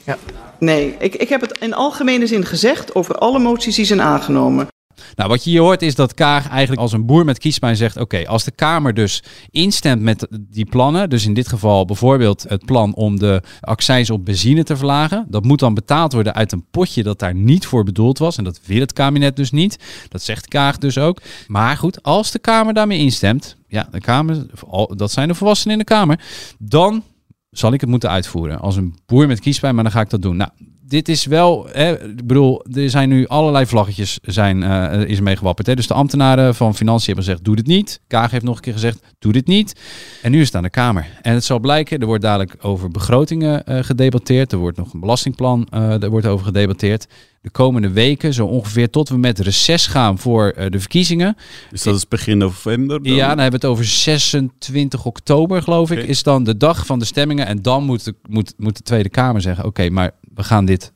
Ja. 0.03 0.17
Nee, 0.59 0.95
ik, 0.99 1.15
ik 1.15 1.29
heb 1.29 1.41
het 1.41 1.57
in 1.59 1.73
algemene 1.73 2.27
zin 2.27 2.45
gezegd 2.45 2.95
over 2.95 3.15
alle 3.15 3.39
moties 3.39 3.75
die 3.75 3.85
zijn 3.85 4.01
aangenomen. 4.01 4.67
Nou, 5.15 5.29
wat 5.29 5.43
je 5.43 5.49
hier 5.49 5.61
hoort 5.61 5.81
is 5.81 5.95
dat 5.95 6.13
Kaag 6.13 6.49
eigenlijk 6.49 6.81
als 6.81 6.91
een 6.91 7.05
boer 7.05 7.25
met 7.25 7.37
kiespijn 7.37 7.75
zegt: 7.75 7.97
Oké, 7.97 8.27
als 8.27 8.43
de 8.43 8.51
Kamer 8.51 8.93
dus 8.93 9.23
instemt 9.51 10.01
met 10.01 10.27
die 10.31 10.65
plannen, 10.65 11.09
dus 11.09 11.25
in 11.25 11.33
dit 11.33 11.47
geval 11.47 11.85
bijvoorbeeld 11.85 12.45
het 12.47 12.65
plan 12.65 12.95
om 12.95 13.19
de 13.19 13.41
accijns 13.61 14.09
op 14.09 14.25
benzine 14.25 14.63
te 14.63 14.77
verlagen, 14.77 15.25
dat 15.29 15.43
moet 15.43 15.59
dan 15.59 15.73
betaald 15.73 16.13
worden 16.13 16.33
uit 16.33 16.51
een 16.51 16.65
potje 16.71 17.03
dat 17.03 17.19
daar 17.19 17.35
niet 17.35 17.65
voor 17.65 17.83
bedoeld 17.83 18.17
was. 18.17 18.37
En 18.37 18.43
dat 18.43 18.59
wil 18.65 18.79
het 18.79 18.93
kabinet 18.93 19.35
dus 19.35 19.51
niet. 19.51 19.79
Dat 20.09 20.21
zegt 20.21 20.47
Kaag 20.47 20.77
dus 20.77 20.97
ook. 20.97 21.21
Maar 21.47 21.77
goed, 21.77 22.03
als 22.03 22.31
de 22.31 22.39
Kamer 22.39 22.73
daarmee 22.73 22.99
instemt, 22.99 23.57
ja, 23.67 23.87
de 23.91 23.99
Kamer, 23.99 24.45
dat 24.89 25.11
zijn 25.11 25.27
de 25.27 25.35
volwassenen 25.35 25.73
in 25.73 25.79
de 25.79 25.93
Kamer, 25.93 26.19
dan 26.57 27.03
zal 27.51 27.73
ik 27.73 27.81
het 27.81 27.89
moeten 27.89 28.09
uitvoeren. 28.09 28.59
Als 28.59 28.75
een 28.75 28.97
boer 29.05 29.27
met 29.27 29.39
kiespijn, 29.39 29.75
maar 29.75 29.83
dan 29.83 29.93
ga 29.93 30.01
ik 30.01 30.09
dat 30.09 30.21
doen. 30.21 30.37
Nou, 30.37 30.51
dit 30.89 31.09
is 31.09 31.25
wel, 31.25 31.67
hè, 31.71 32.03
ik 32.03 32.27
bedoel, 32.27 32.65
er 32.73 32.89
zijn 32.89 33.09
nu 33.09 33.27
allerlei 33.27 33.65
vlaggetjes 33.65 34.19
zijn, 34.21 34.61
uh, 34.61 35.01
is 35.01 35.19
mee 35.19 35.35
gewapperd. 35.35 35.67
Hè? 35.67 35.75
Dus 35.75 35.87
de 35.87 35.93
ambtenaren 35.93 36.55
van 36.55 36.75
Financiën 36.75 37.05
hebben 37.05 37.23
gezegd, 37.23 37.43
doe 37.43 37.55
dit 37.55 37.67
niet. 37.67 38.01
Kaag 38.07 38.31
heeft 38.31 38.43
nog 38.43 38.55
een 38.55 38.61
keer 38.61 38.73
gezegd, 38.73 38.99
doe 39.19 39.31
dit 39.31 39.47
niet. 39.47 39.79
En 40.21 40.31
nu 40.31 40.39
is 40.39 40.45
het 40.45 40.55
aan 40.55 40.63
de 40.63 40.69
Kamer. 40.69 41.07
En 41.21 41.33
het 41.33 41.43
zal 41.43 41.59
blijken, 41.59 41.99
er 41.99 42.05
wordt 42.05 42.23
dadelijk 42.23 42.55
over 42.61 42.89
begrotingen 42.89 43.63
uh, 43.67 43.79
gedebatteerd. 43.81 44.51
Er 44.51 44.57
wordt 44.57 44.77
nog 44.77 44.93
een 44.93 44.99
belastingplan, 44.99 45.67
uh, 45.73 46.03
er 46.03 46.09
wordt 46.09 46.25
over 46.25 46.45
gedebatteerd. 46.45 47.07
De 47.41 47.49
komende 47.49 47.89
weken, 47.89 48.33
zo 48.33 48.45
ongeveer 48.45 48.89
tot 48.89 49.09
we 49.09 49.17
met 49.17 49.39
reces 49.39 49.87
gaan 49.87 50.17
voor 50.17 50.53
de 50.69 50.79
verkiezingen. 50.79 51.35
Dus 51.69 51.83
dat 51.83 51.95
is 51.95 52.07
begin 52.07 52.37
november? 52.37 53.03
Dan? 53.03 53.13
Ja, 53.13 53.27
dan 53.27 53.39
hebben 53.39 53.59
we 53.59 53.65
het 53.67 53.75
over 53.75 53.85
26 53.85 55.05
oktober, 55.05 55.61
geloof 55.61 55.91
ik, 55.91 56.07
is 56.07 56.23
dan 56.23 56.43
de 56.43 56.57
dag 56.57 56.85
van 56.85 56.99
de 56.99 57.05
stemmingen. 57.05 57.45
En 57.45 57.61
dan 57.61 57.83
moet 57.83 58.05
de, 58.05 58.15
moet, 58.29 58.53
moet 58.57 58.77
de 58.77 58.83
Tweede 58.83 59.09
Kamer 59.09 59.41
zeggen, 59.41 59.65
oké, 59.65 59.89
maar 59.89 60.11
we 60.33 60.43
gaan 60.43 60.65
dit 60.65 60.93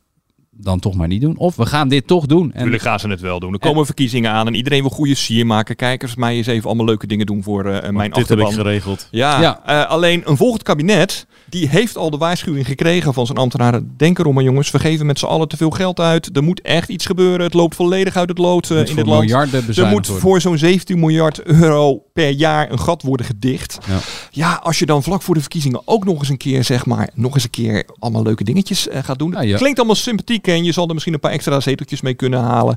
dan 0.57 0.79
toch 0.79 0.95
maar 0.95 1.07
niet 1.07 1.21
doen. 1.21 1.37
Of 1.37 1.55
we 1.55 1.65
gaan 1.65 1.87
dit 1.87 2.07
toch 2.07 2.25
doen. 2.25 2.53
En 2.53 2.79
gaan 2.79 2.99
ze 2.99 3.07
het 3.07 3.21
wel 3.21 3.39
doen. 3.39 3.53
Er 3.53 3.59
komen 3.59 3.85
verkiezingen 3.85 4.31
aan 4.31 4.47
en 4.47 4.55
iedereen 4.55 4.81
wil 4.81 4.89
goede 4.89 5.15
sier 5.15 5.45
maken. 5.45 5.75
Kijkers, 5.75 6.15
mij 6.15 6.35
eens 6.35 6.47
even 6.47 6.65
allemaal 6.65 6.85
leuke 6.85 7.07
dingen 7.07 7.25
doen 7.25 7.43
voor 7.43 7.65
uh, 7.65 7.89
mijn 7.89 8.09
dit 8.11 8.17
achterban. 8.19 8.27
Dit 8.27 8.37
heb 8.37 8.47
ik 8.47 8.53
geregeld. 8.53 9.07
Ja, 9.11 9.41
ja. 9.41 9.61
Uh, 9.67 9.89
alleen 9.89 10.21
een 10.25 10.37
volgend 10.37 10.63
kabinet, 10.63 11.27
die 11.49 11.69
heeft 11.69 11.97
al 11.97 12.09
de 12.09 12.17
waarschuwing 12.17 12.65
gekregen 12.65 13.13
van 13.13 13.25
zijn 13.25 13.37
ambtenaren. 13.37 13.93
Denk 13.97 14.19
erom 14.19 14.33
maar 14.33 14.43
jongens, 14.43 14.71
we 14.71 14.79
geven 14.79 15.05
met 15.05 15.19
z'n 15.19 15.25
allen 15.25 15.47
te 15.47 15.57
veel 15.57 15.69
geld 15.69 15.99
uit. 15.99 16.35
Er 16.35 16.43
moet 16.43 16.61
echt 16.61 16.89
iets 16.89 17.05
gebeuren. 17.05 17.45
Het 17.45 17.53
loopt 17.53 17.75
volledig 17.75 18.15
uit 18.15 18.29
het 18.29 18.37
lood 18.37 18.69
uh, 18.69 18.77
in 18.77 18.95
dit 18.95 19.05
land. 19.05 19.77
Er 19.77 19.87
moet 19.87 20.07
voor 20.07 20.41
zo'n 20.41 20.57
17 20.57 20.99
miljard 20.99 21.43
euro 21.43 22.03
per 22.13 22.29
jaar 22.29 22.71
een 22.71 22.79
gat 22.79 23.01
worden 23.01 23.25
gedicht. 23.25 23.77
Ja. 23.87 23.99
ja. 24.31 24.59
als 24.63 24.79
je 24.79 24.85
dan 24.85 25.03
vlak 25.03 25.21
voor 25.21 25.35
de 25.35 25.41
verkiezingen 25.41 25.81
ook 25.85 26.05
nog 26.05 26.19
eens 26.19 26.29
een 26.29 26.37
keer, 26.37 26.63
zeg 26.63 26.85
maar, 26.85 27.09
nog 27.13 27.33
eens 27.33 27.43
een 27.43 27.49
keer 27.49 27.85
allemaal 27.99 28.23
leuke 28.23 28.43
dingetjes 28.43 28.87
gaat 28.91 29.19
doen. 29.19 29.35
Ja, 29.41 29.57
Klinkt 29.57 29.77
allemaal 29.77 29.95
sympathiek 29.95 30.42
en 30.51 30.63
je 30.63 30.71
zal 30.71 30.88
er 30.88 30.93
misschien 30.93 31.13
een 31.13 31.19
paar 31.19 31.32
extra 31.32 31.60
zeteltjes 31.60 32.01
mee 32.01 32.13
kunnen 32.13 32.39
halen. 32.39 32.75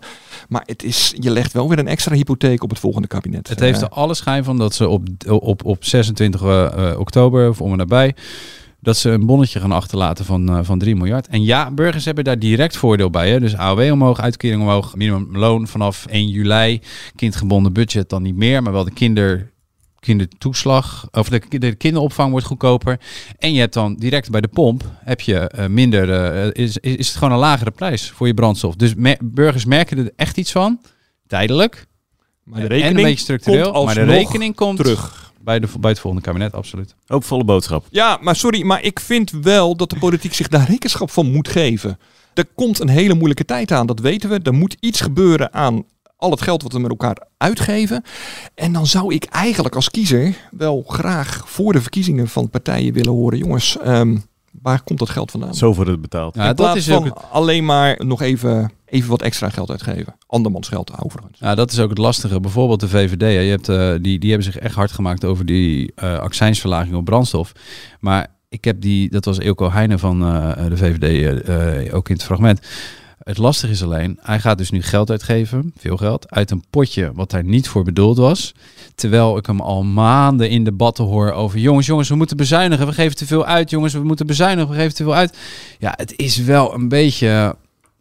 Maar 0.49 0.63
het 0.67 0.83
is, 0.83 1.15
je 1.19 1.31
legt 1.31 1.53
wel 1.53 1.69
weer 1.69 1.79
een 1.79 1.89
extra 1.89 2.15
hypotheek 2.15 2.63
op 2.63 2.71
het 2.71 2.79
volgende 2.79 3.09
kabinet. 3.09 3.49
Het 3.49 3.61
heeft 3.61 3.83
er 3.83 3.89
alle 3.89 4.15
schijn 4.15 4.45
van 4.45 4.59
dat 4.59 4.75
ze 4.75 4.89
op, 4.89 5.07
op, 5.29 5.65
op 5.65 5.85
26 5.85 6.43
uh, 6.43 6.95
oktober, 6.99 7.49
of 7.49 7.61
om 7.61 7.71
en 7.71 7.79
nabij, 7.79 8.15
dat 8.81 8.97
ze 8.97 9.11
een 9.11 9.27
bonnetje 9.27 9.61
gaan 9.61 9.73
achterlaten 9.73 10.25
van, 10.25 10.51
uh, 10.51 10.59
van 10.63 10.79
3 10.79 10.97
miljard. 10.97 11.27
En 11.27 11.45
ja, 11.45 11.71
burgers 11.71 12.05
hebben 12.05 12.25
daar 12.25 12.39
direct 12.39 12.77
voordeel 12.77 13.11
bij. 13.11 13.31
Hè? 13.31 13.41
Dus 13.41 13.57
AOW 13.57 13.93
omhoog, 13.93 14.21
uitkering 14.21 14.63
omhoog, 14.63 14.95
minimumloon 14.95 15.67
vanaf 15.67 16.07
1 16.07 16.29
juli. 16.29 16.81
Kindgebonden 17.15 17.73
budget 17.73 18.09
dan 18.09 18.23
niet 18.23 18.37
meer, 18.37 18.63
maar 18.63 18.73
wel 18.73 18.85
de 18.85 18.91
kinder 18.91 19.55
kindertoeslag, 20.07 21.09
of 21.11 21.29
de, 21.29 21.59
de 21.59 21.75
kinderopvang 21.75 22.31
wordt 22.31 22.47
goedkoper. 22.47 23.01
En 23.39 23.53
je 23.53 23.61
hebt 23.61 23.75
dan 23.75 23.95
direct 23.95 24.31
bij 24.31 24.41
de 24.41 24.49
pomp, 24.49 24.85
heb 25.05 25.21
je 25.21 25.53
uh, 25.59 25.67
minder, 25.67 26.09
uh, 26.09 26.65
is, 26.65 26.79
is 26.79 27.09
het 27.09 27.17
gewoon 27.17 27.33
een 27.33 27.39
lagere 27.39 27.71
prijs 27.71 28.11
voor 28.11 28.27
je 28.27 28.35
brandstof. 28.35 28.75
Dus 28.75 28.95
me 28.95 29.17
burgers 29.23 29.65
merken 29.65 29.99
er 29.99 30.13
echt 30.17 30.37
iets 30.37 30.53
van, 30.53 30.81
tijdelijk. 31.27 31.87
Maar 32.43 32.61
de 32.61 32.67
rekening 32.67 32.91
en 32.91 32.97
een 32.97 33.03
beetje 33.03 33.25
structureel, 33.25 33.85
maar 33.85 33.95
de 33.95 34.03
rekening 34.03 34.55
komt 34.55 34.77
terug. 34.77 35.33
Bij, 35.41 35.61
de, 35.61 35.69
bij 35.81 35.91
het 35.91 36.01
volgende 36.01 36.27
kabinet, 36.27 36.53
absoluut. 36.53 36.95
Hoopvolle 37.07 37.45
boodschap. 37.45 37.87
Ja, 37.91 38.19
maar 38.21 38.37
sorry, 38.37 38.63
maar 38.63 38.83
ik 38.83 39.01
vind 39.01 39.31
wel 39.31 39.77
dat 39.77 39.91
de 39.91 39.99
politiek 39.99 40.35
zich 40.35 40.49
daar 40.49 40.69
rekenschap 40.69 41.11
van 41.11 41.33
moet 41.33 41.49
geven. 41.49 41.99
Er 42.35 42.47
komt 42.55 42.81
een 42.81 42.89
hele 42.89 43.15
moeilijke 43.15 43.45
tijd 43.45 43.73
aan, 43.73 43.87
dat 43.87 44.01
weten 44.01 44.31
we. 44.31 44.41
Er 44.43 44.55
moet 44.55 44.77
iets 44.81 45.01
gebeuren 45.01 45.53
aan 45.55 45.85
al 46.17 46.31
het 46.31 46.43
geld 46.43 46.63
wat 46.63 46.73
we 46.73 46.79
met 46.79 46.91
elkaar 46.91 47.27
uitgeven. 47.37 48.03
En 48.55 48.73
dan 48.73 48.87
zou 48.87 49.15
ik 49.15 49.25
eigenlijk 49.25 49.75
als 49.75 49.91
kiezer 49.91 50.37
wel 50.51 50.85
graag 50.87 51.43
voor 51.47 51.73
de 51.73 51.81
verkiezingen 51.81 52.29
van 52.29 52.51
partijen 52.51 52.93
willen 52.93 53.13
horen. 53.13 53.39
Jongens, 53.39 53.77
um, 53.87 54.25
waar 54.63 54.83
komt 54.83 54.99
dat 54.99 55.11
geld 55.11 55.31
vandaan? 55.31 55.55
Zo 55.55 55.75
wordt 55.75 55.91
het 55.91 56.01
betaald. 56.01 56.35
Ja, 56.35 56.53
dat 56.53 56.77
is 56.77 56.87
van 56.87 57.13
alleen 57.31 57.65
maar 57.65 58.01
nog 58.05 58.23
even 58.23 58.71
even 58.87 59.11
wat 59.11 59.23
extra 59.23 59.51
geld 59.51 59.71
uitgeven. 59.71 60.17
Andermans 60.27 60.69
geld 60.69 61.03
overigens. 61.05 61.39
Ja, 61.39 61.55
dat 61.55 61.73
is 61.73 61.79
ook 61.79 61.89
het 61.89 61.99
lastige. 61.99 62.41
Bijvoorbeeld 62.41 62.81
de 62.81 62.89
VVD. 62.89 63.21
hè. 63.21 63.27
Je 63.27 63.51
hebt, 63.51 63.69
eh, 63.69 63.95
die, 64.01 64.19
die 64.19 64.31
hebben 64.31 64.53
zich 64.53 64.59
echt 64.63 64.75
hard 64.75 64.93
gemaakt 64.93 65.25
over 65.25 65.47
die 65.47 65.93
eh 65.95 66.19
accijnsverlaging 66.19 66.95
op 66.95 67.05
brandstof. 67.05 67.53
Maar 68.01 68.27
ik 68.49 68.65
heb 68.65 68.81
die, 68.81 69.11
dat 69.11 69.25
was 69.25 69.39
Eelco 69.39 69.71
Heijnen 69.71 69.99
van 69.99 70.23
eh, 70.23 70.67
de 70.69 70.77
VVD, 70.77 71.93
ook 71.93 72.09
in 72.09 72.15
het 72.15 72.25
fragment. 72.25 72.61
Het 73.27 73.39
lastige 73.39 73.73
is 73.73 73.83
alleen, 73.83 74.19
hij 74.23 74.41
gaat 74.41 74.59
dus 74.59 74.71
nu 74.71 74.83
geld 74.83 75.11
uitgeven, 75.11 75.73
veel 75.77 75.97
geld, 75.97 76.31
uit 76.31 76.51
een 76.51 76.65
potje 76.71 77.13
wat 77.15 77.31
daar 77.31 77.45
niet 77.45 77.69
voor 77.69 77.85
bedoeld 77.85 78.17
was. 78.17 78.55
Terwijl 78.95 79.37
ik 79.37 79.47
hem 79.47 79.61
al 79.61 79.83
maanden 79.83 80.51
in 80.51 80.65
debatten 80.65 81.05
hoor 81.05 81.33
over, 81.33 81.59
jongens, 81.59 81.87
jongens, 81.87 82.09
we 82.09 82.15
moeten 82.15 82.37
bezuinigen, 82.37 82.87
we 82.87 82.93
geven 82.93 83.17
te 83.17 83.27
veel 83.27 83.47
uit, 83.47 83.71
jongens, 83.71 83.93
we 83.93 84.05
moeten 84.05 84.27
bezuinigen, 84.27 84.71
we 84.71 84.77
geven 84.77 84.95
te 84.95 85.03
veel 85.03 85.15
uit. 85.15 85.37
Ja, 85.79 85.93
het 85.97 86.13
is 86.17 86.37
wel 86.37 86.75
een 86.75 86.89
beetje 86.89 87.57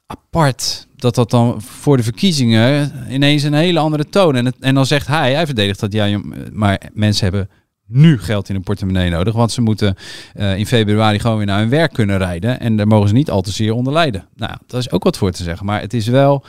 apart 0.07 0.88
dat 0.95 1.15
dat 1.15 1.29
dan 1.29 1.61
voor 1.61 1.97
de 1.97 2.03
verkiezingen 2.03 2.91
ineens 3.09 3.43
een 3.43 3.53
hele 3.53 3.79
andere 3.79 4.09
toon. 4.09 4.35
En, 4.35 4.53
en 4.59 4.75
dan 4.75 4.85
zegt 4.85 5.07
hij, 5.07 5.33
hij 5.33 5.45
verdedigt 5.45 5.79
dat, 5.79 5.93
ja, 5.93 6.19
maar 6.51 6.81
mensen 6.93 7.23
hebben 7.23 7.49
nu 7.88 8.19
geld 8.19 8.50
in 8.50 8.56
hun 8.56 8.63
portemonnee 8.63 9.10
nodig, 9.10 9.34
want 9.34 9.52
ze 9.52 9.62
moeten 9.62 9.95
eh, 10.34 10.58
in 10.58 10.65
februari 10.67 11.19
gewoon 11.19 11.38
weer 11.38 11.45
naar 11.45 11.60
hun 11.60 11.69
werk 11.69 11.93
kunnen 11.93 12.17
rijden 12.17 12.60
en 12.60 12.78
daar 12.78 12.88
mogen 12.88 13.08
ze 13.08 13.13
niet 13.13 13.30
al 13.30 13.41
te 13.41 13.52
zeer 13.52 13.74
onder 13.74 13.93
lijden. 13.93 14.28
Nou, 14.36 14.54
dat 14.67 14.80
is 14.80 14.91
ook 14.91 15.04
wat 15.04 15.17
voor 15.17 15.32
te 15.32 15.43
zeggen, 15.43 15.65
maar 15.65 15.82
het 15.82 15.93
is 15.93 16.08
wel, 16.08 16.43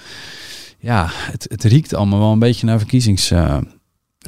ja, 0.78 1.06
het, 1.10 1.46
het 1.48 1.64
riekt 1.64 1.94
allemaal 1.94 2.18
wel 2.18 2.32
een 2.32 2.38
beetje 2.38 2.66
naar 2.66 2.78
verkiezings... 2.78 3.30
eh, 3.30 3.56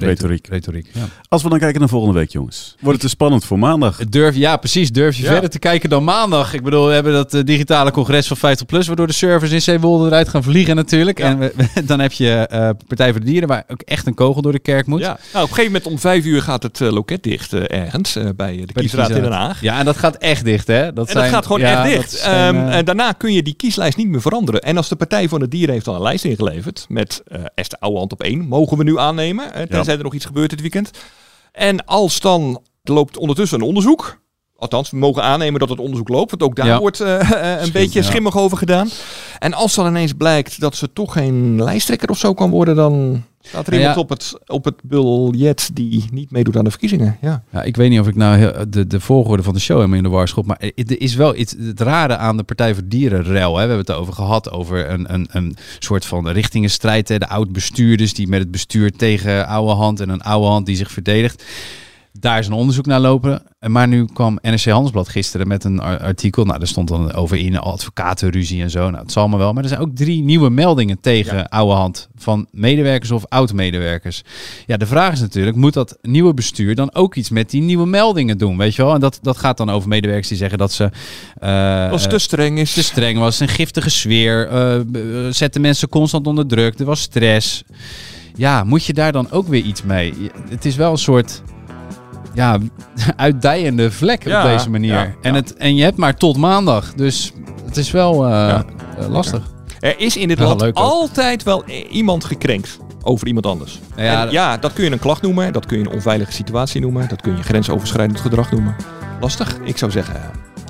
Retoriek. 0.06 0.46
Retoriek, 0.46 0.86
ja. 0.92 1.04
Als 1.28 1.42
we 1.42 1.48
dan 1.48 1.58
kijken 1.58 1.80
naar 1.80 1.88
volgende 1.88 2.18
week, 2.18 2.30
jongens. 2.30 2.74
Wordt 2.80 2.92
het 2.92 3.00
te 3.00 3.08
spannend 3.08 3.44
voor 3.44 3.58
maandag? 3.58 3.96
Durf, 4.08 4.36
ja, 4.36 4.56
precies. 4.56 4.92
Durf 4.92 5.16
je 5.16 5.22
Ja. 5.22 5.28
verder 5.30 5.50
te 5.50 5.58
kijken 5.58 5.88
dan 5.90 6.04
maandag? 6.04 6.54
Ik 6.54 6.62
bedoel, 6.62 6.86
we 6.86 6.92
hebben 6.92 7.12
dat 7.12 7.34
eh, 7.34 7.44
digitale 7.44 7.90
congres 7.90 8.26
van 8.26 8.36
50 8.36 8.66
plus, 8.66 8.86
waardoor 8.86 9.06
de 9.06 9.12
servers 9.12 9.50
in 9.50 9.62
Zeewolde 9.62 10.06
eruit 10.06 10.28
gaan 10.28 10.42
vliegen 10.42 10.76
natuurlijk. 10.76 11.20
En 11.20 11.38
we- 11.38 11.52
dan 11.84 12.00
heb 12.00 12.12
je 12.12 12.30
eh, 12.34 12.70
Partij 12.86 13.10
voor 13.10 13.20
de 13.20 13.26
Dieren, 13.26 13.48
waar 13.48 13.64
ook 13.68 13.80
echt 13.82 14.06
een 14.06 14.14
kogel 14.14 14.42
door 14.42 14.52
de 14.52 14.58
kerk 14.58 14.86
moet. 14.86 15.00
Ja. 15.00 15.06
Nou, 15.06 15.16
op 15.18 15.32
een 15.34 15.40
gegeven 15.56 15.64
moment 15.64 15.86
om 15.86 15.98
vijf 15.98 16.24
uur 16.24 16.42
gaat 16.42 16.62
het 16.62 16.80
eh, 16.80 16.90
loket 16.92 17.22
dicht 17.22 17.52
ergens 17.52 18.12
bij 18.12 18.22
de 18.22 18.34
Bij 18.34 18.56
de 18.66 18.72
kiesraad 18.72 19.10
in 19.10 19.22
Den. 19.22 19.32
Haag. 19.32 19.60
Ja, 19.60 19.78
en 19.78 19.84
dat 19.84 19.96
gaat 19.96 20.16
echt 20.16 20.44
dicht, 20.44 20.66
hè? 20.66 20.92
Dat 20.92 21.08
en 21.08 21.14
dat 21.14 21.24
gaat 21.24 21.46
gewoon 21.46 21.60
ja, 21.60 21.84
echt 21.84 21.94
dicht. 21.96 22.10
zijn, 22.10 22.54
Ehm, 22.56 22.68
eh, 22.68 22.76
en 22.76 22.84
daarna 22.84 23.12
kun 23.12 23.32
je 23.32 23.42
die 23.42 23.54
kieslijst 23.54 23.96
niet 23.96 24.08
meer 24.08 24.20
veranderen. 24.20 24.60
En 24.62 24.76
als 24.76 24.88
de 24.88 24.96
Partij 24.96 25.28
voor 25.28 25.38
de 25.38 25.48
Dieren 25.48 25.72
heeft 25.72 25.84
dan 25.84 25.94
een 25.94 26.02
lijst 26.02 26.24
ingeleverd 26.24 26.86
met 26.88 27.22
eh 27.26 27.40
Esther 27.54 27.78
Ouwehand 27.78 28.12
op 28.12 28.22
één, 28.22 28.46
mogen 28.48 28.76
we 28.78 28.84
nu 28.84 28.98
aannemen, 28.98 29.44
tenzij 29.88 29.96
er 29.96 30.04
nog 30.04 30.14
iets 30.14 30.24
gebeurt 30.24 30.50
dit 30.50 30.60
weekend. 30.60 30.90
En 31.52 31.84
als 31.84 32.20
dan 32.20 32.62
loopt 32.82 33.16
ondertussen 33.16 33.60
een 33.60 33.66
onderzoek. 33.66 34.20
Althans, 34.56 34.90
we 34.90 34.96
mogen 34.96 35.22
aannemen 35.22 35.60
dat 35.60 35.68
het 35.68 35.78
onderzoek 35.78 36.08
loopt. 36.08 36.30
Want 36.30 36.42
ook 36.42 36.56
daar 36.56 36.66
Ja. 36.66 36.78
wordt 36.78 37.00
eh, 37.00 37.20
eh, 37.20 37.50
een 37.50 37.58
Schim, 37.60 37.72
beetje 37.72 38.00
ja. 38.00 38.04
schimmig 38.06 38.36
over 38.36 38.58
gedaan. 38.58 38.88
En 39.38 39.54
als 39.54 39.74
dan 39.74 39.86
ineens 39.86 40.12
blijkt 40.12 40.60
dat 40.60 40.76
ze 40.76 40.92
toch 40.92 41.12
geen 41.12 41.62
lijsttrekker 41.62 42.10
of 42.10 42.18
zo 42.18 42.34
kan 42.34 42.50
worden, 42.50 42.76
dan 42.76 43.24
staat 43.48 43.66
er 43.66 43.72
Nou 43.72 43.82
ja. 43.82 43.88
iemand 43.88 43.96
op 43.96 44.08
het, 44.08 44.38
op 44.46 44.64
het 44.64 44.74
biljet 44.82 45.70
die 45.72 46.04
niet 46.12 46.30
meedoet 46.30 46.56
aan 46.56 46.64
de 46.64 46.70
verkiezingen. 46.70 47.18
Ja. 47.20 47.42
Ja, 47.52 47.62
ik 47.62 47.76
weet 47.76 47.90
niet 47.90 48.00
of 48.00 48.08
ik 48.08 48.16
nou 48.16 48.36
heel- 48.36 48.52
de, 48.68 48.86
de 48.86 49.00
volgorde 49.00 49.42
van 49.42 49.54
de 49.54 49.60
show 49.60 49.76
helemaal 49.76 49.96
in 49.96 50.02
de 50.02 50.08
war 50.08 50.28
schop. 50.28 50.46
Maar 50.46 50.60
er 50.74 51.00
is 51.00 51.14
wel 51.14 51.36
iets 51.36 51.54
het 51.58 51.80
rare 51.80 52.16
aan 52.16 52.36
de 52.36 52.42
Partij 52.42 52.74
voor 52.74 52.82
Dierenrel. 52.86 53.56
Hè. 53.56 53.62
We 53.62 53.68
hebben 53.68 53.78
het 53.78 53.92
over 53.92 54.12
gehad 54.12 54.50
over 54.50 54.90
een, 54.90 55.14
een, 55.14 55.26
een 55.30 55.56
soort 55.78 56.04
van 56.04 56.28
richtingenstrijd. 56.28 57.08
Hè. 57.08 57.18
De 57.18 57.28
oud-bestuurders 57.28 58.14
die 58.14 58.28
met 58.28 58.40
het 58.40 58.50
bestuur 58.50 58.92
tegen 58.92 59.46
oude 59.46 59.72
hand 59.72 60.00
en 60.00 60.08
een 60.08 60.22
oude 60.22 60.46
hand 60.46 60.66
die 60.66 60.76
zich 60.76 60.90
verdedigt. 60.90 61.44
Daar 62.12 62.38
is 62.38 62.46
een 62.46 62.52
onderzoek 62.52 62.86
naar 62.86 63.00
lopen. 63.00 63.42
Maar 63.66 63.88
nu 63.88 64.04
kwam 64.12 64.38
NRC 64.42 64.64
Handelsblad 64.64 65.08
gisteren 65.08 65.48
met 65.48 65.64
een 65.64 65.80
ar- 65.80 66.00
artikel. 66.00 66.44
Nou, 66.44 66.58
daar 66.58 66.68
stond 66.68 66.88
dan 66.88 67.12
over 67.12 67.36
in 67.36 67.58
advocatenruzie 67.58 68.62
en 68.62 68.70
zo. 68.70 68.90
Nou, 68.90 69.02
het 69.02 69.12
zal 69.12 69.28
maar 69.28 69.38
wel. 69.38 69.52
Maar 69.52 69.62
er 69.62 69.68
zijn 69.68 69.80
ook 69.80 69.94
drie 69.96 70.22
nieuwe 70.22 70.50
meldingen 70.50 71.00
tegen 71.00 71.48
oude 71.48 71.74
hand. 71.74 72.08
Van 72.16 72.46
medewerkers 72.50 73.10
of 73.10 73.24
oud-medewerkers. 73.28 74.22
Ja, 74.66 74.76
de 74.76 74.86
vraag 74.86 75.12
is 75.12 75.20
natuurlijk, 75.20 75.56
moet 75.56 75.72
dat 75.72 75.98
nieuwe 76.02 76.34
bestuur 76.34 76.74
dan 76.74 76.94
ook 76.94 77.14
iets 77.14 77.30
met 77.30 77.50
die 77.50 77.62
nieuwe 77.62 77.86
meldingen 77.86 78.38
doen? 78.38 78.56
Weet 78.56 78.74
je 78.74 78.82
wel? 78.82 78.94
En 78.94 79.00
dat, 79.00 79.18
dat 79.22 79.38
gaat 79.38 79.56
dan 79.56 79.70
over 79.70 79.88
medewerkers 79.88 80.28
die 80.28 80.36
zeggen 80.38 80.58
dat 80.58 80.72
ze... 80.72 80.90
eh, 81.38 81.90
Als 81.90 82.00
het 82.02 82.10
te 82.10 82.18
streng 82.18 82.58
is. 82.58 82.72
te 82.72 82.82
streng 82.82 83.18
was, 83.18 83.40
een 83.40 83.48
giftige 83.48 83.90
sfeer, 83.90 84.48
eh, 84.48 84.80
b- 84.92 84.96
eh, 84.96 85.02
zette 85.30 85.60
mensen 85.60 85.88
constant 85.88 86.26
onder 86.26 86.46
druk, 86.46 86.78
er 86.78 86.84
was 86.84 87.00
stress. 87.00 87.62
Ja, 88.36 88.64
moet 88.64 88.84
je 88.84 88.92
daar 88.92 89.12
dan 89.12 89.30
ook 89.30 89.48
weer 89.48 89.62
iets 89.62 89.82
mee? 89.82 90.14
Het 90.48 90.64
is 90.64 90.76
wel 90.76 90.90
een 90.90 90.98
soort 90.98 91.42
ja, 92.38 92.58
uitdijende 93.16 93.90
vlek 93.90 94.24
Ja, 94.24 94.42
op 94.44 94.48
deze 94.50 94.70
manier. 94.70 94.92
ja, 94.92 95.14
En, 95.22 95.34
het, 95.34 95.54
en 95.56 95.74
je 95.76 95.82
hebt 95.82 95.96
maar 95.96 96.16
tot 96.16 96.36
maandag, 96.36 96.94
dus 96.94 97.32
het 97.64 97.76
is 97.76 97.90
wel 97.90 98.26
eh, 98.26 98.48
eh, 98.48 98.60
lastig. 99.08 99.42
Er 99.80 100.00
is 100.00 100.16
in 100.16 100.28
dit 100.28 100.38
land 100.38 100.60
leuk 100.60 100.76
altijd 100.76 101.42
wel 101.42 101.64
iemand 101.90 102.24
gekrenkt 102.24 102.78
over 103.02 103.26
iemand 103.26 103.46
anders. 103.46 103.80
Ja, 103.96 104.02
Ja, 104.04 104.22
dat- 104.22 104.32
ja, 104.32 104.56
dat 104.56 104.72
kun 104.72 104.84
je 104.84 104.90
een 104.90 104.98
klacht 104.98 105.22
noemen, 105.22 105.52
dat 105.52 105.66
kun 105.66 105.78
je 105.78 105.84
een 105.84 105.92
onveilige 105.92 106.32
situatie 106.32 106.80
noemen, 106.80 107.08
dat 107.08 107.20
kun 107.20 107.36
je 107.36 107.42
grensoverschrijdend 107.42 108.20
gedrag 108.20 108.50
noemen. 108.50 108.76
Lastig, 109.20 109.56
ik 109.64 109.76
zou 109.78 109.90
zeggen. 109.90 110.14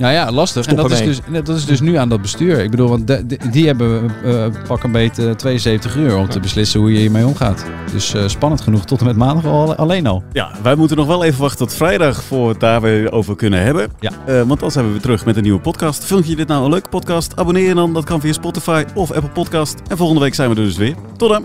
Eh, 0.07 0.13
Ja, 0.13 0.31
lastig. 0.33 0.67
En 0.67 0.77
dat 0.77 0.91
is, 0.91 1.03
dus, 1.03 1.21
dat 1.45 1.57
is 1.57 1.65
dus 1.67 1.81
nu 1.81 1.95
aan 1.97 2.09
dat 2.09 2.21
bestuur. 2.23 2.59
Ik 2.59 2.71
bedoel, 2.71 2.89
want 2.89 3.07
de- 3.07 3.27
de- 3.27 3.39
die 3.51 3.67
hebben 3.67 4.11
eh 4.25 4.45
pak 4.69 4.83
een 4.83 4.93
beetje 4.93 5.37
72 5.37 5.97
uur 5.97 6.17
om 6.17 6.29
te 6.29 6.41
beslissen 6.41 6.81
hoe 6.81 6.93
je 6.93 6.99
hiermee 6.99 7.27
omgaat. 7.27 7.65
Dus 7.93 8.15
eh, 8.15 8.23
spannend 8.27 8.61
genoeg 8.61 8.85
tot 8.85 9.01
en 9.01 9.07
met 9.07 9.17
maandag 9.17 9.45
al, 9.45 9.75
alleen 9.75 10.07
al. 10.07 10.23
Ja, 10.33 10.51
wij 10.63 10.75
moeten 10.75 10.97
nog 10.97 11.07
wel 11.07 11.25
even 11.25 11.41
wachten 11.41 11.59
tot 11.67 11.75
vrijdag 11.77 12.23
voor 12.23 12.43
we 12.45 12.49
het 12.51 12.61
daar 12.61 12.81
weer 12.81 13.13
over 13.13 13.37
kunnen 13.37 13.63
hebben. 13.63 13.89
Ja. 14.01 14.11
Eh, 14.27 14.43
want 14.43 14.61
dan 14.61 14.71
zijn 14.71 14.85
we 14.85 14.91
weer 14.91 15.01
terug 15.01 15.25
met 15.25 15.37
een 15.37 15.43
nieuwe 15.43 15.61
podcast. 15.61 16.05
Vind 16.05 16.27
je 16.27 16.37
dit 16.37 16.49
nou 16.49 16.65
een 16.65 16.71
leuke 16.71 16.89
podcast? 16.89 17.33
Abonneer 17.37 17.69
je 17.69 17.75
dan. 17.75 17.93
Dat 17.95 18.05
kan 18.05 18.21
via 18.21 18.33
Spotify 18.33 18.85
of 18.95 19.13
Apple 19.13 19.31
Podcast. 19.31 19.75
En 19.89 19.97
volgende 19.97 20.21
week 20.23 20.35
zijn 20.35 20.51
we 20.51 20.57
er 20.57 20.65
dus 20.67 20.77
weer. 20.77 20.95
Tot 21.17 21.29
dan. 21.31 21.45